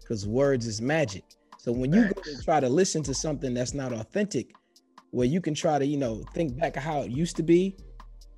Because 0.00 0.26
words 0.26 0.66
is 0.66 0.80
magic. 0.80 1.24
So 1.58 1.70
when 1.70 1.92
you 1.92 2.08
go 2.08 2.22
and 2.26 2.42
try 2.42 2.58
to 2.58 2.68
listen 2.68 3.04
to 3.04 3.14
something 3.14 3.54
that's 3.54 3.74
not 3.74 3.92
authentic, 3.92 4.52
where 5.12 5.26
you 5.26 5.40
can 5.40 5.54
try 5.54 5.78
to, 5.78 5.86
you 5.86 5.96
know, 5.96 6.24
think 6.34 6.58
back 6.58 6.76
of 6.76 6.82
how 6.82 7.02
it 7.02 7.10
used 7.10 7.36
to 7.36 7.42
be, 7.42 7.76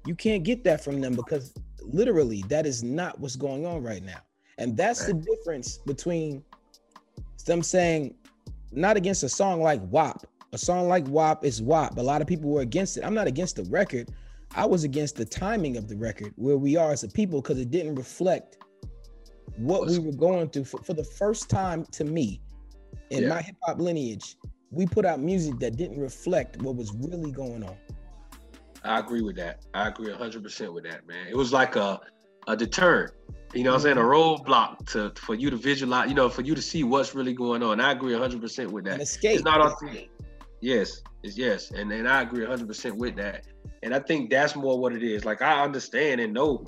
you 0.06 0.14
can't 0.14 0.42
get 0.42 0.64
that 0.64 0.84
from 0.84 1.00
them 1.00 1.14
because 1.14 1.54
literally 1.80 2.44
that 2.48 2.66
is 2.66 2.82
not 2.82 3.18
what's 3.18 3.36
going 3.36 3.64
on 3.64 3.82
right 3.82 4.02
now. 4.02 4.18
And 4.58 4.76
that's 4.76 5.06
the 5.06 5.14
difference 5.14 5.78
between 5.78 6.44
them 7.46 7.62
saying 7.62 8.14
not 8.72 8.96
against 8.96 9.22
a 9.22 9.28
song 9.28 9.62
like 9.62 9.80
WAP. 9.90 10.26
A 10.52 10.58
song 10.58 10.88
like 10.88 11.06
WAP 11.08 11.44
is 11.44 11.62
WAP. 11.62 11.96
A 11.96 12.02
lot 12.02 12.20
of 12.20 12.26
people 12.26 12.50
were 12.50 12.62
against 12.62 12.96
it. 12.96 13.04
I'm 13.04 13.14
not 13.14 13.26
against 13.26 13.56
the 13.56 13.64
record. 13.64 14.10
I 14.56 14.66
was 14.66 14.84
against 14.84 15.16
the 15.16 15.24
timing 15.24 15.76
of 15.76 15.88
the 15.88 15.96
record, 15.96 16.32
where 16.36 16.56
we 16.56 16.76
are 16.76 16.92
as 16.92 17.02
a 17.02 17.08
people, 17.08 17.40
because 17.40 17.58
it 17.58 17.70
didn't 17.70 17.96
reflect 17.96 18.58
what 19.56 19.88
we 19.88 19.98
were 19.98 20.12
going 20.12 20.48
through 20.48 20.64
for, 20.64 20.78
for 20.82 20.94
the 20.94 21.04
first 21.04 21.50
time 21.50 21.84
to 21.86 22.04
me 22.04 22.40
in 23.10 23.24
yeah. 23.24 23.28
my 23.28 23.42
hip 23.42 23.56
hop 23.62 23.80
lineage 23.80 24.36
we 24.74 24.86
put 24.86 25.04
out 25.04 25.20
music 25.20 25.58
that 25.60 25.76
didn't 25.76 26.00
reflect 26.00 26.60
what 26.62 26.76
was 26.76 26.92
really 26.94 27.30
going 27.30 27.62
on. 27.62 27.76
I 28.84 28.98
agree 28.98 29.22
with 29.22 29.36
that. 29.36 29.64
I 29.72 29.88
agree 29.88 30.12
100% 30.12 30.72
with 30.72 30.84
that, 30.84 31.06
man. 31.06 31.26
It 31.28 31.36
was 31.36 31.52
like 31.52 31.76
a 31.76 32.00
a 32.46 32.54
deterrent, 32.54 33.14
you 33.54 33.64
know 33.64 33.70
what 33.70 33.76
I'm 33.76 33.82
saying? 33.82 33.96
A 33.96 34.00
mm-hmm. 34.00 34.44
roadblock 34.44 34.86
to 34.92 35.12
for 35.18 35.34
you 35.34 35.48
to 35.50 35.56
visualize, 35.56 36.08
you 36.08 36.14
know, 36.14 36.28
for 36.28 36.42
you 36.42 36.54
to 36.54 36.60
see 36.60 36.84
what's 36.84 37.14
really 37.14 37.32
going 37.32 37.62
on. 37.62 37.80
I 37.80 37.92
agree 37.92 38.12
100% 38.12 38.70
with 38.70 38.84
that. 38.84 38.94
An 38.94 39.00
escape. 39.00 39.36
It's 39.36 39.44
not 39.44 39.60
authentic. 39.60 40.10
Yes, 40.60 41.02
it's 41.22 41.36
yes. 41.36 41.70
And, 41.70 41.90
and 41.92 42.08
I 42.08 42.22
agree 42.22 42.44
100% 42.44 42.92
with 42.96 43.16
that. 43.16 43.46
And 43.82 43.94
I 43.94 44.00
think 44.00 44.30
that's 44.30 44.56
more 44.56 44.78
what 44.78 44.92
it 44.94 45.02
is. 45.02 45.24
Like, 45.24 45.42
I 45.42 45.62
understand 45.62 46.20
and 46.20 46.32
know 46.32 46.66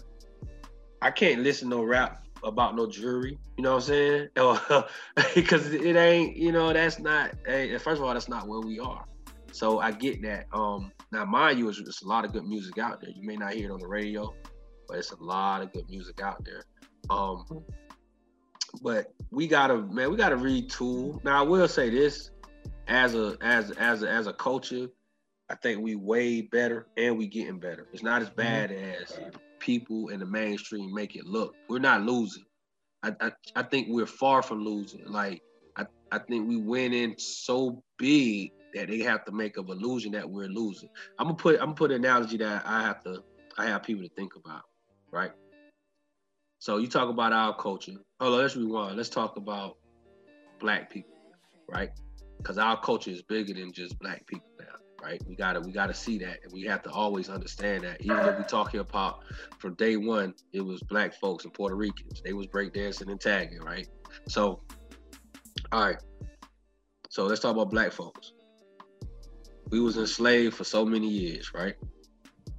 I 1.03 1.11
can't 1.11 1.43
listen 1.43 1.71
to 1.71 1.77
no 1.77 1.83
rap 1.83 2.26
about 2.47 2.77
no 2.77 2.87
jury. 2.87 3.39
You 3.57 3.65
know 3.65 3.75
what 3.75 3.89
I'm 3.91 4.29
saying? 4.29 4.29
because 5.35 5.73
it 5.73 5.97
ain't, 5.97 6.37
you 6.37 6.53
know, 6.53 6.73
that's 6.73 6.99
not. 6.99 7.33
Hey, 7.45 7.77
first 7.79 8.01
of 8.01 8.07
all, 8.07 8.15
that's 8.15 8.29
not 8.29 8.47
where 8.47 8.61
we 8.61 8.79
are. 8.79 9.05
So 9.53 9.81
I 9.81 9.91
get 9.91 10.23
that. 10.23 10.47
Um, 10.53 10.93
now, 11.13 11.25
mind 11.25 11.59
you, 11.59 11.69
it's, 11.69 12.03
a 12.03 12.07
lot 12.07 12.25
of 12.25 12.33
good 12.33 12.45
music 12.45 12.79
out 12.79 13.01
there. 13.01 13.11
You 13.11 13.27
may 13.27 13.37
not 13.37 13.55
hear 13.55 13.71
it 13.71 13.73
on 13.73 13.81
the 13.81 13.87
radio, 13.87 14.35
but 14.89 14.99
it's 14.99 15.11
a 15.11 15.23
lot 15.23 15.63
of 15.63 15.73
good 15.73 15.89
music 15.91 16.21
out 16.21 16.45
there. 16.45 16.63
Um, 17.11 17.65
but 18.83 19.13
we 19.31 19.47
gotta, 19.47 19.79
man, 19.79 20.11
we 20.11 20.17
gotta 20.17 20.37
retool. 20.37 21.23
Now, 21.25 21.41
I 21.41 21.43
will 21.43 21.69
say 21.69 21.91
this: 21.91 22.31
as 22.87 23.15
a 23.15 23.37
as 23.41 23.71
as 23.73 24.03
a, 24.03 24.11
as 24.11 24.27
a 24.27 24.33
culture, 24.33 24.89
I 25.49 25.55
think 25.55 25.81
we 25.81 25.95
way 25.95 26.43
better 26.43 26.89
and 26.97 27.17
we 27.17 27.27
getting 27.27 27.59
better. 27.59 27.87
It's 27.93 28.03
not 28.03 28.23
as 28.23 28.29
mm-hmm. 28.29 28.37
bad 28.37 28.73
as 28.73 29.19
people 29.67 30.11
in 30.11 30.21
the 30.21 30.27
mainstream 30.27 30.95
make 30.95 31.17
it 31.17 31.27
look. 31.27 31.57
We're 31.69 31.81
not 31.81 32.03
losing. 32.03 32.45
I, 33.03 33.13
I, 33.21 33.33
I 33.57 33.63
think 33.65 33.89
we're 33.91 34.07
far 34.07 34.41
from 34.41 34.65
losing. 34.65 35.05
Like 35.05 35.43
I, 35.77 35.87
I 36.13 36.21
think 36.21 36.49
we 36.49 36.57
went 36.57 36.95
in 36.95 37.19
so 37.19 37.83
big 37.99 38.53
that 38.75 38.89
they 38.89 39.01
have 39.01 39.25
to 39.25 39.33
make 39.33 39.57
of 39.57 39.69
illusion 39.69 40.13
that 40.13 40.31
we're 40.31 40.47
losing. 40.47 40.89
I'm 41.19 41.27
gonna 41.27 41.37
put 41.37 41.57
I'm 41.57 41.67
gonna 41.67 41.75
put 41.75 41.91
an 41.91 42.05
analogy 42.05 42.37
that 42.39 42.63
I 42.65 42.83
have 42.83 43.03
to 43.03 43.25
I 43.59 43.67
have 43.67 43.83
people 43.83 44.05
to 44.05 44.11
think 44.15 44.37
about, 44.37 44.63
right? 45.11 45.33
So 46.61 46.79
you 46.79 46.87
talk 46.87 47.09
about 47.09 47.33
our 47.33 47.57
culture. 47.57 47.97
Oh, 48.21 48.31
let's 48.31 48.57
rewind. 48.57 48.97
Let's 48.97 49.09
talk 49.09 49.37
about 49.37 49.79
black 50.61 50.91
people, 50.91 51.17
right? 51.69 51.91
Because 52.39 52.57
our 52.57 52.81
culture 52.81 53.11
is 53.11 53.23
bigger 53.23 53.55
than 53.55 53.73
just 53.73 53.99
black 53.99 54.27
people 54.29 54.49
now 54.61 54.76
right? 55.03 55.21
We 55.27 55.37
gotta 55.37 55.61
we 55.61 55.73
gotta 55.73 55.95
see 55.95 56.19
that, 56.19 56.39
and 56.45 56.53
we 56.53 56.63
have 56.63 56.83
to 56.85 56.91
always 56.91 57.29
understand 57.29 57.85
that. 57.85 58.01
Even 58.01 58.19
if 58.19 58.39
we 58.39 58.45
talk 58.45 58.73
hip 58.73 58.91
hop 58.93 59.23
from 59.59 59.75
day 59.75 59.97
one, 59.97 60.35
it 60.53 60.61
was 60.61 60.83
black 60.83 61.15
folks 61.15 61.45
and 61.45 61.53
Puerto 61.53 61.75
Ricans. 61.77 62.23
They 62.25 62.33
was 62.33 62.47
breakdancing 62.47 63.11
and 63.11 63.21
tagging, 63.21 63.61
right? 63.61 63.89
So, 64.29 64.61
all 65.73 65.85
right. 65.85 65.99
So 67.09 67.25
let's 67.25 67.41
talk 67.41 67.53
about 67.53 67.71
black 67.71 67.93
folks. 67.93 68.33
We 69.71 69.81
was 69.81 69.97
enslaved 69.97 70.55
for 70.55 70.65
so 70.65 70.85
many 70.85 71.09
years, 71.09 71.53
right? 71.55 71.75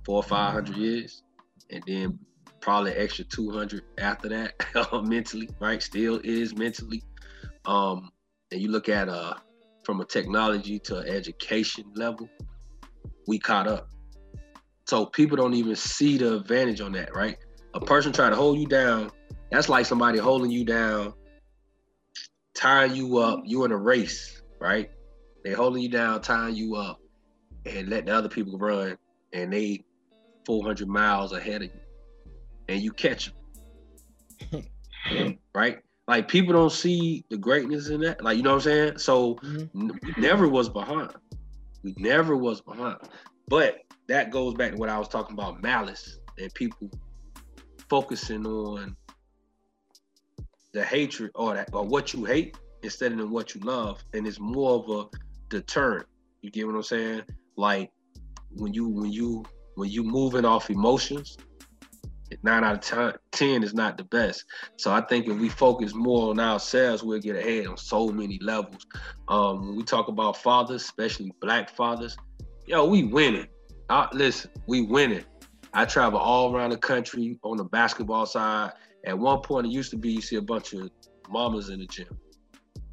Four 0.05 0.17
or 0.17 0.23
five 0.23 0.53
hundred 0.53 0.77
years. 0.77 1.23
and 1.69 1.83
then 1.87 2.19
probably 2.61 2.91
extra 2.93 3.23
200 3.23 3.81
after 3.97 4.27
that 4.27 4.53
mentally, 5.05 5.49
right? 5.59 5.81
Still 5.81 6.19
is 6.23 6.53
mentally. 6.53 7.01
Um, 7.65 8.11
and 8.51 8.61
you 8.61 8.69
look 8.69 8.89
at 8.89 9.07
uh 9.07 9.35
from 9.87 10.01
a 10.01 10.05
technology 10.05 10.77
to 10.79 10.97
an 10.97 11.07
education 11.07 11.85
level, 11.95 12.27
we 13.25 13.39
caught 13.39 13.67
up. 13.67 13.87
So 14.85 15.05
people 15.05 15.37
don't 15.37 15.53
even 15.53 15.77
see 15.77 16.17
the 16.17 16.35
advantage 16.35 16.81
on 16.81 16.91
that, 16.91 17.15
right? 17.15 17.37
A 17.73 17.79
person 17.79 18.11
trying 18.11 18.31
to 18.31 18.35
hold 18.35 18.59
you 18.59 18.67
down, 18.67 19.09
that's 19.49 19.69
like 19.69 19.85
somebody 19.85 20.19
holding 20.19 20.51
you 20.51 20.65
down, 20.65 21.13
tying 22.53 22.95
you 22.95 23.17
up. 23.17 23.39
You're 23.45 23.63
in 23.63 23.71
a 23.71 23.77
race, 23.77 24.41
right? 24.59 24.89
They 25.45 25.53
holding 25.53 25.81
you 25.81 25.89
down, 25.89 26.21
tying 26.21 26.55
you 26.55 26.75
up, 26.75 26.99
and 27.65 27.87
letting 27.87 28.09
other 28.09 28.27
people 28.27 28.57
run, 28.59 28.97
and 29.31 29.53
they 29.53 29.85
400 30.45 30.85
miles 30.89 31.31
ahead 31.31 31.61
of 31.61 31.69
you, 31.73 31.79
and 32.67 32.81
you 32.81 32.91
catch 32.91 33.31
them, 34.51 34.65
right? 35.55 35.77
Like 36.07 36.27
people 36.27 36.53
don't 36.53 36.71
see 36.71 37.25
the 37.29 37.37
greatness 37.37 37.89
in 37.89 38.01
that. 38.01 38.23
Like 38.23 38.37
you 38.37 38.43
know 38.43 38.51
what 38.51 38.67
I'm 38.67 38.71
saying? 38.71 38.97
So 38.97 39.35
mm-hmm. 39.35 39.89
n- 39.89 39.99
never 40.17 40.47
was 40.47 40.69
behind. 40.69 41.11
We 41.83 41.93
never 41.97 42.35
was 42.35 42.61
behind. 42.61 42.97
But 43.47 43.81
that 44.07 44.31
goes 44.31 44.53
back 44.53 44.71
to 44.71 44.77
what 44.77 44.89
I 44.89 44.97
was 44.97 45.09
talking 45.09 45.33
about 45.33 45.61
malice 45.61 46.19
and 46.37 46.53
people 46.53 46.89
focusing 47.89 48.45
on 48.45 48.95
the 50.73 50.83
hatred 50.83 51.31
or 51.35 51.55
that 51.55 51.69
or 51.73 51.85
what 51.85 52.13
you 52.13 52.25
hate 52.25 52.57
instead 52.83 53.11
of 53.13 53.29
what 53.29 53.55
you 53.55 53.61
love, 53.61 54.01
and 54.13 54.25
it's 54.27 54.39
more 54.39 54.83
of 54.83 54.89
a 54.89 55.17
deterrent. 55.49 56.07
You 56.41 56.51
get 56.51 56.67
what 56.67 56.75
I'm 56.75 56.83
saying? 56.83 57.23
Like 57.57 57.91
when 58.51 58.73
you 58.73 58.87
when 58.87 59.11
you 59.11 59.43
when 59.75 59.89
you 59.89 60.03
moving 60.03 60.45
off 60.45 60.69
emotions, 60.69 61.37
nine 62.43 62.63
out 62.63 62.75
of 62.75 62.81
ten, 62.81 63.13
10 63.31 63.63
is 63.63 63.73
not 63.73 63.97
the 63.97 64.03
best. 64.03 64.45
So 64.77 64.91
I 64.91 65.01
think 65.01 65.27
if 65.27 65.37
we 65.37 65.49
focus 65.49 65.93
more 65.93 66.29
on 66.29 66.39
ourselves, 66.39 67.03
we'll 67.03 67.19
get 67.19 67.35
ahead 67.35 67.67
on 67.67 67.77
so 67.77 68.09
many 68.09 68.39
levels. 68.41 68.85
Um, 69.27 69.67
when 69.67 69.75
we 69.75 69.83
talk 69.83 70.07
about 70.07 70.37
fathers, 70.37 70.83
especially 70.83 71.31
black 71.41 71.69
fathers, 71.69 72.17
yo, 72.65 72.85
we 72.85 73.03
winning. 73.03 73.47
Uh, 73.89 74.07
listen, 74.13 74.51
we 74.67 74.81
winning. 74.81 75.23
I 75.73 75.85
travel 75.85 76.19
all 76.19 76.55
around 76.55 76.71
the 76.71 76.77
country 76.77 77.39
on 77.43 77.57
the 77.57 77.63
basketball 77.63 78.25
side. 78.25 78.71
At 79.05 79.17
one 79.17 79.41
point, 79.41 79.67
it 79.67 79.71
used 79.71 79.91
to 79.91 79.97
be 79.97 80.11
you 80.11 80.21
see 80.21 80.35
a 80.35 80.41
bunch 80.41 80.73
of 80.73 80.89
mamas 81.29 81.69
in 81.69 81.79
the 81.79 81.87
gym. 81.87 82.17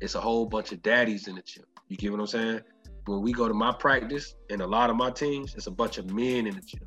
It's 0.00 0.14
a 0.14 0.20
whole 0.20 0.46
bunch 0.46 0.72
of 0.72 0.82
daddies 0.82 1.28
in 1.28 1.36
the 1.36 1.42
gym. 1.42 1.64
You 1.88 1.96
get 1.96 2.12
what 2.12 2.20
I'm 2.20 2.26
saying? 2.26 2.60
When 3.06 3.20
we 3.20 3.32
go 3.32 3.48
to 3.48 3.54
my 3.54 3.72
practice 3.72 4.34
and 4.50 4.60
a 4.60 4.66
lot 4.66 4.90
of 4.90 4.96
my 4.96 5.10
teams, 5.10 5.54
it's 5.54 5.66
a 5.66 5.70
bunch 5.70 5.98
of 5.98 6.10
men 6.10 6.46
in 6.46 6.54
the 6.54 6.60
gym. 6.60 6.86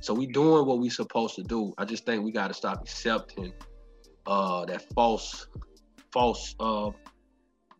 So 0.00 0.14
we 0.14 0.26
doing 0.26 0.66
what 0.66 0.78
we 0.78 0.88
supposed 0.88 1.36
to 1.36 1.42
do. 1.42 1.74
I 1.78 1.84
just 1.84 2.06
think 2.06 2.24
we 2.24 2.32
got 2.32 2.48
to 2.48 2.54
stop 2.54 2.82
accepting 2.82 3.52
uh, 4.26 4.64
that 4.64 4.92
false, 4.94 5.46
false 6.12 6.54
uh, 6.58 6.90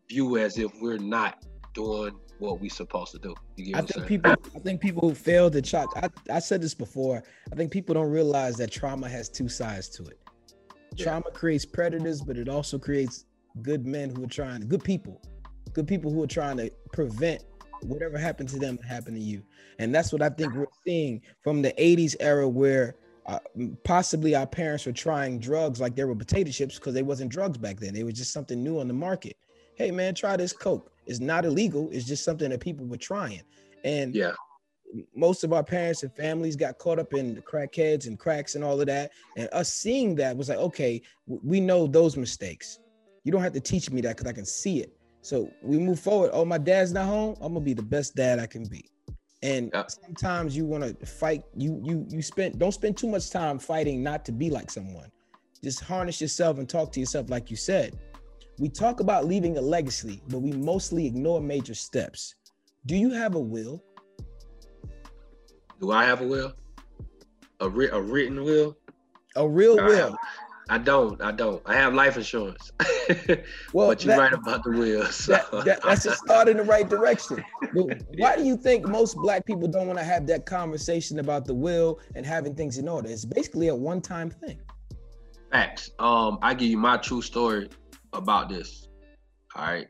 view 0.09 0.37
as 0.37 0.59
if 0.59 0.71
we're 0.81 0.99
not 0.99 1.45
doing 1.73 2.15
what 2.39 2.61
we 2.61 2.69
supposed 2.69 3.13
to 3.13 3.19
do. 3.19 3.35
I 3.75 3.83
think 3.83 4.07
people, 4.07 4.35
I 4.55 4.59
think 4.59 4.81
people 4.81 5.09
who 5.09 5.15
fail 5.15 5.51
to 5.51 5.63
chalk. 5.63 5.93
I, 5.97 6.09
I 6.35 6.39
said 6.39 6.63
this 6.63 6.75
before. 6.75 7.23
I 7.53 7.57
think 7.57 7.71
people 7.71 7.95
don't 7.95 8.11
realize 8.11 8.57
that 8.57 8.71
trauma 8.71 9.09
has 9.09 9.29
two 9.29 9.49
sides 9.49 9.89
to 9.91 10.05
it. 10.05 10.19
Yeah. 10.97 11.05
Trauma 11.05 11.31
creates 11.33 11.65
predators, 11.65 12.21
but 12.21 12.37
it 12.37 12.49
also 12.49 12.79
creates 12.79 13.27
good 13.63 13.87
men 13.87 14.11
who 14.15 14.25
are 14.25 14.29
trying, 14.29 14.67
good 14.69 14.83
people, 14.83 15.21
good 15.73 15.87
people 15.87 16.11
who 16.11 16.23
are 16.23 16.29
trying 16.29 16.57
to 16.59 16.71
prevent 16.93 17.45
whatever 17.83 18.19
happened 18.19 18.49
to 18.51 18.59
them 18.59 18.79
happened 18.79 19.17
to 19.17 19.23
you. 19.23 19.43
And 19.79 19.95
that's 19.95 20.13
what 20.13 20.23
I 20.23 20.29
think 20.29 20.55
we're 20.55 20.67
seeing 20.85 21.23
from 21.43 21.63
the 21.63 21.73
80s 21.73 22.17
era 22.21 22.49
where 22.49 22.97
uh, 23.27 23.39
possibly 23.85 24.35
our 24.35 24.47
parents 24.47 24.87
were 24.87 24.93
trying 24.93 25.39
drugs 25.39 25.81
like 25.81 25.95
they 25.95 26.05
were 26.05 26.15
potato 26.15 26.51
chips 26.51 26.77
because 26.77 26.95
they 26.95 27.03
wasn't 27.03 27.31
drugs 27.31 27.59
back 27.59 27.79
then. 27.79 27.97
It 27.97 28.05
was 28.05 28.15
just 28.15 28.33
something 28.33 28.63
new 28.63 28.81
on 28.81 28.89
the 28.89 28.95
market. 28.95 29.37
Hey 29.75 29.91
man, 29.91 30.15
try 30.15 30.37
this 30.37 30.53
Coke. 30.53 30.91
It's 31.07 31.21
not 31.21 31.45
illegal. 31.45 31.89
It's 31.91 32.07
just 32.07 32.25
something 32.25 32.51
that 32.51 32.61
people 32.61 32.87
were 32.87 32.97
trying. 32.97 33.43
And 33.85 34.15
yeah, 34.15 34.33
most 35.15 35.45
of 35.45 35.53
our 35.53 35.63
parents 35.63 36.03
and 36.03 36.13
families 36.15 36.57
got 36.57 36.79
caught 36.79 36.99
up 36.99 37.15
in 37.15 37.35
the 37.35 37.41
crackheads 37.41 38.07
and 38.07 38.19
cracks 38.19 38.55
and 38.55 38.65
all 38.65 38.81
of 38.81 38.87
that. 38.87 39.13
And 39.37 39.49
us 39.53 39.73
seeing 39.73 40.15
that 40.17 40.37
was 40.37 40.49
like, 40.49 40.59
okay, 40.59 41.01
we 41.27 41.61
know 41.61 41.87
those 41.87 42.17
mistakes. 42.17 42.79
You 43.25 43.33
don't 43.33 43.43
have 43.43 43.53
to 43.53 43.61
teach 43.61 43.91
me 43.91 44.01
that 44.03 44.17
because 44.17 44.29
I 44.29 44.33
can 44.33 44.47
see 44.47 44.81
it. 44.81 44.97
So 45.23 45.51
we 45.63 45.79
move 45.79 46.01
forward. 46.01 46.31
Oh, 46.33 46.45
my 46.45 46.59
dad's 46.59 46.93
not 46.93 47.07
home. 47.07 47.37
I'm 47.41 47.53
gonna 47.53 47.65
be 47.65 47.75
the 47.75 47.83
best 47.83 48.15
dad 48.17 48.39
I 48.39 48.47
can 48.47 48.65
be. 48.65 48.85
And 49.43 49.71
yeah. 49.73 49.85
sometimes 49.87 50.57
you 50.57 50.65
want 50.65 50.85
to 50.85 51.07
fight. 51.07 51.45
You 51.57 51.81
you 51.83 52.07
you 52.09 52.23
spend 52.23 52.59
don't 52.59 52.73
spend 52.73 52.97
too 52.97 53.09
much 53.09 53.31
time 53.31 53.59
fighting 53.59 54.03
not 54.03 54.25
to 54.27 54.33
be 54.33 54.51
like 54.51 54.71
someone. 54.71 55.11
Just 55.63 55.81
harness 55.81 56.21
yourself 56.21 56.59
and 56.59 56.69
talk 56.69 56.91
to 56.93 57.01
yourself, 57.01 57.29
like 57.29 57.51
you 57.51 57.57
said. 57.57 57.99
We 58.59 58.69
talk 58.69 59.01
about 59.01 59.27
leaving 59.27 59.57
a 59.57 59.61
legacy, 59.61 60.23
but 60.29 60.41
we 60.41 60.53
mostly 60.53 61.07
ignore 61.07 61.41
major 61.41 61.75
steps. 61.75 62.35
Do 62.87 62.97
you 62.97 63.11
have 63.11 63.35
a 63.35 63.41
will? 63.41 63.83
Do 65.81 65.93
I 65.93 66.05
have 66.05 66.21
a 66.21 66.27
will? 66.27 66.55
A, 67.61 67.69
ri- 67.69 67.89
a 67.89 68.01
written 68.01 68.43
will? 68.43 68.77
A 69.37 69.49
real 69.49 69.77
will. 69.77 70.17
I 70.71 70.79
don't. 70.79 71.21
I 71.21 71.33
don't. 71.33 71.61
I 71.67 71.75
have 71.75 71.95
life 71.95 72.17
insurance. 72.17 72.71
well, 73.73 73.89
but 73.89 74.05
you're 74.05 74.15
that, 74.15 74.21
right 74.21 74.33
about 74.33 74.63
the 74.63 74.71
wheels. 74.71 75.11
So. 75.31 75.33
That, 75.33 75.65
that, 75.65 75.83
that's 75.83 76.07
a 76.07 76.15
start 76.15 76.49
in 76.49 76.59
the 76.59 76.63
right 76.63 76.89
direction. 76.89 77.45
But 77.75 78.03
why 78.19 78.37
do 78.37 78.45
you 78.45 78.57
think 78.57 78.87
most 78.87 79.17
black 79.17 79.45
people 79.45 79.67
don't 79.67 79.89
want 79.89 79.99
to 79.99 80.05
have 80.05 80.29
that 80.29 80.47
conversation 80.47 81.19
about 81.19 81.45
the 81.45 81.55
will 81.55 81.99
and 82.15 82.25
having 82.25 82.55
things 82.55 82.79
in 82.79 82.89
order? 82.89 83.09
It's 83.09 83.25
basically 83.25 83.67
a 83.67 83.75
one-time 83.75 84.31
thing. 84.31 84.61
Facts. 85.51 85.91
Um, 85.99 86.39
I 86.41 86.55
give 86.55 86.69
you 86.69 86.79
my 86.79 86.99
true 86.99 87.21
story 87.21 87.69
about 88.13 88.49
this. 88.49 88.87
All 89.57 89.67
right. 89.67 89.89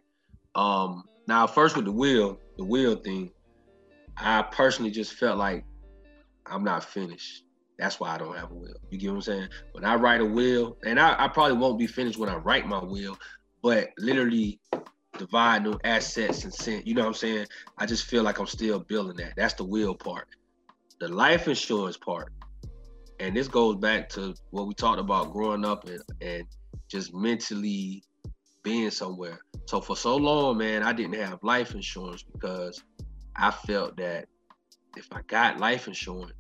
Um, 0.54 1.04
now 1.28 1.46
first 1.46 1.76
with 1.76 1.84
the 1.84 1.92
will, 1.92 2.40
the 2.56 2.64
will 2.64 2.96
thing, 2.96 3.30
I 4.16 4.40
personally 4.42 4.90
just 4.90 5.12
felt 5.12 5.36
like 5.36 5.62
I'm 6.46 6.64
not 6.64 6.82
finished. 6.82 7.44
That's 7.80 7.98
why 7.98 8.14
I 8.14 8.18
don't 8.18 8.36
have 8.36 8.50
a 8.50 8.54
will. 8.54 8.74
You 8.90 8.98
get 8.98 9.08
what 9.08 9.16
I'm 9.16 9.22
saying? 9.22 9.48
When 9.72 9.84
I 9.86 9.94
write 9.94 10.20
a 10.20 10.24
will, 10.24 10.76
and 10.84 11.00
I, 11.00 11.24
I 11.24 11.28
probably 11.28 11.56
won't 11.56 11.78
be 11.78 11.86
finished 11.86 12.18
when 12.18 12.28
I 12.28 12.36
write 12.36 12.66
my 12.66 12.82
will, 12.84 13.16
but 13.62 13.88
literally 13.98 14.60
divide 15.16 15.64
new 15.64 15.78
assets 15.82 16.44
and 16.44 16.52
send, 16.52 16.86
you 16.86 16.92
know 16.94 17.00
what 17.00 17.08
I'm 17.08 17.14
saying? 17.14 17.46
I 17.78 17.86
just 17.86 18.04
feel 18.04 18.22
like 18.22 18.38
I'm 18.38 18.46
still 18.46 18.80
building 18.80 19.16
that. 19.16 19.32
That's 19.34 19.54
the 19.54 19.64
will 19.64 19.94
part. 19.94 20.28
The 21.00 21.08
life 21.08 21.48
insurance 21.48 21.96
part, 21.96 22.30
and 23.18 23.34
this 23.34 23.48
goes 23.48 23.76
back 23.76 24.10
to 24.10 24.34
what 24.50 24.66
we 24.66 24.74
talked 24.74 25.00
about 25.00 25.32
growing 25.32 25.64
up 25.64 25.88
and, 25.88 26.02
and 26.20 26.44
just 26.88 27.14
mentally 27.14 28.02
being 28.62 28.90
somewhere. 28.90 29.38
So 29.64 29.80
for 29.80 29.96
so 29.96 30.16
long, 30.16 30.58
man, 30.58 30.82
I 30.82 30.92
didn't 30.92 31.14
have 31.14 31.38
life 31.42 31.74
insurance 31.74 32.22
because 32.22 32.82
I 33.36 33.50
felt 33.50 33.96
that 33.96 34.26
if 34.98 35.08
I 35.12 35.22
got 35.22 35.58
life 35.58 35.88
insurance, 35.88 36.32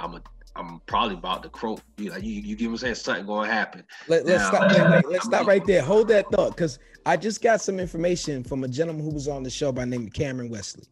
I'm 0.00 0.14
a 0.14 0.22
I'm 0.56 0.80
probably 0.86 1.14
about 1.14 1.42
to 1.44 1.48
croak. 1.48 1.80
You 1.96 2.10
like 2.10 2.24
you, 2.24 2.32
you 2.32 2.56
get 2.56 2.66
what 2.66 2.72
I'm 2.72 2.78
saying? 2.78 2.94
Something 2.96 3.26
gonna 3.26 3.50
happen. 3.50 3.84
Let, 4.08 4.26
us 4.26 4.48
stop. 4.48 4.72
Wait, 4.72 4.90
wait, 4.90 5.12
let's 5.12 5.24
stop 5.24 5.46
right 5.46 5.64
there. 5.64 5.82
Hold 5.82 6.08
that 6.08 6.30
thought, 6.30 6.50
because 6.50 6.78
I 7.06 7.16
just 7.16 7.40
got 7.40 7.60
some 7.60 7.78
information 7.78 8.42
from 8.42 8.64
a 8.64 8.68
gentleman 8.68 9.04
who 9.04 9.10
was 9.10 9.28
on 9.28 9.42
the 9.42 9.50
show 9.50 9.70
by 9.70 9.84
name 9.84 10.06
of 10.06 10.12
Cameron 10.12 10.50
Wesley. 10.50 10.84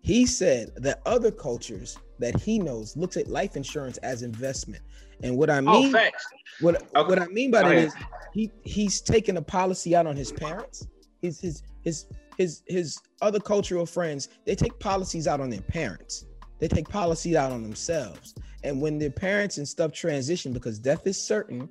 He 0.00 0.26
said 0.26 0.72
that 0.76 1.00
other 1.06 1.30
cultures 1.30 1.98
that 2.18 2.40
he 2.40 2.58
knows 2.58 2.96
looks 2.96 3.16
at 3.16 3.28
life 3.28 3.56
insurance 3.56 3.98
as 3.98 4.22
investment. 4.22 4.82
And 5.22 5.36
what 5.36 5.48
I 5.50 5.58
oh, 5.58 5.62
mean, 5.62 5.94
oh, 5.94 6.10
what 6.60 6.82
okay. 6.96 7.08
what 7.08 7.18
I 7.18 7.26
mean 7.26 7.50
by 7.50 7.62
that 7.62 7.74
is 7.74 7.94
he 8.32 8.50
he's 8.64 9.00
taking 9.00 9.36
a 9.36 9.42
policy 9.42 9.94
out 9.94 10.06
on 10.06 10.16
his 10.16 10.32
parents. 10.32 10.86
His 11.20 11.40
his 11.40 11.62
his 11.84 12.06
his 12.38 12.62
his 12.66 12.98
other 13.22 13.38
cultural 13.38 13.86
friends 13.86 14.28
they 14.44 14.54
take 14.54 14.78
policies 14.80 15.28
out 15.28 15.40
on 15.40 15.50
their 15.50 15.62
parents 15.62 16.24
they 16.58 16.68
take 16.68 16.88
policy 16.88 17.36
out 17.36 17.52
on 17.52 17.62
themselves. 17.62 18.34
And 18.62 18.80
when 18.80 18.98
their 18.98 19.10
parents 19.10 19.58
and 19.58 19.68
stuff 19.68 19.92
transition, 19.92 20.52
because 20.52 20.78
death 20.78 21.06
is 21.06 21.20
certain, 21.20 21.68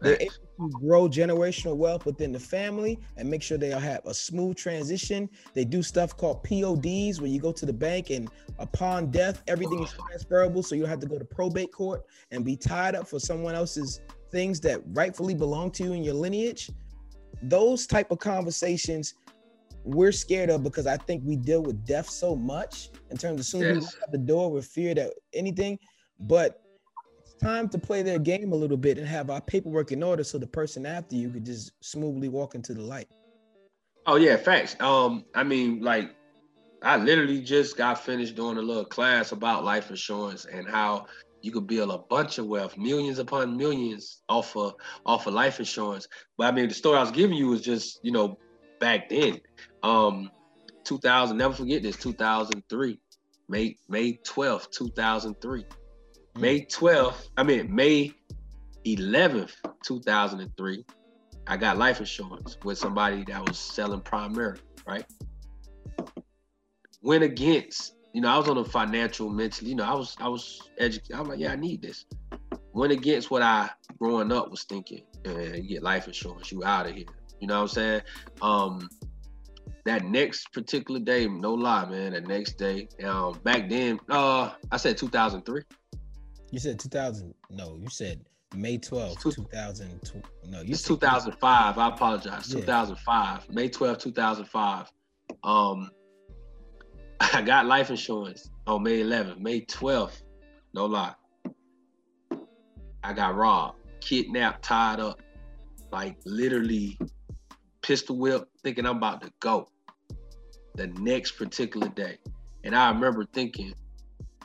they're 0.00 0.20
able 0.20 0.32
to 0.68 0.68
grow 0.80 1.08
generational 1.08 1.76
wealth 1.76 2.04
within 2.04 2.30
the 2.30 2.38
family 2.38 2.98
and 3.16 3.28
make 3.28 3.42
sure 3.42 3.56
they 3.56 3.70
have 3.70 4.04
a 4.04 4.12
smooth 4.12 4.56
transition. 4.56 5.30
They 5.54 5.64
do 5.64 5.82
stuff 5.82 6.16
called 6.16 6.44
PODs, 6.44 7.20
where 7.20 7.30
you 7.30 7.40
go 7.40 7.52
to 7.52 7.66
the 7.66 7.72
bank 7.72 8.10
and 8.10 8.28
upon 8.58 9.10
death, 9.10 9.42
everything 9.46 9.82
is 9.82 9.92
transferable. 9.92 10.62
So 10.62 10.74
you 10.74 10.82
don't 10.82 10.90
have 10.90 11.00
to 11.00 11.06
go 11.06 11.18
to 11.18 11.24
probate 11.24 11.72
court 11.72 12.04
and 12.30 12.44
be 12.44 12.56
tied 12.56 12.94
up 12.94 13.08
for 13.08 13.18
someone 13.18 13.54
else's 13.54 14.00
things 14.30 14.60
that 14.60 14.82
rightfully 14.92 15.34
belong 15.34 15.70
to 15.72 15.84
you 15.84 15.92
in 15.92 16.04
your 16.04 16.14
lineage. 16.14 16.70
Those 17.42 17.86
type 17.86 18.10
of 18.10 18.18
conversations 18.18 19.14
we're 19.84 20.12
scared 20.12 20.50
of 20.50 20.62
because 20.62 20.86
I 20.86 20.96
think 20.96 21.22
we 21.24 21.36
deal 21.36 21.62
with 21.62 21.84
death 21.86 22.08
so 22.08 22.34
much 22.34 22.90
in 23.10 23.16
terms 23.16 23.40
of 23.40 23.46
soon 23.46 23.62
yes. 23.62 23.74
we 23.74 23.80
walk 23.80 23.94
out 24.02 24.12
the 24.12 24.18
door 24.18 24.50
with 24.50 24.66
fear 24.66 24.94
that 24.94 25.12
anything. 25.34 25.78
But 26.18 26.62
it's 27.20 27.34
time 27.34 27.68
to 27.68 27.78
play 27.78 28.02
their 28.02 28.18
game 28.18 28.52
a 28.52 28.56
little 28.56 28.76
bit 28.76 28.98
and 28.98 29.06
have 29.06 29.30
our 29.30 29.40
paperwork 29.40 29.92
in 29.92 30.02
order 30.02 30.24
so 30.24 30.38
the 30.38 30.46
person 30.46 30.86
after 30.86 31.16
you 31.16 31.30
could 31.30 31.44
just 31.44 31.72
smoothly 31.80 32.28
walk 32.28 32.54
into 32.54 32.72
the 32.72 32.82
light. 32.82 33.08
Oh 34.06 34.16
yeah, 34.16 34.36
facts. 34.36 34.76
Um, 34.80 35.24
I 35.34 35.44
mean, 35.44 35.80
like 35.80 36.14
I 36.82 36.96
literally 36.96 37.40
just 37.40 37.76
got 37.76 38.02
finished 38.02 38.36
doing 38.36 38.56
a 38.58 38.62
little 38.62 38.84
class 38.84 39.32
about 39.32 39.64
life 39.64 39.90
insurance 39.90 40.46
and 40.46 40.68
how 40.68 41.06
you 41.40 41.52
could 41.52 41.66
build 41.66 41.90
a 41.90 41.98
bunch 41.98 42.38
of 42.38 42.46
wealth, 42.46 42.76
millions 42.78 43.18
upon 43.18 43.56
millions 43.56 44.22
off 44.30 44.56
of 44.56 44.74
off 45.04 45.26
of 45.26 45.34
life 45.34 45.58
insurance. 45.58 46.08
But 46.38 46.46
I 46.46 46.52
mean, 46.52 46.68
the 46.68 46.74
story 46.74 46.96
I 46.98 47.02
was 47.02 47.10
giving 47.10 47.36
you 47.36 47.48
was 47.48 47.60
just, 47.60 48.00
you 48.02 48.12
know, 48.12 48.38
back 48.84 49.08
then. 49.08 49.40
Um, 49.82 50.30
2000, 50.84 51.38
never 51.38 51.54
forget 51.54 51.82
this, 51.82 51.96
2003, 51.96 52.98
May 53.48 53.76
May 53.88 54.18
12th, 54.18 54.70
2003. 54.72 55.62
Mm. 55.62 55.66
May 56.38 56.60
12th, 56.66 57.28
I 57.38 57.44
mean 57.44 57.74
May 57.74 58.12
11th, 58.84 59.54
2003, 59.82 60.84
I 61.46 61.56
got 61.56 61.78
life 61.78 62.00
insurance 62.00 62.58
with 62.62 62.76
somebody 62.76 63.24
that 63.24 63.48
was 63.48 63.58
selling 63.58 64.02
Primerica, 64.02 64.60
right? 64.86 65.06
Went 67.00 67.24
against 67.24 67.94
you 68.12 68.20
know, 68.20 68.28
I 68.28 68.36
was 68.36 68.48
on 68.50 68.58
a 68.58 68.64
financial 68.64 69.30
mentally, 69.30 69.70
you 69.70 69.76
know, 69.76 69.84
I 69.84 69.94
was 69.94 70.14
I 70.20 70.28
was 70.28 70.60
educated. 70.76 71.16
I'm 71.16 71.26
like, 71.26 71.38
yeah, 71.38 71.52
I 71.52 71.56
need 71.56 71.80
this. 71.80 72.04
Went 72.74 72.92
against 72.92 73.30
what 73.30 73.40
I 73.40 73.70
growing 73.98 74.30
up 74.30 74.50
was 74.50 74.64
thinking. 74.64 75.04
And 75.24 75.56
you 75.56 75.62
get 75.62 75.82
life 75.82 76.06
insurance, 76.06 76.52
you 76.52 76.64
out 76.64 76.86
of 76.86 76.94
here. 76.94 77.06
You 77.40 77.48
know 77.48 77.62
what 77.62 77.62
I'm 77.62 77.68
saying? 77.68 78.02
Um 78.42 78.88
that 79.84 80.04
next 80.04 80.52
particular 80.52 81.00
day, 81.00 81.26
no 81.26 81.52
lie, 81.52 81.84
man, 81.84 82.12
that 82.12 82.26
next 82.26 82.54
day, 82.54 82.88
um, 83.04 83.38
back 83.44 83.68
then, 83.68 84.00
uh, 84.08 84.50
I 84.70 84.76
said 84.78 84.96
2003. 84.96 85.62
You 86.50 86.58
said 86.58 86.78
2000. 86.78 87.34
No, 87.50 87.76
you 87.80 87.88
said 87.90 88.20
May 88.56 88.78
12th, 88.78 89.20
2000. 89.20 90.12
No, 90.48 90.60
you 90.62 90.72
it's 90.72 90.82
2005. 90.82 91.78
I 91.78 91.88
apologize. 91.88 92.52
Yeah. 92.52 92.60
2005, 92.60 93.50
May 93.50 93.68
12th, 93.68 94.00
2005. 94.00 94.92
Um, 95.42 95.90
I 97.20 97.42
got 97.42 97.66
life 97.66 97.90
insurance 97.90 98.50
on 98.66 98.82
May 98.82 99.00
11th, 99.00 99.38
May 99.38 99.62
12th. 99.62 100.22
No 100.72 100.86
lie. 100.86 101.14
I 103.02 103.12
got 103.12 103.34
robbed, 103.34 103.78
kidnapped, 104.00 104.64
tied 104.64 104.98
up, 104.98 105.20
like 105.92 106.16
literally 106.24 106.98
pistol 107.84 108.16
whip, 108.16 108.48
thinking 108.62 108.86
I'm 108.86 108.96
about 108.96 109.20
to 109.22 109.32
go 109.40 109.68
the 110.74 110.86
next 110.86 111.32
particular 111.32 111.88
day. 111.88 112.18
And 112.64 112.74
I 112.74 112.88
remember 112.90 113.26
thinking, 113.26 113.74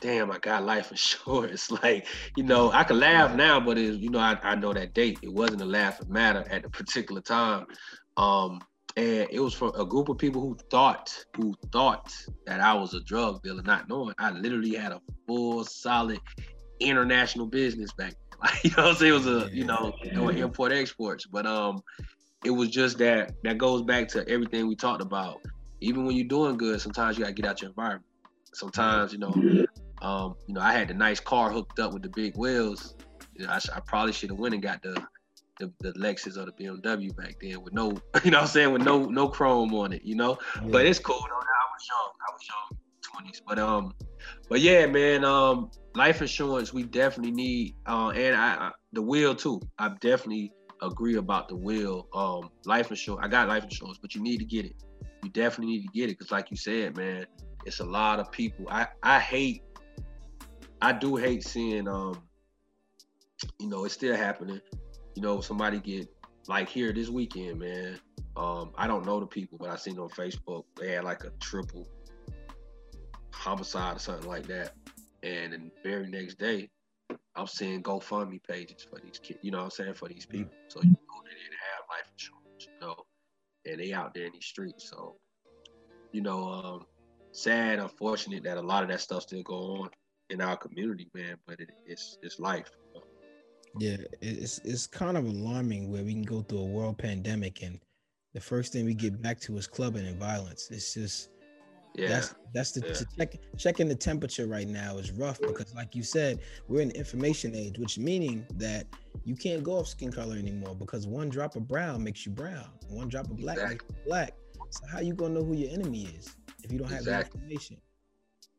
damn, 0.00 0.30
I 0.30 0.38
got 0.38 0.64
life 0.64 0.90
insurance. 0.90 1.70
like, 1.70 2.06
you 2.36 2.42
know, 2.44 2.70
I 2.70 2.84
can 2.84 3.00
laugh 3.00 3.34
now, 3.34 3.58
but 3.58 3.78
it, 3.78 3.94
you 3.94 4.10
know, 4.10 4.18
I, 4.18 4.38
I 4.42 4.54
know 4.54 4.72
that 4.74 4.92
date. 4.92 5.18
It 5.22 5.32
wasn't 5.32 5.62
a 5.62 5.66
laughing 5.66 6.12
matter 6.12 6.44
at 6.50 6.62
the 6.62 6.68
particular 6.68 7.22
time. 7.22 7.66
Um, 8.18 8.60
and 8.96 9.26
it 9.30 9.40
was 9.40 9.54
for 9.54 9.72
a 9.78 9.86
group 9.86 10.08
of 10.10 10.18
people 10.18 10.42
who 10.42 10.56
thought 10.68 11.16
who 11.36 11.54
thought 11.72 12.12
that 12.46 12.60
I 12.60 12.74
was 12.74 12.92
a 12.92 13.00
drug 13.00 13.42
dealer, 13.42 13.62
not 13.62 13.88
knowing 13.88 14.14
I 14.18 14.32
literally 14.32 14.74
had 14.74 14.92
a 14.92 15.00
full, 15.26 15.64
solid 15.64 16.20
international 16.80 17.46
business 17.46 17.92
back. 17.92 18.10
Then. 18.10 18.16
Like 18.42 18.64
you 18.64 18.70
know, 18.74 18.88
I'm 18.88 18.94
saying 18.94 19.12
it 19.12 19.14
was 19.14 19.26
a 19.26 19.50
you 19.52 19.64
know 19.64 19.92
doing 20.14 20.38
import 20.38 20.72
exports, 20.72 21.26
but 21.26 21.44
um, 21.44 21.82
it 22.44 22.50
was 22.50 22.68
just 22.68 22.98
that 22.98 23.34
that 23.44 23.58
goes 23.58 23.82
back 23.82 24.08
to 24.08 24.28
everything 24.28 24.66
we 24.66 24.76
talked 24.76 25.02
about. 25.02 25.40
Even 25.80 26.04
when 26.04 26.16
you're 26.16 26.28
doing 26.28 26.56
good, 26.56 26.80
sometimes 26.80 27.16
you 27.16 27.24
gotta 27.24 27.34
get 27.34 27.46
out 27.46 27.60
your 27.60 27.70
environment. 27.70 28.04
Sometimes 28.52 29.12
you 29.12 29.18
know, 29.18 29.32
um, 30.02 30.34
you 30.46 30.54
know, 30.54 30.60
I 30.60 30.72
had 30.72 30.88
the 30.88 30.94
nice 30.94 31.20
car 31.20 31.50
hooked 31.50 31.78
up 31.78 31.92
with 31.92 32.02
the 32.02 32.08
big 32.08 32.36
wheels. 32.36 32.94
You 33.34 33.46
know, 33.46 33.52
I, 33.52 33.60
I 33.74 33.80
probably 33.80 34.12
should 34.12 34.30
have 34.30 34.38
went 34.38 34.54
and 34.54 34.62
got 34.62 34.82
the 34.82 35.02
the, 35.58 35.70
the 35.80 35.92
Lexus 35.92 36.38
or 36.38 36.46
the 36.46 36.52
BMW 36.52 37.14
back 37.14 37.36
then 37.40 37.62
with 37.62 37.74
no, 37.74 37.90
you 38.24 38.30
know 38.30 38.38
what 38.38 38.42
I'm 38.42 38.46
saying, 38.46 38.72
with 38.72 38.82
no 38.82 39.04
no 39.04 39.28
chrome 39.28 39.74
on 39.74 39.92
it, 39.92 40.02
you 40.04 40.16
know. 40.16 40.38
Yeah. 40.56 40.68
But 40.70 40.86
it's 40.86 40.98
cool 40.98 41.16
though. 41.16 41.36
I 41.36 41.64
was 41.72 41.88
young. 41.88 42.12
I 42.28 42.32
was 42.32 42.48
young, 42.48 42.78
twenties. 43.02 43.42
But 43.46 43.58
um, 43.58 43.94
but 44.48 44.60
yeah, 44.60 44.86
man. 44.86 45.24
Um, 45.24 45.70
life 45.94 46.20
insurance 46.20 46.72
we 46.72 46.84
definitely 46.84 47.32
need. 47.32 47.74
Uh, 47.86 48.10
and 48.10 48.36
I, 48.36 48.54
I 48.54 48.70
the 48.92 49.02
will 49.02 49.34
too. 49.34 49.60
I 49.78 49.90
definitely 50.00 50.52
agree 50.82 51.16
about 51.16 51.48
the 51.48 51.56
will. 51.56 52.08
Um, 52.12 52.50
life 52.64 52.90
insurance. 52.90 53.24
I 53.24 53.28
got 53.28 53.48
life 53.48 53.64
insurance, 53.64 53.98
but 54.00 54.14
you 54.14 54.22
need 54.22 54.38
to 54.38 54.44
get 54.44 54.64
it. 54.64 54.76
You 55.22 55.30
definitely 55.30 55.74
need 55.74 55.86
to 55.86 55.92
get 55.92 56.04
it 56.04 56.18
because, 56.18 56.30
like 56.30 56.50
you 56.50 56.56
said, 56.56 56.96
man, 56.96 57.26
it's 57.64 57.80
a 57.80 57.84
lot 57.84 58.20
of 58.20 58.30
people. 58.30 58.66
I 58.70 58.88
I 59.02 59.18
hate. 59.18 59.62
I 60.82 60.92
do 60.92 61.16
hate 61.16 61.44
seeing 61.44 61.88
um. 61.88 62.22
You 63.58 63.68
know, 63.68 63.84
it's 63.86 63.94
still 63.94 64.16
happening 64.16 64.60
you 65.14 65.22
know, 65.22 65.40
somebody 65.40 65.78
get 65.80 66.08
like 66.48 66.68
here 66.68 66.92
this 66.92 67.08
weekend, 67.08 67.58
man. 67.58 67.98
Um, 68.36 68.72
I 68.76 68.86
don't 68.86 69.04
know 69.04 69.20
the 69.20 69.26
people, 69.26 69.58
but 69.58 69.70
I 69.70 69.76
seen 69.76 69.98
on 69.98 70.08
Facebook 70.08 70.64
they 70.78 70.92
had 70.92 71.04
like 71.04 71.24
a 71.24 71.30
triple 71.40 71.86
homicide 73.32 73.96
or 73.96 73.98
something 73.98 74.28
like 74.28 74.46
that. 74.46 74.74
And 75.22 75.52
the 75.52 75.70
very 75.82 76.08
next 76.08 76.38
day, 76.38 76.70
I'm 77.36 77.46
seeing 77.46 77.82
GoFundMe 77.82 78.40
pages 78.46 78.86
for 78.88 78.98
these 78.98 79.18
kids, 79.18 79.38
you 79.42 79.50
know 79.50 79.58
what 79.58 79.64
I'm 79.64 79.70
saying, 79.70 79.94
for 79.94 80.08
these 80.08 80.26
mm. 80.26 80.30
people. 80.30 80.52
So 80.68 80.80
you 80.82 80.90
know 80.90 81.22
they 81.24 81.30
didn't 81.30 81.60
have 81.74 81.84
life 81.88 82.10
insurance, 82.12 82.66
you 82.66 82.86
know, 82.86 82.96
and 83.66 83.80
they 83.80 83.92
out 83.92 84.14
there 84.14 84.26
in 84.26 84.32
these 84.32 84.46
streets. 84.46 84.90
So, 84.90 85.16
you 86.12 86.22
know, 86.22 86.48
um, 86.48 86.86
sad, 87.32 87.78
unfortunate 87.78 88.42
that 88.44 88.58
a 88.58 88.62
lot 88.62 88.82
of 88.82 88.88
that 88.88 89.00
stuff 89.00 89.22
still 89.22 89.42
go 89.42 89.82
on 89.82 89.90
in 90.30 90.40
our 90.40 90.56
community, 90.56 91.08
man. 91.14 91.36
But 91.46 91.60
it, 91.60 91.70
it's 91.86 92.18
it's 92.22 92.38
life. 92.38 92.70
Yeah, 93.78 93.98
it's 94.20 94.58
it's 94.64 94.86
kind 94.86 95.16
of 95.16 95.26
alarming 95.26 95.90
where 95.90 96.02
we 96.02 96.12
can 96.12 96.22
go 96.22 96.42
through 96.42 96.60
a 96.60 96.66
world 96.66 96.98
pandemic 96.98 97.62
and 97.62 97.78
the 98.34 98.40
first 98.40 98.72
thing 98.72 98.84
we 98.84 98.94
get 98.94 99.20
back 99.20 99.40
to 99.40 99.56
is 99.56 99.66
clubbing 99.66 100.06
and 100.06 100.18
violence. 100.18 100.68
It's 100.70 100.94
just 100.94 101.30
yeah, 101.94 102.08
that's 102.08 102.34
that's 102.54 102.72
the 102.72 102.86
yeah. 102.86 103.26
check, 103.26 103.40
checking 103.56 103.88
the 103.88 103.94
temperature 103.94 104.46
right 104.46 104.68
now 104.68 104.98
is 104.98 105.10
rough 105.12 105.40
because 105.40 105.74
like 105.74 105.94
you 105.94 106.02
said, 106.02 106.40
we're 106.68 106.80
in 106.80 106.88
the 106.88 106.96
information 106.96 107.54
age, 107.54 107.78
which 107.78 107.98
meaning 107.98 108.46
that 108.56 108.86
you 109.24 109.34
can't 109.34 109.62
go 109.62 109.78
off 109.78 109.88
skin 109.88 110.12
color 110.12 110.36
anymore 110.36 110.74
because 110.74 111.06
one 111.06 111.28
drop 111.28 111.56
of 111.56 111.66
brown 111.66 112.02
makes 112.02 112.24
you 112.24 112.32
brown, 112.32 112.68
one 112.88 113.08
drop 113.08 113.26
of 113.26 113.36
black 113.36 113.56
exactly. 113.56 113.74
makes 113.74 113.84
you 113.88 114.04
black. 114.06 114.34
So 114.70 114.86
how 114.92 115.00
you 115.00 115.14
gonna 115.14 115.34
know 115.34 115.44
who 115.44 115.54
your 115.54 115.70
enemy 115.70 116.08
is 116.16 116.36
if 116.62 116.72
you 116.72 116.78
don't 116.78 116.88
have 116.88 117.00
exactly. 117.00 117.40
that 117.40 117.42
information? 117.42 117.76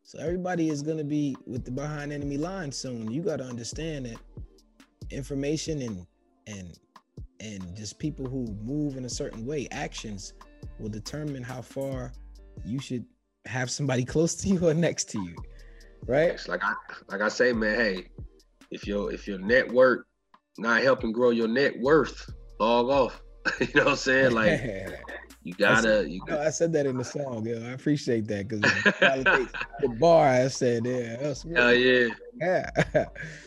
So 0.04 0.20
everybody 0.20 0.70
is 0.70 0.82
gonna 0.82 1.06
be 1.06 1.36
with 1.46 1.64
the 1.64 1.72
behind 1.72 2.12
enemy 2.12 2.38
line 2.38 2.72
soon. 2.72 3.10
You 3.12 3.22
gotta 3.22 3.46
understand 3.46 4.08
that 4.08 4.18
information 5.10 5.82
and 5.82 6.06
and 6.48 6.78
and 7.40 7.76
just 7.76 7.98
people 7.98 8.26
who 8.26 8.46
move 8.62 8.98
in 8.98 9.06
a 9.06 9.10
certain 9.10 9.46
way, 9.46 9.68
actions 9.72 10.34
will 10.80 10.90
determine 10.90 11.44
how 11.44 11.62
far 11.62 12.12
you 12.66 12.80
should 12.80 13.06
have 13.46 13.72
somebody 13.72 14.06
close 14.06 14.36
to 14.36 14.48
you 14.48 14.68
or 14.68 14.74
next 14.74 15.10
to 15.12 15.24
you. 15.24 15.36
Right? 16.08 16.40
Like 16.48 16.64
I 16.64 16.74
like 17.10 17.22
I 17.22 17.28
say, 17.28 17.54
man, 17.54 17.76
hey, 17.76 18.08
if 18.72 18.88
your 18.88 19.12
if 19.12 19.28
your 19.28 19.40
network 19.40 20.08
not 20.58 20.82
helping 20.82 21.12
grow 21.12 21.30
your 21.30 21.48
net 21.48 21.80
worth, 21.80 22.30
log 22.60 22.90
off. 22.90 23.22
you 23.60 23.68
know 23.76 23.84
what 23.84 23.92
I'm 23.92 23.96
saying? 23.98 24.32
Like 24.32 24.62
You 25.44 25.56
gotta. 25.56 26.08
you 26.08 26.22
no, 26.28 26.40
I 26.40 26.52
said 26.52 26.72
that 26.74 26.86
in 26.86 26.98
the 26.98 27.04
song. 27.04 27.48
Yo, 27.48 27.56
I 27.64 27.72
appreciate 27.72 28.28
that 28.28 28.48
because 28.48 28.62
the 29.82 29.90
bar. 30.00 30.28
I 30.28 30.48
said, 30.48 30.86
yeah, 30.86 31.16
that's 31.16 31.42
Hell 31.42 31.74
yeah, 31.74 32.10
yeah, 32.40 32.70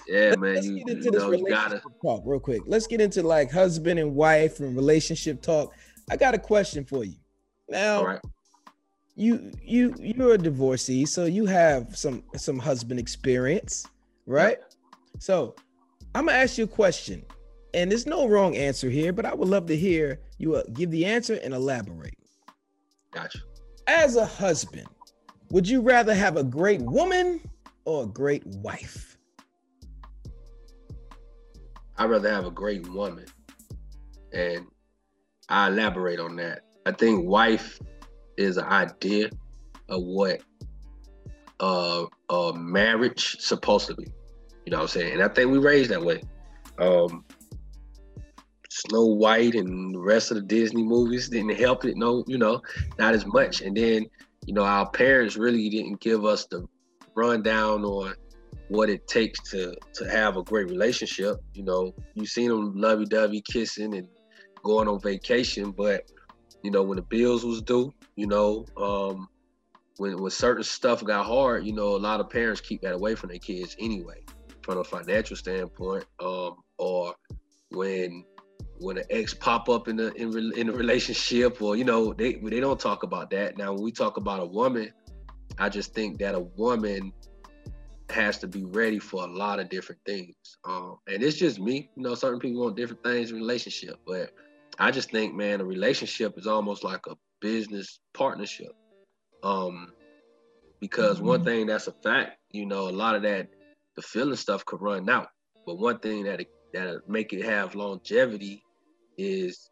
yeah, 0.08 0.34
man. 0.34 0.54
Let's 0.54 0.66
you, 0.66 0.78
get 0.78 0.88
into 0.88 1.04
you 1.04 1.10
this 1.12 1.22
know, 1.22 1.30
relationship 1.30 1.82
talk 2.02 2.22
real 2.26 2.40
quick. 2.40 2.62
Let's 2.66 2.88
get 2.88 3.00
into 3.00 3.22
like 3.22 3.52
husband 3.52 4.00
and 4.00 4.16
wife 4.16 4.58
and 4.58 4.74
relationship 4.74 5.40
talk. 5.40 5.72
I 6.10 6.16
got 6.16 6.34
a 6.34 6.38
question 6.38 6.84
for 6.84 7.04
you. 7.04 7.14
Now, 7.68 8.18
you 9.16 9.52
you 9.62 9.94
you're 9.98 10.34
a 10.34 10.38
divorcee, 10.38 11.06
so 11.06 11.24
you 11.24 11.46
have 11.46 11.96
some 11.96 12.22
some 12.36 12.58
husband 12.58 12.98
experience, 12.98 13.86
right? 14.26 14.58
So 15.18 15.54
I'm 16.14 16.26
gonna 16.26 16.38
ask 16.38 16.58
you 16.58 16.64
a 16.64 16.68
question 16.68 17.24
and 17.74 17.90
there's 17.90 18.06
no 18.06 18.28
wrong 18.28 18.56
answer 18.56 18.88
here, 18.88 19.12
but 19.12 19.26
I 19.26 19.34
would 19.34 19.48
love 19.48 19.66
to 19.66 19.76
hear 19.76 20.20
you 20.38 20.54
uh, 20.54 20.62
give 20.72 20.90
the 20.90 21.04
answer 21.04 21.34
and 21.42 21.52
elaborate. 21.52 22.14
Gotcha. 23.10 23.40
As 23.86 24.16
a 24.16 24.24
husband, 24.24 24.86
would 25.50 25.68
you 25.68 25.80
rather 25.80 26.14
have 26.14 26.36
a 26.36 26.44
great 26.44 26.80
woman 26.80 27.40
or 27.84 28.04
a 28.04 28.06
great 28.06 28.46
wife? 28.46 29.18
I'd 31.98 32.10
rather 32.10 32.32
have 32.32 32.46
a 32.46 32.50
great 32.50 32.88
woman. 32.88 33.26
And 34.32 34.66
I 35.48 35.68
elaborate 35.68 36.20
on 36.20 36.36
that. 36.36 36.62
I 36.86 36.92
think 36.92 37.28
wife 37.28 37.80
is 38.36 38.56
an 38.56 38.64
idea 38.64 39.30
of 39.88 40.02
what 40.02 40.40
uh, 41.60 42.04
a 42.30 42.52
marriage 42.54 43.36
supposed 43.38 43.86
to 43.88 43.94
be. 43.94 44.06
You 44.64 44.70
know 44.72 44.78
what 44.78 44.82
I'm 44.82 44.88
saying? 44.88 45.12
And 45.14 45.22
I 45.22 45.28
think 45.28 45.50
we 45.50 45.58
raised 45.58 45.90
that 45.90 46.02
way. 46.02 46.22
Um, 46.78 47.24
Snow 48.70 49.06
White 49.06 49.54
and 49.54 49.94
the 49.94 50.00
rest 50.00 50.30
of 50.30 50.36
the 50.36 50.42
Disney 50.42 50.82
movies 50.82 51.28
didn't 51.28 51.56
help 51.56 51.84
it. 51.84 51.96
No, 51.96 52.24
you 52.26 52.38
know, 52.38 52.60
not 52.98 53.14
as 53.14 53.24
much. 53.26 53.60
And 53.60 53.76
then, 53.76 54.06
you 54.46 54.54
know, 54.54 54.64
our 54.64 54.90
parents 54.90 55.36
really 55.36 55.68
didn't 55.68 56.00
give 56.00 56.24
us 56.24 56.46
the 56.46 56.66
rundown 57.14 57.84
on 57.84 58.14
what 58.68 58.90
it 58.90 59.06
takes 59.06 59.38
to 59.50 59.74
to 59.92 60.10
have 60.10 60.36
a 60.36 60.42
great 60.42 60.68
relationship. 60.68 61.36
You 61.52 61.62
know, 61.62 61.94
you 62.14 62.26
seen 62.26 62.48
them 62.48 62.74
lovey-dovey 62.74 63.42
kissing 63.42 63.94
and 63.94 64.08
going 64.64 64.88
on 64.88 64.98
vacation, 64.98 65.70
but 65.70 66.10
you 66.62 66.70
know, 66.70 66.82
when 66.82 66.96
the 66.96 67.02
bills 67.02 67.44
was 67.44 67.62
due, 67.62 67.92
you 68.16 68.26
know, 68.26 68.66
um, 68.76 69.28
when 69.98 70.20
when 70.20 70.30
certain 70.30 70.64
stuff 70.64 71.04
got 71.04 71.26
hard, 71.26 71.64
you 71.64 71.72
know, 71.72 71.96
a 71.96 71.98
lot 71.98 72.20
of 72.20 72.30
parents 72.30 72.60
keep 72.60 72.82
that 72.82 72.94
away 72.94 73.14
from 73.14 73.30
their 73.30 73.38
kids 73.38 73.76
anyway. 73.78 74.22
from 74.62 74.78
a 74.78 74.84
financial 74.84 75.36
standpoint, 75.36 76.04
um, 76.20 76.56
or 76.78 77.14
when 77.70 78.24
when 78.78 78.98
an 78.98 79.04
ex 79.10 79.34
pop 79.34 79.68
up 79.68 79.88
in 79.88 79.96
the 79.96 80.12
in, 80.14 80.52
in 80.56 80.68
a 80.68 80.72
relationship, 80.72 81.60
or 81.60 81.76
you 81.76 81.84
know 81.84 82.12
they 82.12 82.34
they 82.34 82.60
don't 82.60 82.80
talk 82.80 83.02
about 83.02 83.30
that. 83.30 83.56
Now 83.56 83.72
when 83.72 83.82
we 83.82 83.92
talk 83.92 84.16
about 84.16 84.40
a 84.40 84.46
woman, 84.46 84.90
I 85.58 85.68
just 85.68 85.94
think 85.94 86.18
that 86.18 86.34
a 86.34 86.40
woman 86.40 87.12
has 88.10 88.38
to 88.38 88.46
be 88.46 88.64
ready 88.64 88.98
for 88.98 89.24
a 89.24 89.26
lot 89.26 89.58
of 89.58 89.68
different 89.68 90.00
things. 90.04 90.34
Um, 90.64 90.98
and 91.08 91.22
it's 91.22 91.36
just 91.36 91.58
me, 91.58 91.90
you 91.96 92.02
know, 92.02 92.14
certain 92.14 92.38
people 92.38 92.62
want 92.62 92.76
different 92.76 93.02
things 93.02 93.30
in 93.30 93.36
relationship, 93.36 93.98
but 94.06 94.30
I 94.78 94.90
just 94.90 95.10
think, 95.10 95.34
man, 95.34 95.60
a 95.60 95.64
relationship 95.64 96.36
is 96.38 96.46
almost 96.46 96.84
like 96.84 97.06
a 97.06 97.16
business 97.44 98.00
partnership. 98.14 98.72
Um, 99.42 99.92
because 100.80 101.18
mm-hmm. 101.18 101.26
one 101.26 101.44
thing 101.44 101.66
that's 101.66 101.88
a 101.88 101.92
fact, 101.92 102.38
you 102.50 102.64
know, 102.64 102.88
a 102.88 102.90
lot 102.90 103.16
of 103.16 103.22
that 103.22 103.48
the 103.96 104.02
feeling 104.02 104.36
stuff 104.36 104.64
could 104.64 104.80
run 104.80 105.08
out. 105.10 105.28
But 105.66 105.78
one 105.78 105.98
thing 105.98 106.24
that 106.24 106.40
that 106.72 107.06
make 107.06 107.34
it 107.34 107.44
have 107.44 107.74
longevity 107.74 108.62
is 109.18 109.70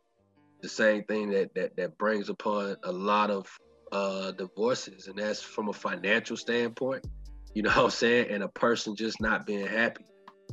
the 0.61 0.69
same 0.69 1.05
thing 1.05 1.31
that 1.31 1.55
that 1.55 1.75
that 1.77 1.97
brings 1.97 2.29
upon 2.29 2.77
a 2.85 2.93
lot 2.93 3.31
of 3.31 3.47
uh 3.91 4.33
divorces, 4.33 5.07
and 5.09 5.19
that's 5.19 5.41
from 5.41 5.71
a 5.71 5.73
financial 5.73 6.37
standpoint. 6.37 7.07
You 7.55 7.63
know 7.63 7.71
what 7.77 7.85
I'm 7.85 7.91
saying? 7.91 8.31
And 8.31 8.43
a 8.43 8.49
person 8.49 8.95
just 8.95 9.19
not 9.19 9.47
being 9.47 9.67
happy. 9.67 10.05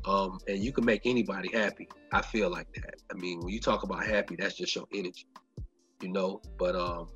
Um, 0.06 0.40
and 0.48 0.60
you 0.60 0.72
can 0.72 0.86
make 0.86 1.02
anybody 1.04 1.50
happy. 1.52 1.90
I 2.14 2.22
feel 2.22 2.50
like 2.50 2.72
that. 2.76 2.96
I 3.12 3.16
mean, 3.16 3.42
when 3.42 3.50
you 3.50 3.60
talk 3.60 3.84
about 3.84 4.06
happy, 4.06 4.38
that's 4.38 4.56
just 4.56 4.74
your 4.74 4.86
energy, 4.94 5.28
you 6.02 6.10
know. 6.10 6.42
But 6.58 6.76
um, 6.76 7.08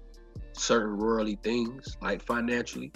certain 0.54 0.98
worldly 0.98 1.38
things, 1.44 1.98
like 2.02 2.22
financially, 2.22 2.92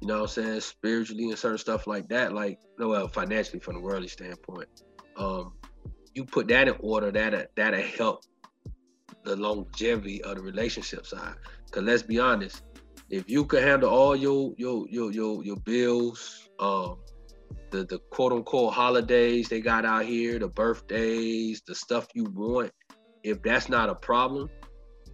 you 0.00 0.08
know 0.08 0.22
what 0.22 0.36
I'm 0.36 0.44
saying, 0.44 0.60
spiritually 0.60 1.30
and 1.30 1.38
certain 1.38 1.58
stuff 1.58 1.86
like 1.86 2.08
that, 2.08 2.32
like 2.32 2.58
no, 2.78 2.88
well, 2.88 3.08
financially 3.08 3.60
from 3.60 3.74
the 3.74 3.80
worldly 3.80 4.08
standpoint, 4.08 4.68
um, 5.16 5.52
you 6.14 6.24
put 6.24 6.48
that 6.48 6.68
in 6.68 6.74
order, 6.80 7.10
that'll 7.10 7.44
that'll 7.56 7.80
help 7.80 8.24
the 9.24 9.36
longevity 9.36 10.22
of 10.22 10.36
the 10.36 10.42
relationship 10.42 11.06
side. 11.06 11.34
Cause 11.70 11.82
let's 11.82 12.02
be 12.02 12.18
honest, 12.18 12.62
if 13.10 13.28
you 13.28 13.44
can 13.44 13.62
handle 13.62 13.90
all 13.90 14.16
your 14.16 14.54
your 14.56 14.86
your 14.88 15.12
your, 15.12 15.44
your 15.44 15.56
bills, 15.56 16.48
um, 16.58 16.98
the 17.70 17.84
the 17.84 17.98
quote 18.10 18.32
unquote 18.32 18.72
holidays 18.72 19.48
they 19.48 19.60
got 19.60 19.84
out 19.84 20.04
here, 20.04 20.38
the 20.38 20.48
birthdays, 20.48 21.62
the 21.66 21.74
stuff 21.74 22.06
you 22.14 22.24
want, 22.24 22.72
if 23.22 23.42
that's 23.42 23.68
not 23.68 23.88
a 23.88 23.94
problem, 23.94 24.48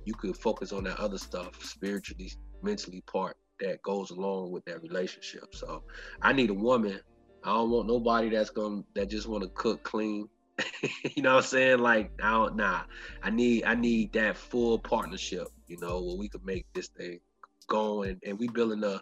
you 0.04 0.14
could 0.14 0.36
focus 0.36 0.72
on 0.72 0.84
that 0.84 0.98
other 0.98 1.18
stuff, 1.18 1.62
spiritually, 1.62 2.32
mentally 2.62 3.02
part 3.02 3.36
that 3.60 3.82
goes 3.82 4.10
along 4.10 4.50
with 4.50 4.64
that 4.64 4.82
relationship. 4.82 5.54
So 5.54 5.84
I 6.20 6.32
need 6.32 6.50
a 6.50 6.54
woman. 6.54 7.00
I 7.44 7.50
don't 7.50 7.70
want 7.70 7.88
nobody 7.88 8.28
that's 8.30 8.50
gonna 8.50 8.82
that 8.94 9.10
just 9.10 9.28
want 9.28 9.42
to 9.44 9.50
cook 9.50 9.82
clean. 9.82 10.28
you 11.14 11.22
know 11.22 11.34
what 11.34 11.44
I'm 11.44 11.48
saying? 11.48 11.78
Like 11.78 12.10
I 12.22 12.32
don't 12.32 12.56
nah. 12.56 12.82
I 13.22 13.30
need 13.30 13.64
I 13.64 13.74
need 13.74 14.12
that 14.12 14.36
full 14.36 14.78
partnership, 14.78 15.48
you 15.66 15.78
know, 15.80 16.02
where 16.02 16.16
we 16.16 16.28
could 16.28 16.44
make 16.44 16.66
this 16.74 16.88
thing 16.88 17.20
going 17.68 18.18
and 18.26 18.38
we 18.38 18.48
building 18.48 18.84
a 18.84 19.00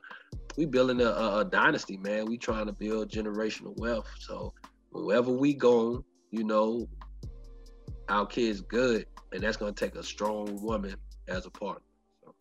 we 0.57 0.67
building 0.67 1.01
a, 1.01 1.07
a, 1.07 1.39
a 1.41 1.45
dynasty, 1.45 1.97
man. 1.97 2.27
We 2.27 2.39
trying 2.39 2.67
to 2.67 2.73
build 2.73 3.11
generational 3.11 3.77
wealth. 3.79 4.09
So 4.19 4.53
wherever 4.91 5.31
we 5.31 5.55
go, 5.55 6.05
you 6.31 6.45
know, 6.45 6.87
our 8.09 8.27
kids 8.27 8.61
good, 8.61 9.07
and 9.33 9.43
that's 9.43 9.57
gonna 9.57 9.73
take 9.73 9.95
a 9.95 10.03
strong 10.03 10.61
woman 10.63 10.97
as 11.29 11.47
a 11.47 11.51
partner. 11.51 11.83
So. 12.23 12.35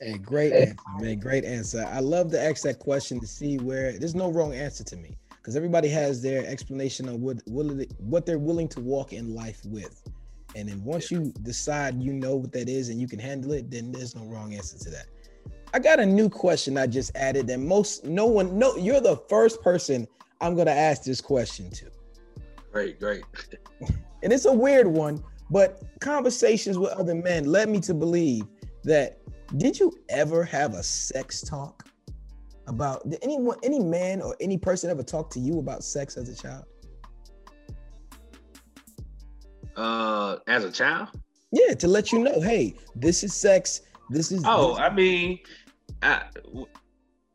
Hey, 0.00 0.18
great 0.18 0.52
answer, 0.52 0.76
man. 1.00 1.18
Great 1.18 1.44
answer. 1.44 1.86
I 1.90 2.00
love 2.00 2.30
to 2.32 2.40
ask 2.40 2.62
that 2.62 2.78
question 2.78 3.20
to 3.20 3.26
see 3.26 3.58
where 3.58 3.98
there's 3.98 4.14
no 4.14 4.30
wrong 4.30 4.54
answer 4.54 4.84
to 4.84 4.96
me 4.96 5.16
because 5.30 5.56
everybody 5.56 5.88
has 5.88 6.20
their 6.20 6.44
explanation 6.46 7.08
of 7.08 7.20
what 7.20 7.40
what 7.98 8.26
they're 8.26 8.38
willing 8.38 8.68
to 8.68 8.80
walk 8.80 9.12
in 9.12 9.34
life 9.34 9.60
with. 9.64 10.02
And 10.54 10.68
then 10.68 10.82
once 10.84 11.10
you 11.10 11.32
decide 11.42 12.02
you 12.02 12.12
know 12.12 12.36
what 12.36 12.52
that 12.52 12.68
is 12.68 12.88
and 12.88 13.00
you 13.00 13.06
can 13.06 13.18
handle 13.18 13.52
it, 13.52 13.70
then 13.70 13.92
there's 13.92 14.16
no 14.16 14.24
wrong 14.24 14.54
answer 14.54 14.78
to 14.78 14.90
that. 14.90 15.06
I 15.74 15.78
got 15.78 16.00
a 16.00 16.06
new 16.06 16.30
question 16.30 16.78
I 16.78 16.86
just 16.86 17.14
added 17.14 17.46
that 17.48 17.58
most 17.58 18.04
no 18.04 18.26
one 18.26 18.58
no 18.58 18.76
you're 18.76 19.00
the 19.00 19.16
first 19.28 19.62
person 19.62 20.08
I'm 20.40 20.56
gonna 20.56 20.70
ask 20.70 21.04
this 21.04 21.20
question 21.20 21.70
to. 21.70 21.90
Great, 22.72 22.98
great. 22.98 23.24
and 24.22 24.32
it's 24.32 24.46
a 24.46 24.52
weird 24.52 24.86
one, 24.86 25.22
but 25.50 25.82
conversations 26.00 26.78
with 26.78 26.90
other 26.92 27.14
men 27.14 27.44
led 27.44 27.68
me 27.68 27.80
to 27.80 27.94
believe 27.94 28.44
that 28.84 29.20
did 29.56 29.78
you 29.78 29.92
ever 30.08 30.44
have 30.44 30.74
a 30.74 30.82
sex 30.82 31.40
talk 31.40 31.84
about 32.66 33.08
did 33.08 33.20
anyone 33.22 33.56
any 33.62 33.78
man 33.78 34.20
or 34.20 34.36
any 34.40 34.58
person 34.58 34.90
ever 34.90 35.02
talk 35.02 35.30
to 35.30 35.40
you 35.40 35.58
about 35.58 35.84
sex 35.84 36.16
as 36.16 36.28
a 36.28 36.34
child? 36.34 36.64
Uh 39.76 40.38
as 40.46 40.64
a 40.64 40.72
child? 40.72 41.08
Yeah, 41.52 41.74
to 41.74 41.86
let 41.86 42.12
you 42.12 42.18
know, 42.18 42.40
hey, 42.40 42.74
this 42.96 43.22
is 43.22 43.32
sex 43.32 43.82
this 44.08 44.30
is. 44.32 44.42
Oh, 44.46 44.70
this. 44.70 44.78
I 44.78 44.90
mean, 44.90 45.38
I, 46.02 46.24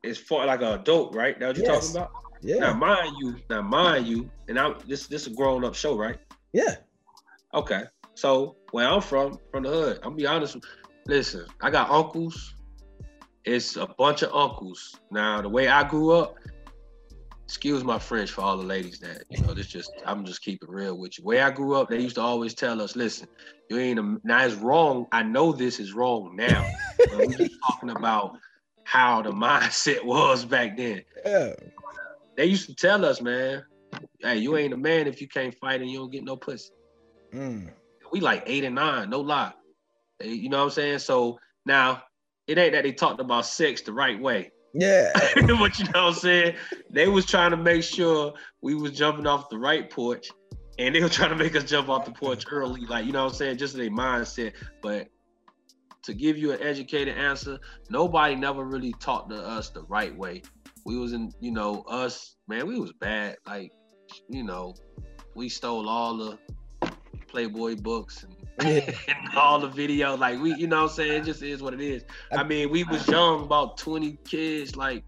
it's 0.03 0.19
for 0.19 0.45
like 0.45 0.61
an 0.61 0.79
adult, 0.79 1.15
right? 1.15 1.39
That 1.39 1.47
what 1.47 1.57
you're 1.57 1.65
yes. 1.65 1.93
talking 1.93 2.01
about? 2.01 2.11
Yeah. 2.41 2.57
Now, 2.57 2.73
mind 2.73 3.15
you, 3.19 3.35
now 3.49 3.61
mind 3.61 4.07
you, 4.07 4.29
and 4.47 4.59
I 4.59 4.73
this 4.87 5.07
this 5.07 5.23
is 5.23 5.33
a 5.33 5.35
grown 5.35 5.63
up 5.63 5.75
show, 5.75 5.97
right? 5.97 6.17
Yeah. 6.53 6.77
Okay. 7.53 7.83
So 8.21 8.55
where 8.69 8.87
I'm 8.87 9.01
from, 9.01 9.39
from 9.49 9.63
the 9.63 9.69
hood, 9.69 9.99
I'm 10.03 10.15
be 10.15 10.27
honest. 10.27 10.55
Listen, 11.07 11.47
I 11.59 11.71
got 11.71 11.89
uncles. 11.89 12.53
It's 13.45 13.77
a 13.77 13.87
bunch 13.97 14.21
of 14.21 14.31
uncles. 14.31 14.95
Now, 15.09 15.41
the 15.41 15.49
way 15.49 15.67
I 15.67 15.89
grew 15.89 16.11
up, 16.11 16.35
excuse 17.45 17.83
my 17.83 17.97
French 17.97 18.29
for 18.29 18.41
all 18.41 18.57
the 18.57 18.63
ladies 18.63 18.99
that 18.99 19.23
you 19.31 19.39
know. 19.43 19.55
This 19.55 19.65
just 19.65 19.91
I'm 20.05 20.23
just 20.23 20.43
keeping 20.43 20.69
real 20.69 20.99
with 20.99 21.17
you. 21.17 21.25
Way 21.25 21.41
I 21.41 21.49
grew 21.49 21.73
up, 21.73 21.89
they 21.89 21.99
used 21.99 22.13
to 22.17 22.21
always 22.21 22.53
tell 22.53 22.79
us, 22.79 22.95
"Listen, 22.95 23.27
you 23.71 23.79
ain't 23.79 23.97
a, 23.97 24.19
now 24.23 24.45
it's 24.45 24.53
wrong. 24.53 25.07
I 25.11 25.23
know 25.23 25.51
this 25.51 25.79
is 25.79 25.93
wrong 25.93 26.35
now. 26.35 26.67
we're 27.11 27.39
just 27.39 27.57
talking 27.71 27.89
about 27.89 28.37
how 28.83 29.23
the 29.23 29.31
mindset 29.31 30.05
was 30.05 30.45
back 30.45 30.77
then. 30.77 31.01
Yeah. 31.25 31.53
They 32.37 32.45
used 32.45 32.69
to 32.69 32.75
tell 32.75 33.03
us, 33.03 33.19
man, 33.19 33.63
hey, 34.19 34.37
you 34.37 34.57
ain't 34.57 34.75
a 34.75 34.77
man 34.77 35.07
if 35.07 35.21
you 35.21 35.27
can't 35.27 35.55
fight 35.55 35.81
and 35.81 35.89
you 35.89 35.97
don't 35.97 36.11
get 36.11 36.23
no 36.23 36.35
pussy. 36.35 36.69
Mm. 37.33 37.71
We 38.11 38.19
like 38.19 38.43
eight 38.45 38.63
and 38.63 38.75
nine, 38.75 39.09
no 39.09 39.21
lie. 39.21 39.53
Eh, 40.21 40.27
you 40.27 40.49
know 40.49 40.59
what 40.59 40.65
I'm 40.65 40.69
saying? 40.71 40.99
So 40.99 41.39
now 41.65 42.03
it 42.47 42.57
ain't 42.57 42.73
that 42.73 42.83
they 42.83 42.91
talked 42.91 43.19
about 43.19 43.45
sex 43.45 43.81
the 43.81 43.93
right 43.93 44.19
way. 44.19 44.51
Yeah. 44.73 45.11
but 45.35 45.79
you 45.79 45.85
know 45.85 45.91
what 45.91 45.95
I'm 45.95 46.13
saying? 46.13 46.55
They 46.89 47.07
was 47.07 47.25
trying 47.25 47.51
to 47.51 47.57
make 47.57 47.83
sure 47.83 48.33
we 48.61 48.75
was 48.75 48.91
jumping 48.91 49.27
off 49.27 49.49
the 49.49 49.57
right 49.57 49.89
porch 49.89 50.29
and 50.77 50.95
they 50.95 51.01
were 51.01 51.09
trying 51.09 51.29
to 51.29 51.35
make 51.35 51.55
us 51.55 51.63
jump 51.63 51.89
off 51.89 52.05
the 52.05 52.11
porch 52.11 52.45
early, 52.49 52.81
like 52.85 53.05
you 53.05 53.11
know 53.11 53.23
what 53.23 53.31
I'm 53.31 53.37
saying, 53.37 53.57
just 53.57 53.75
their 53.75 53.89
mindset. 53.89 54.53
But 54.81 55.07
to 56.03 56.13
give 56.13 56.37
you 56.37 56.51
an 56.51 56.61
educated 56.61 57.17
answer, 57.17 57.59
nobody 57.89 58.35
never 58.35 58.63
really 58.63 58.93
talked 58.99 59.29
to 59.29 59.37
us 59.37 59.69
the 59.69 59.83
right 59.83 60.15
way. 60.15 60.41
We 60.85 60.97
was 60.97 61.13
in, 61.13 61.31
you 61.39 61.51
know, 61.51 61.83
us, 61.83 62.35
man, 62.47 62.65
we 62.67 62.79
was 62.79 62.91
bad. 62.93 63.37
Like, 63.45 63.71
you 64.29 64.43
know, 64.43 64.73
we 65.35 65.47
stole 65.49 65.87
all 65.87 66.17
the 66.17 66.39
Playboy 67.27 67.77
books 67.77 68.23
and 68.23 68.35
yeah. 68.63 68.91
and 69.07 69.35
all 69.35 69.59
the 69.59 69.69
videos. 69.69 70.19
Like 70.19 70.39
we, 70.39 70.55
you 70.55 70.67
know 70.67 70.83
what 70.83 70.91
I'm 70.91 70.95
saying? 70.95 71.21
It 71.21 71.25
just 71.25 71.43
is 71.43 71.61
what 71.61 71.73
it 71.73 71.81
is. 71.81 72.03
I 72.31 72.43
mean, 72.43 72.69
we 72.69 72.83
was 72.83 73.07
young, 73.07 73.43
about 73.43 73.77
20 73.77 74.17
kids, 74.23 74.75
like 74.75 75.03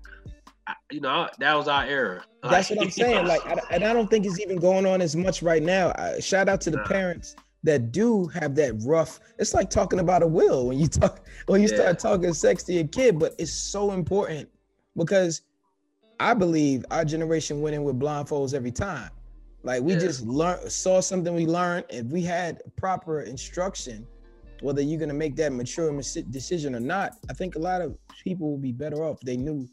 you 0.91 1.01
know, 1.01 1.27
that 1.39 1.53
was 1.55 1.67
our 1.67 1.85
era. 1.85 2.23
That's 2.43 2.69
what 2.69 2.81
I'm 2.81 2.89
saying. 2.91 3.27
Like, 3.27 3.41
and 3.69 3.83
I 3.83 3.93
don't 3.93 4.09
think 4.09 4.25
it's 4.25 4.39
even 4.39 4.57
going 4.57 4.85
on 4.85 5.01
as 5.01 5.15
much 5.15 5.41
right 5.41 5.61
now. 5.61 5.93
shout 6.19 6.47
out 6.47 6.61
to 6.61 6.71
the 6.71 6.79
parents 6.79 7.35
that 7.63 7.91
do 7.91 8.27
have 8.27 8.55
that 8.55 8.73
rough. 8.85 9.19
It's 9.39 9.53
like 9.53 9.69
talking 9.69 9.99
about 9.99 10.21
a 10.21 10.27
will 10.27 10.67
when 10.67 10.79
you 10.79 10.87
talk 11.01 11.25
when 11.47 11.61
you 11.61 11.69
yeah. 11.69 11.75
start 11.75 11.99
talking 11.99 12.33
sex 12.33 12.63
to 12.63 12.73
your 12.73 12.87
kid, 12.87 13.19
but 13.19 13.35
it's 13.37 13.51
so 13.51 13.91
important 13.91 14.49
because 14.95 15.41
I 16.19 16.33
believe 16.33 16.85
our 16.91 17.03
generation 17.03 17.61
went 17.61 17.75
in 17.75 17.83
with 17.83 17.99
blindfolds 17.99 18.53
every 18.53 18.71
time. 18.71 19.09
Like 19.63 19.81
we 19.81 19.93
yeah. 19.93 19.99
just 19.99 20.25
learned, 20.25 20.71
saw 20.71 20.99
something 20.99 21.33
we 21.33 21.45
learned. 21.45 21.85
If 21.89 22.05
we 22.07 22.21
had 22.21 22.61
proper 22.75 23.21
instruction, 23.21 24.05
whether 24.61 24.81
you're 24.81 24.99
gonna 24.99 25.13
make 25.13 25.35
that 25.37 25.53
mature 25.53 25.91
decision 26.29 26.75
or 26.75 26.79
not, 26.79 27.13
I 27.29 27.33
think 27.33 27.55
a 27.55 27.59
lot 27.59 27.81
of 27.81 27.97
people 28.23 28.51
would 28.51 28.61
be 28.61 28.73
better 28.73 29.03
off. 29.03 29.19
They 29.21 29.37
knew 29.37 29.67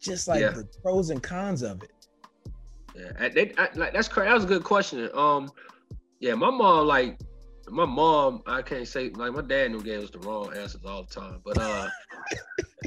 just 0.00 0.28
like 0.28 0.40
yeah. 0.40 0.50
the 0.50 0.68
pros 0.82 1.10
and 1.10 1.22
cons 1.22 1.62
of 1.62 1.82
it. 1.82 1.90
Yeah, 2.94 3.28
they, 3.28 3.52
I, 3.58 3.68
like 3.74 3.92
that's 3.92 4.08
crazy. 4.08 4.28
That 4.28 4.34
was 4.34 4.44
a 4.44 4.48
good 4.48 4.62
question. 4.62 5.08
Um, 5.14 5.50
yeah, 6.20 6.34
my 6.34 6.50
mom 6.50 6.86
like 6.86 7.18
my 7.68 7.86
mom. 7.86 8.42
I 8.46 8.62
can't 8.62 8.86
say 8.86 9.10
like 9.10 9.32
my 9.32 9.40
dad 9.40 9.72
knew 9.72 9.82
gave 9.82 10.02
us 10.02 10.10
the 10.10 10.18
wrong 10.20 10.52
answers 10.54 10.84
all 10.86 11.04
the 11.04 11.14
time, 11.14 11.40
but 11.44 11.58
uh, 11.58 11.88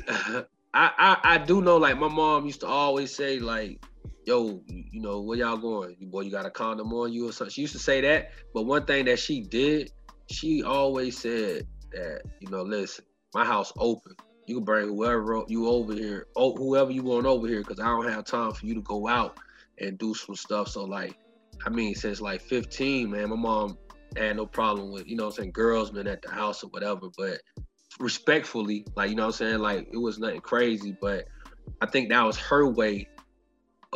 I, 0.74 0.92
I 0.98 1.18
I 1.24 1.38
do 1.40 1.62
know 1.62 1.78
like 1.78 1.98
my 1.98 2.08
mom 2.08 2.46
used 2.46 2.62
to 2.62 2.68
always 2.68 3.14
say 3.14 3.40
like, 3.40 3.84
"Yo, 4.28 4.62
you 4.68 5.00
know 5.00 5.22
where 5.22 5.38
y'all 5.38 5.56
going? 5.56 5.96
You 6.00 6.08
boy, 6.08 6.22
you 6.22 6.32
got 6.32 6.46
a 6.46 6.52
condom 6.52 6.92
on 6.94 7.14
you 7.14 7.30
or 7.30 7.32
something." 7.32 7.54
She 7.54 7.62
used 7.62 7.74
to 7.74 7.80
say 7.80 8.02
that, 8.02 8.32
but 8.54 8.64
one 8.64 8.86
thing 8.86 9.06
that 9.06 9.20
she 9.20 9.42
did, 9.42 9.92
she 10.30 10.64
always 10.64 11.18
said 11.18 11.66
that 11.94 12.24
you 12.42 12.50
know, 12.50 12.62
listen, 12.62 13.06
my 13.34 13.46
house 13.46 13.72
open. 13.78 14.14
You 14.46 14.56
can 14.56 14.66
bring 14.66 14.88
whoever 14.88 15.44
you 15.48 15.68
over 15.68 15.94
here, 15.94 16.28
oh, 16.36 16.56
whoever 16.56 16.92
you 16.92 17.04
want 17.04 17.26
over 17.26 17.48
here, 17.48 17.60
because 17.60 17.80
I 17.80 17.86
don't 17.86 18.10
have 18.10 18.26
time 18.26 18.52
for 18.52 18.66
you 18.66 18.76
to 18.76 18.82
go 18.82 19.08
out 19.08 19.38
and 19.80 19.98
do 19.98 20.14
some 20.14 20.36
stuff. 20.36 20.70
So 20.70 20.84
like, 20.84 21.18
I 21.66 21.70
mean, 21.70 21.96
since 21.96 22.22
like 22.22 22.42
15, 22.42 23.12
man, 23.12 23.30
my 23.30 23.36
mom 23.36 23.78
had 24.16 24.38
no 24.38 24.46
problem 24.46 24.92
with, 24.92 25.08
you 25.08 25.18
know 25.18 25.26
I'm 25.26 25.32
saying, 25.32 25.52
girls 25.52 25.92
been 25.92 26.08
at 26.08 26.22
the 26.22 26.32
house 26.32 26.64
or 26.64 26.68
whatever, 26.68 27.10
but 27.18 27.40
respectfully, 28.00 28.86
like, 28.96 29.10
you 29.10 29.16
know 29.16 29.26
I'm 29.26 29.32
saying, 29.34 29.60
like 29.60 29.90
it 29.92 29.98
was 29.98 30.18
nothing 30.18 30.42
crazy, 30.42 30.96
but 31.02 31.26
I 31.82 31.86
think 31.86 32.10
that 32.10 32.24
was 32.24 32.38
her 32.38 32.70
way 32.70 33.08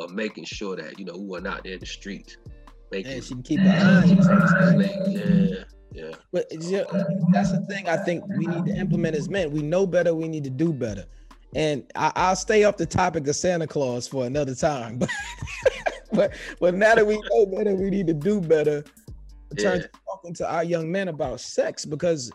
of 0.02 0.12
making 0.12 0.46
sure 0.46 0.76
that, 0.76 1.00
you 1.00 1.06
know, 1.06 1.18
we 1.18 1.38
are 1.38 1.42
not 1.42 1.66
in 1.66 1.80
the 1.80 1.86
streets. 1.86 2.38
Making, 2.92 3.12
yeah, 3.12 3.20
she 3.22 3.34
can 3.34 3.44
keep 3.44 3.60
her 3.60 4.04
eyes. 4.04 5.66
Yeah. 5.94 6.12
Yeah. 6.12 6.12
But 6.32 6.50
that's 6.50 7.52
the 7.52 7.66
thing 7.70 7.90
I 7.90 7.98
think 7.98 8.24
we 8.38 8.48
need 8.48 8.66
to 8.66 8.76
implement 8.78 9.16
as 9.16 9.30
men. 9.30 9.52
We 9.52 9.62
know 9.62 9.86
better, 9.86 10.16
we 10.16 10.30
need 10.30 10.46
to 10.46 10.50
do 10.50 10.72
better. 10.72 11.06
And 11.54 11.84
I, 11.96 12.30
will 12.30 12.36
stay 12.38 12.64
off 12.64 12.78
the 12.78 12.86
topic 12.86 13.28
of 13.28 13.36
Santa 13.36 13.68
Claus 13.68 14.08
for 14.08 14.26
another 14.26 14.56
time. 14.56 15.00
But 16.14 16.32
but 16.32 16.34
but 16.60 16.74
now 16.76 16.96
that 16.96 17.08
we 17.08 17.22
know 17.30 17.46
better, 17.46 17.74
we 17.74 17.90
need 17.90 18.08
to 18.08 18.14
do 18.14 18.42
better. 18.42 18.84
Turn 19.58 19.78
yeah. 19.78 19.82
to 19.84 19.90
talking 20.06 20.34
to 20.36 20.54
our 20.54 20.64
young 20.64 20.92
men 20.92 21.08
about 21.08 21.40
sex 21.40 21.86
because 21.86 22.32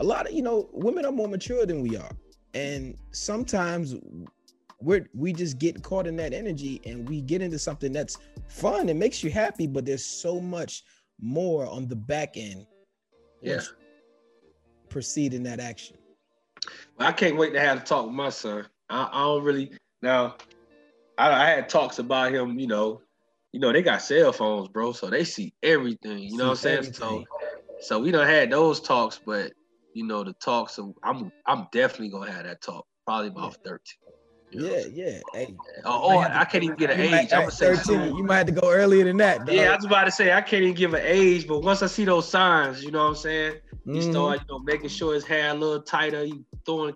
a 0.00 0.04
lot 0.04 0.26
of 0.26 0.32
you 0.32 0.42
know 0.42 0.68
women 0.72 1.04
are 1.04 1.12
more 1.12 1.28
mature 1.28 1.66
than 1.66 1.82
we 1.82 1.96
are, 1.96 2.10
and 2.54 2.96
sometimes 3.12 3.94
we're 4.80 5.08
we 5.14 5.32
just 5.32 5.58
get 5.58 5.82
caught 5.82 6.06
in 6.06 6.16
that 6.16 6.32
energy 6.32 6.80
and 6.84 7.08
we 7.08 7.20
get 7.20 7.42
into 7.42 7.58
something 7.58 7.92
that's 7.92 8.18
fun 8.46 8.88
It 8.88 8.96
makes 8.96 9.22
you 9.22 9.30
happy, 9.30 9.66
but 9.66 9.84
there's 9.84 10.04
so 10.04 10.40
much 10.40 10.84
more 11.20 11.66
on 11.66 11.88
the 11.88 11.96
back 11.96 12.36
end. 12.36 12.66
Yeah. 13.42 13.60
in 15.34 15.42
that 15.44 15.60
action. 15.60 15.96
Well, 16.98 17.08
I 17.08 17.12
can't 17.12 17.36
wait 17.36 17.52
to 17.52 17.60
have 17.60 17.78
a 17.78 17.80
talk 17.80 18.06
with 18.06 18.14
my 18.14 18.30
son. 18.30 18.66
I, 18.88 19.08
I 19.12 19.22
don't 19.22 19.44
really 19.44 19.72
now. 20.02 20.36
I, 21.16 21.30
I, 21.30 21.50
had 21.50 21.68
talks 21.68 21.98
about 21.98 22.32
him. 22.32 22.58
You 22.58 22.66
know, 22.66 23.00
you 23.52 23.60
know 23.60 23.72
they 23.72 23.82
got 23.82 24.02
cell 24.02 24.32
phones, 24.32 24.68
bro, 24.68 24.92
so 24.92 25.10
they 25.10 25.24
see 25.24 25.52
everything. 25.62 26.18
You 26.18 26.30
see 26.30 26.36
know 26.36 26.44
what 26.44 26.50
I'm 26.50 26.56
saying? 26.56 26.78
Everything. 26.78 26.94
So, 27.00 27.24
so 27.80 28.00
we 28.00 28.10
don't 28.10 28.26
had 28.26 28.50
those 28.50 28.80
talks, 28.80 29.20
but 29.24 29.52
you 29.94 30.04
know 30.04 30.24
the 30.24 30.32
talks. 30.34 30.78
Of, 30.78 30.94
I'm 31.02 31.30
I'm 31.46 31.68
definitely 31.72 32.10
gonna 32.10 32.32
have 32.32 32.44
that 32.44 32.60
talk. 32.62 32.86
Probably 33.06 33.28
about 33.28 33.56
yeah. 33.64 33.70
13. 33.70 33.80
Yeah, 34.50 34.84
yeah. 34.90 35.20
Hey, 35.34 35.54
oh, 35.84 36.14
oh 36.14 36.18
I 36.18 36.44
can't 36.44 36.64
even 36.64 36.76
get 36.76 36.90
an 36.90 37.00
age. 37.00 37.10
Might, 37.10 37.32
I'm 37.32 37.40
gonna 37.40 37.50
say 37.50 37.76
13. 37.76 38.16
You 38.16 38.22
might 38.22 38.38
have 38.38 38.46
to 38.46 38.52
go 38.52 38.70
earlier 38.70 39.04
than 39.04 39.18
that. 39.18 39.44
Dog. 39.44 39.54
Yeah, 39.54 39.72
I 39.72 39.76
was 39.76 39.84
about 39.84 40.04
to 40.04 40.10
say 40.10 40.32
I 40.32 40.40
can't 40.40 40.62
even 40.62 40.74
give 40.74 40.94
an 40.94 41.02
age, 41.04 41.46
but 41.46 41.60
once 41.60 41.82
I 41.82 41.86
see 41.86 42.04
those 42.04 42.28
signs, 42.28 42.82
you 42.82 42.90
know 42.90 43.04
what 43.04 43.10
I'm 43.10 43.16
saying? 43.16 43.56
You 43.84 43.94
mm-hmm. 43.94 44.10
start, 44.10 44.40
you 44.40 44.46
know, 44.48 44.58
making 44.60 44.88
sure 44.88 45.14
his 45.14 45.24
hair 45.24 45.50
a 45.50 45.54
little 45.54 45.82
tighter. 45.82 46.24
You 46.24 46.44
throwing 46.64 46.94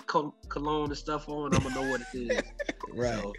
cologne 0.48 0.88
and 0.88 0.96
stuff 0.96 1.28
on. 1.28 1.54
I'm 1.54 1.62
gonna 1.62 1.74
know 1.74 1.90
what 1.90 2.00
it 2.00 2.06
is. 2.14 2.42
right. 2.94 3.20
So, 3.20 3.32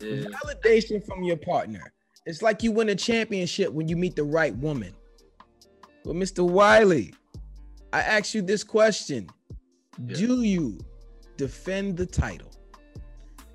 yeah. 0.00 0.26
Validation 0.26 1.04
from 1.04 1.22
your 1.22 1.36
partner. 1.36 1.92
It's 2.26 2.42
like 2.42 2.62
you 2.62 2.72
win 2.72 2.90
a 2.90 2.94
championship 2.94 3.72
when 3.72 3.88
you 3.88 3.96
meet 3.96 4.16
the 4.16 4.24
right 4.24 4.54
woman. 4.56 4.94
But 6.04 6.14
Mr. 6.16 6.48
Wiley, 6.48 7.14
I 7.92 8.00
ask 8.00 8.34
you 8.34 8.42
this 8.42 8.62
question: 8.62 9.28
yeah. 10.06 10.16
Do 10.16 10.42
you 10.42 10.78
defend 11.36 11.96
the 11.96 12.06
title? 12.06 12.53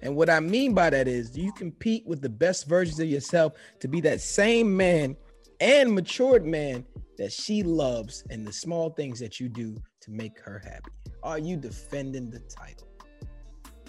And 0.01 0.15
what 0.15 0.29
I 0.29 0.39
mean 0.39 0.73
by 0.73 0.89
that 0.89 1.07
is, 1.07 1.37
you 1.37 1.51
compete 1.51 2.05
with 2.05 2.21
the 2.21 2.29
best 2.29 2.67
versions 2.67 2.99
of 2.99 3.07
yourself 3.07 3.53
to 3.79 3.87
be 3.87 4.01
that 4.01 4.21
same 4.21 4.75
man 4.75 5.15
and 5.59 5.93
matured 5.93 6.45
man 6.45 6.85
that 7.17 7.31
she 7.31 7.63
loves 7.63 8.23
and 8.29 8.47
the 8.47 8.53
small 8.53 8.91
things 8.91 9.19
that 9.19 9.39
you 9.39 9.49
do 9.49 9.75
to 10.01 10.11
make 10.11 10.39
her 10.39 10.61
happy? 10.63 10.91
Are 11.21 11.37
you 11.37 11.57
defending 11.57 12.29
the 12.29 12.39
title? 12.39 12.87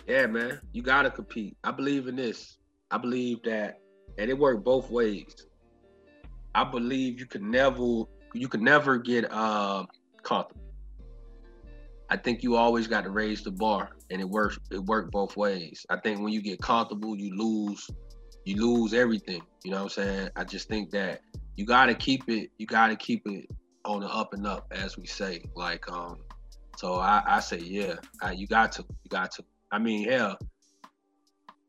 Yeah, 0.07 0.27
man, 0.27 0.61
you 0.73 0.83
gotta 0.83 1.11
compete. 1.11 1.57
I 1.63 1.71
believe 1.71 2.09
in 2.09 2.17
this. 2.17 2.59
I 2.91 2.99
believe 2.99 3.43
that, 3.45 3.79
and 4.19 4.29
it 4.29 4.37
worked 4.37 4.65
both 4.65 4.91
ways. 4.91 5.47
I 6.55 6.65
believe 6.65 7.21
you 7.21 7.27
can 7.27 7.49
never, 7.49 8.03
you 8.35 8.49
can 8.49 8.65
never 8.65 8.99
get 8.99 9.31
uh, 9.31 9.85
comfortable. 10.25 10.70
I 12.11 12.17
think 12.17 12.43
you 12.43 12.57
always 12.57 12.89
got 12.89 13.05
to 13.05 13.11
raise 13.11 13.43
the 13.43 13.53
bar, 13.53 13.91
and 14.11 14.21
it 14.21 14.29
works. 14.29 14.59
It 14.73 14.81
worked 14.81 15.13
both 15.13 15.37
ways. 15.37 15.87
I 15.89 15.97
think 15.97 16.21
when 16.21 16.33
you 16.33 16.43
get 16.43 16.61
comfortable, 16.61 17.17
you 17.17 17.37
lose, 17.37 17.89
you 18.45 18.57
lose 18.57 18.93
everything. 18.93 19.43
You 19.65 19.71
know 19.71 19.85
what 19.85 19.97
I'm 19.99 20.05
saying? 20.05 20.31
I 20.35 20.45
just 20.45 20.69
think 20.69 20.91
that 20.91 21.21
you 21.55 21.65
got 21.65 21.87
to 21.87 21.95
keep 21.95 22.29
it. 22.29 22.51
You 22.59 22.67
got 22.67 22.89
to 22.89 22.97
keep 22.97 23.23
it 23.27 23.49
on 23.85 24.01
the 24.01 24.09
up 24.09 24.35
and 24.35 24.45
up, 24.47 24.67
as 24.73 24.99
we 24.99 25.07
say. 25.07 25.45
Like, 25.55 25.91
um, 25.91 26.19
so 26.77 26.95
I, 26.95 27.23
I 27.27 27.41
say, 27.41 27.59
yeah, 27.59 27.95
I, 28.21 28.33
you 28.33 28.49
got 28.49 28.73
to, 28.73 28.85
you 29.05 29.09
got 29.09 29.31
to. 29.33 29.45
I 29.71 29.79
mean, 29.79 30.09
hell, 30.09 30.37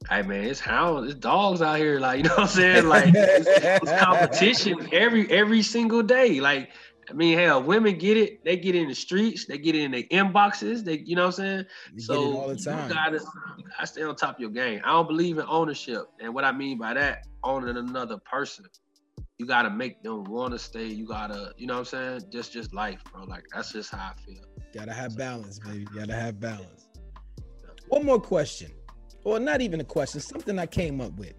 hey 0.10 0.22
man, 0.24 0.44
it's 0.44 0.60
hounds, 0.60 1.12
it's 1.12 1.20
dogs 1.20 1.62
out 1.62 1.78
here. 1.78 2.00
Like, 2.00 2.18
you 2.24 2.24
know 2.24 2.30
what 2.32 2.40
I'm 2.40 2.48
saying? 2.48 2.88
Like, 2.88 3.14
it's, 3.16 3.48
it's 3.48 3.92
competition 4.02 4.90
every 4.92 5.30
every 5.32 5.62
single 5.62 6.02
day. 6.02 6.40
Like, 6.40 6.70
I 7.10 7.14
mean, 7.14 7.38
hell, 7.38 7.62
women 7.62 7.98
get 7.98 8.18
it. 8.18 8.44
They 8.46 8.58
get 8.58 8.76
it 8.76 8.84
in 8.84 8.88
the 8.88 8.96
streets. 8.96 9.46
They 9.46 9.58
get 9.58 9.76
it 9.76 9.82
in 9.82 9.92
their 9.92 10.04
inboxes. 10.04 10.84
They, 10.84 11.00
you 11.00 11.16
know 11.16 11.24
what 11.28 11.40
I'm 11.40 11.46
saying? 11.46 11.66
You 11.94 12.02
so 12.02 12.38
all 12.38 12.48
the 12.48 12.56
time. 12.56 12.90
you 12.90 12.96
gotta, 12.96 13.20
gotta 13.20 13.88
stay 13.88 14.04
on 14.04 14.16
top 14.16 14.36
of 14.36 14.42
your 14.42 14.50
game. 14.50 14.82
I 14.84 14.90
don't 14.90 15.08
believe 15.08 15.38
in 15.38 15.46
ownership, 15.48 16.06
and 16.20 16.34
what 16.34 16.44
I 16.44 16.52
mean 16.52 16.78
by 16.78 16.94
that, 16.94 17.26
owning 17.44 17.78
another 17.78 18.18
person. 18.18 18.66
You 19.38 19.48
gotta 19.48 19.70
make 19.70 20.04
them 20.04 20.24
want 20.26 20.54
to 20.54 20.60
stay. 20.60 20.86
You 20.86 21.08
gotta, 21.08 21.54
you 21.58 21.66
know 21.66 21.74
what 21.74 21.94
I'm 21.94 22.20
saying? 22.20 22.22
Just, 22.32 22.54
just 22.54 22.74
life, 22.74 23.02
bro. 23.12 23.24
Like 23.24 23.46
that's 23.54 23.72
just 23.72 23.92
how 23.92 24.12
I 24.12 24.22
feel. 24.22 24.44
Gotta 24.74 24.94
have 24.94 25.18
balance, 25.18 25.60
baby. 25.60 25.86
Gotta 25.86 26.14
have 26.14 26.40
balance. 26.40 26.88
One 27.90 28.06
more 28.06 28.22
question, 28.22 28.72
or 29.24 29.40
not 29.40 29.62
even 29.62 29.82
a 29.82 29.84
question. 29.84 30.22
Something 30.22 30.60
I 30.60 30.68
came 30.68 31.02
up 31.02 31.14
with. 31.18 31.34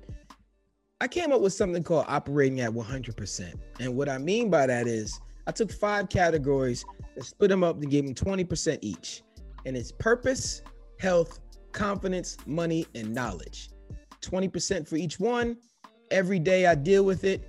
I 1.01 1.09
came 1.09 1.33
up 1.33 1.41
with 1.41 1.53
something 1.53 1.83
called 1.83 2.05
operating 2.07 2.61
at 2.61 2.71
100%. 2.71 3.55
And 3.81 3.97
what 3.97 4.09
I 4.09 4.19
mean 4.19 4.51
by 4.51 4.69
that 4.69 4.87
is 4.87 5.19
I 5.47 5.53
took 5.53 5.72
five 5.72 6.09
categories 6.09 6.84
and 7.16 7.24
split 7.24 7.51
them 7.51 7.64
up 7.64 7.76
and 7.80 7.90
gave 7.90 8.05
them 8.05 8.14
20% 8.14 8.78
each. 8.80 9.22
And 9.66 9.76
it's 9.76 9.93
purpose, 9.93 10.62
health, 10.99 11.40
confidence, 11.72 12.36
money, 12.47 12.86
and 12.95 13.12
knowledge. 13.12 13.70
20% 14.20 14.86
for 14.86 14.97
each 14.97 15.18
one. 15.18 15.57
Every 16.11 16.38
day 16.38 16.66
I 16.66 16.74
deal 16.74 17.05
with 17.05 17.24
it. 17.24 17.49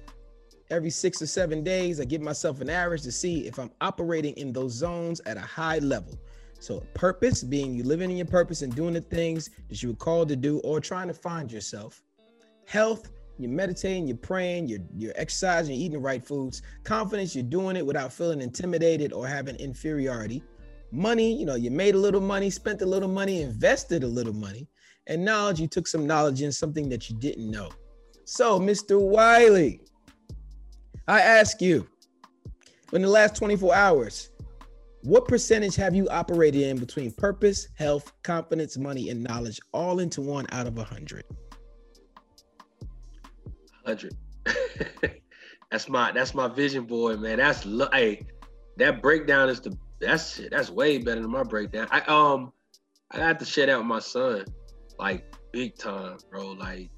Every 0.70 0.90
six 0.90 1.22
or 1.22 1.28
seven 1.28 1.64
days, 1.64 2.00
I 2.00 2.06
give 2.06 2.22
myself 2.22 2.62
an 2.62 2.70
average 2.70 3.04
to 3.04 3.12
see 3.12 3.46
if 3.46 3.60
I'm 3.60 3.70
operating 3.82 4.34
in 4.36 4.54
those 4.54 4.72
zones 4.72 5.22
at 5.26 5.38
a 5.38 5.42
high 5.42 5.80
level. 5.80 6.18
So, 6.60 6.80
purpose 6.94 7.44
being 7.44 7.76
you 7.76 7.84
living 7.84 8.10
in 8.10 8.18
your 8.18 8.26
purpose 8.26 8.62
and 8.62 8.74
doing 8.74 8.94
the 8.94 9.02
things 9.02 9.50
that 9.70 9.84
you 9.84 9.90
were 9.90 9.96
called 9.96 10.30
to 10.30 10.36
do 10.36 10.60
or 10.60 10.80
trying 10.80 11.10
to 11.10 11.14
find 11.14 11.52
yourself. 11.52 12.02
Health, 12.66 13.12
you're 13.44 13.52
meditating, 13.52 14.08
you're 14.08 14.18
praying, 14.18 14.68
you're 14.68 14.80
you're 14.96 15.14
exercising, 15.16 15.76
you're 15.76 15.82
eating 15.82 15.94
the 15.94 16.00
right 16.00 16.24
foods. 16.24 16.62
Confidence, 16.84 17.36
you're 17.36 17.44
doing 17.44 17.76
it 17.76 17.86
without 17.86 18.12
feeling 18.12 18.42
intimidated 18.42 19.14
or 19.14 19.28
having 19.28 19.56
inferiority. 19.58 20.42
Money, 20.92 21.38
you 21.38 21.46
know, 21.46 21.56
you 21.56 21.70
made 21.72 21.96
a 21.96 21.98
little 21.98 22.22
money, 22.22 22.50
spent 22.50 22.82
a 22.82 22.86
little 22.86 23.10
money, 23.10 23.42
invested 23.42 24.04
a 24.04 24.08
little 24.08 24.34
money. 24.34 24.68
And 25.08 25.26
knowledge, 25.26 25.60
you 25.60 25.68
took 25.68 25.88
some 25.88 26.08
knowledge 26.08 26.42
in 26.42 26.52
something 26.52 26.88
that 26.90 27.10
you 27.10 27.18
didn't 27.18 27.50
know. 27.50 27.70
So, 28.26 28.60
Mr. 28.60 29.02
Wiley, 29.02 29.82
I 31.08 31.20
ask 31.20 31.62
you, 31.62 31.88
in 32.94 33.02
the 33.02 33.10
last 33.10 33.36
24 33.36 33.76
hours, 33.76 34.30
what 35.02 35.28
percentage 35.28 35.76
have 35.76 35.94
you 35.94 36.08
operated 36.08 36.62
in 36.62 36.78
between 36.78 37.12
purpose, 37.12 37.68
health, 37.76 38.14
confidence, 38.24 38.78
money, 38.78 39.10
and 39.10 39.22
knowledge, 39.22 39.60
all 39.74 40.00
into 40.00 40.22
one 40.22 40.46
out 40.54 40.66
of 40.66 40.78
a 40.78 40.84
hundred? 40.84 41.26
Hundred. 43.86 44.16
that's 45.72 45.90
my 45.90 46.12
that's 46.12 46.34
my 46.34 46.48
vision 46.48 46.86
board, 46.86 47.22
man. 47.22 47.38
That's 47.38 47.64
hey, 47.94 48.26
that 48.78 49.02
breakdown 49.02 49.50
is 49.50 49.62
the 49.62 49.78
that's 50.00 50.42
that's 50.52 50.70
way 50.70 50.98
better 50.98 51.22
than 51.22 51.32
my 51.32 51.44
breakdown. 51.44 51.88
I 51.92 52.02
um 52.02 52.52
I 53.12 53.18
had 53.18 53.40
to 53.40 53.46
share 53.46 53.68
that 53.68 53.78
with 53.78 53.88
my 53.88 54.00
son, 54.00 54.46
like 55.00 55.36
big 55.52 55.78
time, 55.78 56.18
bro. 56.30 56.52
Like 56.52 56.90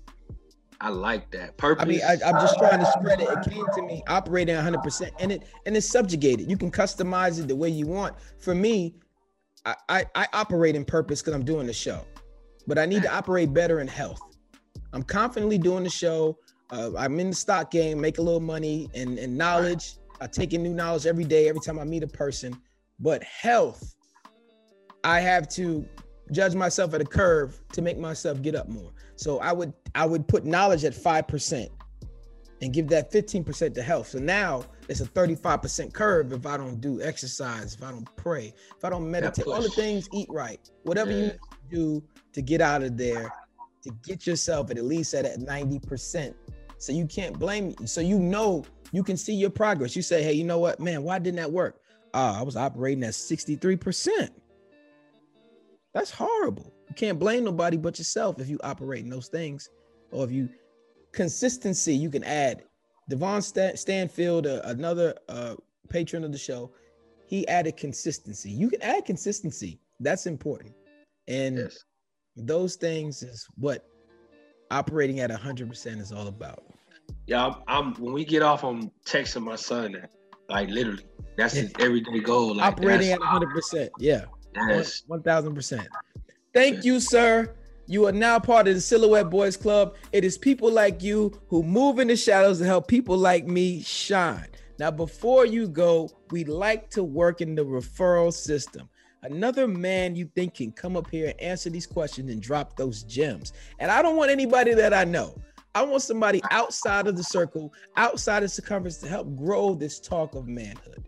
I 0.82 0.90
like 0.90 1.32
that. 1.32 1.58
Purpose. 1.58 1.84
I 1.84 1.88
mean, 1.88 2.02
I, 2.04 2.14
am 2.30 2.36
just 2.42 2.58
trying 2.58 2.80
to 2.80 2.86
spread 2.86 3.20
it. 3.22 3.30
It 3.30 3.50
came 3.50 3.66
to 3.76 3.82
me 3.82 4.04
operating 4.08 4.56
100, 4.56 4.82
percent 4.82 5.14
and 5.20 5.32
it 5.32 5.44
and 5.66 5.76
it's 5.76 5.88
subjugated. 5.88 6.50
You 6.50 6.58
can 6.58 6.72
customize 6.72 7.40
it 7.40 7.48
the 7.48 7.56
way 7.56 7.70
you 7.70 7.88
want. 7.88 8.16
For 8.40 8.56
me, 8.56 8.96
I 9.66 9.76
I, 9.90 10.06
I 10.16 10.28
operate 10.34 10.76
in 10.76 10.86
purpose 10.86 11.22
because 11.22 11.34
I'm 11.34 11.46
doing 11.46 11.68
the 11.68 11.74
show, 11.74 12.06
but 12.68 12.78
I 12.78 12.86
need 12.86 13.04
to 13.04 13.14
operate 13.14 13.54
better 13.54 13.80
in 13.80 13.88
health. 13.88 14.22
I'm 14.94 15.04
confidently 15.04 15.58
doing 15.58 15.84
the 15.84 15.90
show. 15.90 16.38
Uh, 16.72 16.92
I'm 16.98 17.20
in 17.20 17.30
the 17.30 17.36
stock 17.36 17.72
game, 17.72 18.02
make 18.02 18.18
a 18.18 18.22
little 18.22 18.40
money 18.40 18.90
and, 18.94 19.20
and 19.20 19.38
knowledge. 19.38 19.98
I 20.20 20.28
take 20.28 20.54
in 20.54 20.64
new 20.64 20.74
knowledge 20.74 21.06
every 21.06 21.24
day, 21.24 21.50
every 21.50 21.62
time 21.62 21.80
I 21.80 21.84
meet 21.84 22.04
a 22.04 22.08
person. 22.08 22.60
But 23.00 23.24
health, 23.24 23.96
I 25.04 25.20
have 25.20 25.48
to 25.50 25.88
judge 26.32 26.56
myself 26.56 26.94
at 26.94 27.02
a 27.02 27.06
curve 27.06 27.60
to 27.74 27.82
make 27.82 27.98
myself 27.98 28.42
get 28.42 28.56
up 28.56 28.68
more. 28.68 28.92
So 29.16 29.40
I 29.40 29.54
would 29.54 29.74
I 29.94 30.06
would 30.06 30.28
put 30.28 30.46
knowledge 30.46 30.84
at 30.84 30.94
five 30.94 31.28
percent 31.28 31.70
and 32.62 32.74
give 32.74 32.88
that 32.88 33.12
15% 33.12 33.74
to 33.74 33.82
health. 33.82 34.08
So 34.08 34.20
now 34.20 34.64
it's 34.88 35.02
a 35.02 35.06
35% 35.06 35.94
curve 35.94 36.32
if 36.32 36.46
I 36.46 36.58
don't 36.58 36.80
do 36.80 37.02
exercise, 37.02 37.76
if 37.76 37.84
I 37.84 37.92
don't 37.92 38.08
pray, 38.16 38.54
if 38.76 38.86
I 38.86 38.90
don't 38.90 39.10
meditate, 39.10 39.46
all 39.46 39.62
the 39.62 39.70
things, 39.70 40.08
eat 40.14 40.28
right, 40.30 40.60
whatever 40.84 41.12
yeah. 41.12 41.18
you 41.18 41.32
do 41.70 42.04
to 42.34 42.42
get 42.42 42.62
out 42.62 42.82
of 42.82 42.98
there, 42.98 43.32
to 43.84 43.92
get 44.04 44.26
yourself 44.26 44.72
at, 44.72 44.78
at 44.78 44.86
least 44.86 45.14
at 45.14 45.26
90% 45.40 46.34
So 46.78 46.92
you 46.92 47.06
can't 47.06 47.38
blame 47.38 47.70
me. 47.70 47.76
So 47.86 48.02
you 48.02 48.20
know 48.20 48.66
you 48.92 49.04
can 49.04 49.18
see 49.18 49.34
your 49.34 49.50
progress. 49.50 49.96
You 49.96 50.02
say, 50.02 50.24
hey, 50.24 50.34
you 50.34 50.44
know 50.44 50.60
what, 50.60 50.80
man, 50.80 51.04
why 51.04 51.20
didn't 51.20 51.38
that 51.38 51.52
work? 51.52 51.80
Ah, 52.14 52.40
I 52.40 52.44
was 52.44 52.56
operating 52.56 53.04
at 53.04 53.12
63%. 53.12 54.30
That's 55.94 56.12
horrible. 56.12 56.74
You 56.90 56.96
can't 56.96 57.20
blame 57.20 57.44
nobody 57.44 57.78
but 57.78 57.98
yourself 57.98 58.40
if 58.40 58.50
you 58.50 58.60
operate 58.64 59.04
in 59.04 59.10
those 59.10 59.28
things. 59.28 59.70
Or 60.12 60.24
if 60.24 60.32
you 60.32 60.50
consistency, 61.12 61.96
you 61.96 62.10
can 62.10 62.24
add 62.24 62.64
Devon 63.10 63.42
Stanfield, 63.42 64.48
uh, 64.48 64.62
another 64.66 65.16
uh, 65.30 65.56
patron 65.90 66.24
of 66.24 66.32
the 66.32 66.38
show. 66.38 66.72
He 67.28 67.48
added 67.48 67.78
consistency. 67.78 68.52
You 68.52 68.70
can 68.70 68.82
add 68.82 69.06
consistency. 69.06 69.80
That's 70.00 70.26
important. 70.26 70.74
And 71.28 71.58
yes. 71.58 71.84
those 72.36 72.76
things 72.76 73.24
is 73.24 73.48
what 73.56 73.86
operating 74.76 75.22
at 75.22 75.32
100% 75.32 76.02
is 76.02 76.12
all 76.12 76.28
about. 76.28 76.64
Yeah, 77.28 77.46
I'm, 77.46 77.56
I'm 77.68 77.94
when 77.96 78.14
we 78.14 78.26
get 78.26 78.42
off, 78.44 78.64
I'm 78.64 78.92
texting 79.06 79.44
my 79.44 79.56
son, 79.56 79.96
like 80.50 80.70
literally, 80.70 81.04
that's 81.38 81.54
his 81.54 81.72
everyday 81.80 82.20
goal. 82.20 82.56
Like, 82.56 82.68
operating 82.68 83.12
at 83.12 83.20
100%. 83.20 83.90
Yeah. 83.98 84.26
Yes. 84.56 85.04
1000%. 85.10 85.88
Thank 86.54 86.86
you, 86.86 87.00
sir. 87.00 87.54
You 87.88 88.08
are 88.08 88.12
now 88.12 88.40
part 88.40 88.68
of 88.68 88.76
the 88.76 88.82
Silhouette 88.82 89.30
Boys 89.30 89.58
Club. 89.58 89.96
It 90.12 90.24
is 90.24 90.38
people 90.38 90.72
like 90.72 91.04
you 91.04 91.40
who 91.50 91.62
move 91.62 92.00
in 92.00 92.08
the 92.08 92.16
shadows 92.16 92.60
to 92.60 92.66
help 92.66 92.88
people 92.88 93.18
like 93.18 93.46
me 93.48 93.82
shine. 93.82 94.48
Now, 94.80 94.92
before 94.92 95.46
you 95.46 95.68
go, 95.68 96.10
we 96.32 96.44
like 96.44 96.90
to 96.92 97.04
work 97.04 97.42
in 97.42 97.56
the 97.56 97.64
referral 97.64 98.34
system. 98.34 98.90
Another 99.26 99.68
man 99.68 100.16
you 100.16 100.30
think 100.36 100.56
can 100.56 100.72
come 100.72 100.96
up 100.96 101.10
here 101.10 101.30
and 101.30 101.42
answer 101.42 101.70
these 101.70 101.88
questions 101.88 102.32
and 102.32 102.42
drop 102.42 102.78
those 102.78 103.04
gems. 103.04 103.54
And 103.80 103.90
I 103.90 104.02
don't 104.02 104.16
want 104.16 104.30
anybody 104.30 104.74
that 104.76 104.94
I 104.94 105.04
know. 105.04 105.36
I 105.74 105.82
want 105.82 106.04
somebody 106.04 106.42
outside 106.52 107.08
of 107.08 107.18
the 107.18 107.24
circle, 107.24 107.74
outside 107.98 108.44
of 108.44 108.52
circumference 108.52 108.98
to 108.98 109.10
help 109.10 109.36
grow 109.36 109.74
this 109.74 110.00
talk 110.00 110.36
of 110.36 110.48
manhood. 110.48 111.08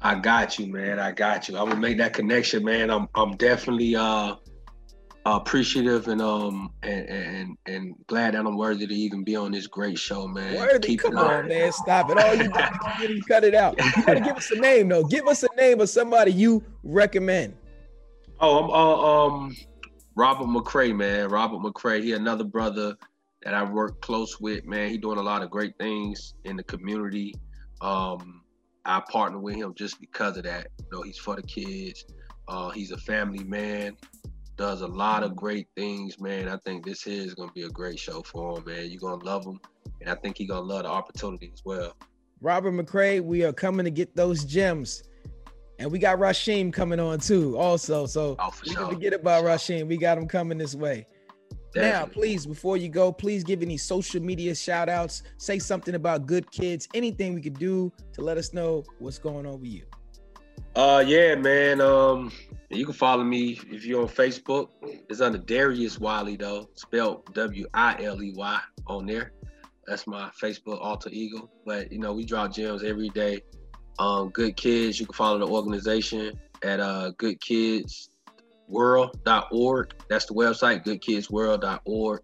I 0.00 0.14
got 0.14 0.58
you, 0.58 0.66
man. 0.72 0.98
I 1.00 1.12
got 1.12 1.48
you. 1.48 1.56
I'm 1.58 1.68
gonna 1.68 1.80
make 1.80 1.98
that 1.98 2.12
connection, 2.12 2.64
man. 2.64 2.90
I'm 2.90 3.08
I'm 3.14 3.36
definitely 3.36 3.96
uh 3.96 4.36
appreciative 5.26 6.08
and 6.08 6.20
um 6.20 6.70
and, 6.82 7.08
and 7.08 7.58
and 7.66 7.94
glad 8.06 8.34
that 8.34 8.46
I'm 8.46 8.56
worthy 8.56 8.86
to 8.86 8.94
even 8.94 9.24
be 9.24 9.36
on 9.36 9.52
this 9.52 9.66
great 9.66 9.98
show, 9.98 10.28
man. 10.28 10.54
Worthy, 10.54 10.88
Keep 10.88 11.00
come 11.00 11.16
on, 11.16 11.48
man. 11.48 11.72
Stop 11.72 12.10
it. 12.10 12.18
All 12.18 12.34
you 12.34 12.48
gotta 12.48 13.20
cut 13.26 13.44
it 13.44 13.54
out. 13.54 13.78
You 13.78 14.04
gotta 14.04 14.20
give 14.20 14.36
us 14.36 14.50
a 14.50 14.56
name 14.56 14.88
though. 14.88 15.04
Give 15.04 15.26
us 15.26 15.42
a 15.42 15.48
name 15.56 15.80
of 15.80 15.88
somebody 15.88 16.32
you 16.32 16.62
recommend. 16.82 17.56
Oh, 18.40 18.64
I'm 18.64 18.70
uh, 18.70 19.36
um 19.36 19.56
Robert 20.14 20.46
McCray, 20.46 20.94
man. 20.94 21.30
Robert 21.30 21.60
McCray. 21.60 22.02
He 22.02 22.12
another 22.12 22.44
brother 22.44 22.94
that 23.42 23.54
I 23.54 23.62
work 23.62 24.00
close 24.02 24.38
with, 24.40 24.66
man. 24.66 24.90
He 24.90 24.98
doing 24.98 25.18
a 25.18 25.22
lot 25.22 25.42
of 25.42 25.50
great 25.50 25.76
things 25.78 26.34
in 26.44 26.56
the 26.56 26.64
community. 26.64 27.34
Um, 27.80 28.42
I 28.84 29.02
partner 29.10 29.38
with 29.38 29.56
him 29.56 29.74
just 29.74 30.00
because 30.00 30.36
of 30.36 30.44
that. 30.44 30.68
You 30.78 30.86
know, 30.92 31.02
he's 31.02 31.18
for 31.18 31.36
the 31.36 31.42
kids. 31.42 32.04
Uh, 32.46 32.70
he's 32.70 32.90
a 32.90 32.98
family 32.98 33.44
man. 33.44 33.96
Does 34.56 34.82
a 34.82 34.86
lot 34.86 35.22
of 35.22 35.30
mm-hmm. 35.30 35.38
great 35.38 35.68
things, 35.76 36.20
man. 36.20 36.48
I 36.48 36.56
think 36.58 36.84
this 36.84 37.06
is 37.06 37.34
gonna 37.34 37.52
be 37.52 37.62
a 37.62 37.70
great 37.70 37.98
show 37.98 38.22
for 38.22 38.58
him, 38.58 38.64
man. 38.66 38.90
You're 38.90 39.00
gonna 39.00 39.24
love 39.24 39.44
him, 39.44 39.60
and 40.00 40.10
I 40.10 40.14
think 40.14 40.38
he's 40.38 40.48
gonna 40.48 40.60
love 40.60 40.84
the 40.84 40.90
opportunity 40.90 41.50
as 41.52 41.62
well. 41.64 41.96
Robert 42.40 42.72
McCray, 42.72 43.22
we 43.22 43.44
are 43.44 43.52
coming 43.52 43.84
to 43.84 43.90
get 43.90 44.14
those 44.14 44.44
gems. 44.44 45.02
And 45.78 45.90
we 45.90 45.98
got 45.98 46.18
Rashim 46.18 46.72
coming 46.72 47.00
on 47.00 47.18
too, 47.18 47.58
also. 47.58 48.06
So 48.06 48.36
oh, 48.38 48.50
we 48.62 48.72
sure. 48.72 48.82
can 48.82 48.94
forget 48.94 49.12
about. 49.12 49.44
Rashim. 49.44 49.88
We 49.88 49.96
got 49.96 50.18
him 50.18 50.28
coming 50.28 50.56
this 50.56 50.74
way. 50.74 51.06
Definitely. 51.74 51.90
Now, 51.90 52.06
please, 52.06 52.46
before 52.46 52.76
you 52.76 52.88
go, 52.88 53.10
please 53.10 53.42
give 53.42 53.60
any 53.60 53.76
social 53.76 54.22
media 54.22 54.54
shout 54.54 54.88
outs. 54.88 55.24
Say 55.38 55.58
something 55.58 55.96
about 55.96 56.26
good 56.26 56.48
kids, 56.52 56.86
anything 56.94 57.34
we 57.34 57.40
could 57.40 57.58
do 57.58 57.92
to 58.12 58.20
let 58.20 58.38
us 58.38 58.52
know 58.52 58.84
what's 59.00 59.18
going 59.18 59.46
on 59.46 59.60
with 59.60 59.70
you. 59.70 59.82
Uh 60.74 61.04
yeah, 61.06 61.34
man. 61.34 61.80
Um 61.80 62.32
you 62.70 62.84
can 62.84 62.94
follow 62.94 63.22
me 63.22 63.60
if 63.70 63.84
you're 63.84 64.02
on 64.02 64.08
Facebook. 64.08 64.68
It's 65.08 65.20
under 65.20 65.38
Darius 65.38 65.98
Wiley 65.98 66.36
though, 66.36 66.68
spelled 66.74 67.32
W-I-L-E-Y 67.34 68.60
on 68.86 69.06
there. 69.06 69.32
That's 69.86 70.06
my 70.06 70.30
Facebook 70.40 70.80
alter 70.80 71.10
ego. 71.12 71.48
But 71.64 71.92
you 71.92 71.98
know, 71.98 72.12
we 72.12 72.24
drop 72.24 72.52
gems 72.52 72.82
every 72.82 73.10
day. 73.10 73.42
Um, 73.98 74.30
good 74.30 74.56
kids, 74.56 74.98
you 74.98 75.06
can 75.06 75.14
follow 75.14 75.38
the 75.38 75.46
organization 75.46 76.40
at 76.62 76.80
uh 76.80 77.12
good 77.18 77.40
kids 77.40 78.08
That's 80.08 80.26
the 80.26 80.34
website, 80.34 80.84
goodkidsworld.org. 80.84 82.20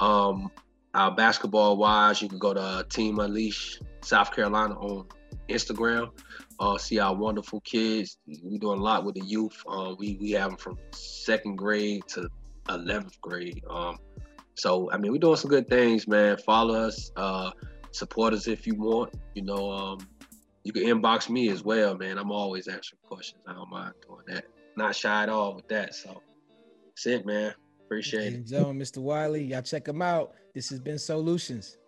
Um, 0.00 0.50
our 0.94 1.14
basketball 1.14 1.76
wise, 1.76 2.22
you 2.22 2.28
can 2.28 2.38
go 2.38 2.54
to 2.54 2.60
uh, 2.60 2.82
Team 2.84 3.18
Unleash 3.18 3.80
South 4.00 4.32
Carolina 4.32 4.74
on 4.78 5.06
Instagram. 5.48 6.10
Uh, 6.58 6.78
see 6.78 6.98
our 6.98 7.14
wonderful 7.14 7.60
kids. 7.60 8.18
We're 8.26 8.58
doing 8.58 8.78
a 8.78 8.82
lot 8.82 9.04
with 9.04 9.14
the 9.14 9.24
youth. 9.24 9.62
Uh, 9.68 9.94
we 9.98 10.16
we 10.20 10.30
have 10.32 10.50
them 10.50 10.58
from 10.58 10.78
second 10.92 11.56
grade 11.56 12.02
to 12.08 12.28
eleventh 12.68 13.20
grade. 13.20 13.62
Um, 13.68 13.98
so 14.54 14.90
I 14.90 14.98
mean, 14.98 15.12
we're 15.12 15.18
doing 15.18 15.36
some 15.36 15.50
good 15.50 15.68
things, 15.68 16.08
man. 16.08 16.36
Follow 16.38 16.74
us, 16.74 17.12
uh, 17.16 17.50
support 17.90 18.32
us 18.32 18.48
if 18.48 18.66
you 18.66 18.74
want. 18.74 19.14
You 19.34 19.42
know, 19.42 19.70
um, 19.70 20.08
you 20.64 20.72
can 20.72 20.84
inbox 20.84 21.28
me 21.28 21.50
as 21.50 21.62
well, 21.62 21.96
man. 21.96 22.18
I'm 22.18 22.32
always 22.32 22.68
answering 22.68 23.00
questions. 23.02 23.42
I 23.46 23.52
don't 23.52 23.70
mind 23.70 23.92
doing 24.06 24.22
that 24.28 24.46
not 24.76 24.94
shy 24.94 25.22
at 25.22 25.28
all 25.28 25.54
with 25.54 25.66
that. 25.68 25.94
So 25.94 26.22
that's 26.84 27.06
it, 27.06 27.26
man. 27.26 27.54
Appreciate 27.84 28.34
it. 28.34 28.48
Zone, 28.48 28.78
Mr. 28.78 28.98
Wiley, 28.98 29.44
y'all 29.44 29.62
check 29.62 29.88
him 29.88 30.02
out. 30.02 30.34
This 30.54 30.68
has 30.70 30.80
been 30.80 30.98
Solutions. 30.98 31.78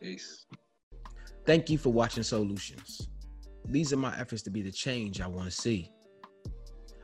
Peace. 0.00 0.46
Thank 1.50 1.68
you 1.68 1.78
for 1.78 1.92
watching 1.92 2.22
Solutions. 2.22 3.08
These 3.64 3.92
are 3.92 3.96
my 3.96 4.16
efforts 4.16 4.40
to 4.42 4.50
be 4.50 4.62
the 4.62 4.70
change 4.70 5.20
I 5.20 5.26
want 5.26 5.46
to 5.46 5.50
see. 5.50 5.90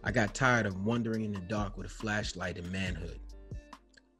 I 0.04 0.12
got 0.12 0.36
tired 0.36 0.66
of 0.66 0.84
wandering 0.84 1.24
in 1.24 1.32
the 1.32 1.40
dark 1.40 1.76
with 1.76 1.86
a 1.86 1.88
flashlight 1.88 2.56
and 2.56 2.70
manhood. 2.70 3.18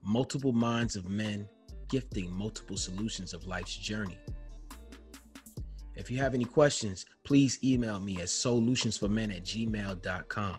Multiple 0.02 0.52
minds 0.52 0.96
of 0.96 1.08
men 1.08 1.48
gifting 1.88 2.28
multiple 2.32 2.76
solutions 2.76 3.34
of 3.34 3.46
life's 3.46 3.76
journey. 3.76 4.18
If 5.94 6.10
you 6.10 6.18
have 6.18 6.34
any 6.34 6.44
questions, 6.44 7.06
please 7.22 7.60
email 7.62 8.00
me 8.00 8.16
at 8.16 8.26
solutionsformen 8.26 9.30
at 9.30 9.44
gmail.com. 9.44 10.56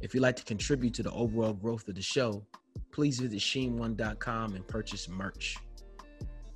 If 0.00 0.14
you'd 0.14 0.20
like 0.20 0.36
to 0.36 0.44
contribute 0.44 0.94
to 0.94 1.02
the 1.02 1.10
overall 1.10 1.54
growth 1.54 1.88
of 1.88 1.96
the 1.96 2.02
show, 2.02 2.46
please 2.92 3.18
visit 3.18 3.40
sheen1.com 3.40 4.54
and 4.54 4.68
purchase 4.68 5.08
merch. 5.08 5.56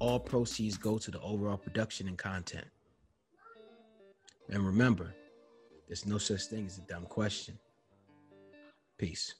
All 0.03 0.19
proceeds 0.19 0.77
go 0.77 0.99
to 0.99 1.13
the 1.13 1.21
overall 1.21 1.57
production 1.57 2.09
and 2.09 2.19
content. 2.19 2.67
And 4.49 4.67
remember, 4.67 5.15
there's 5.87 6.07
no 6.07 6.19
such 6.19 6.47
thing 6.47 6.67
as 6.67 6.77
a 6.79 6.81
dumb 6.81 7.05
question. 7.05 7.57
Peace. 8.99 9.37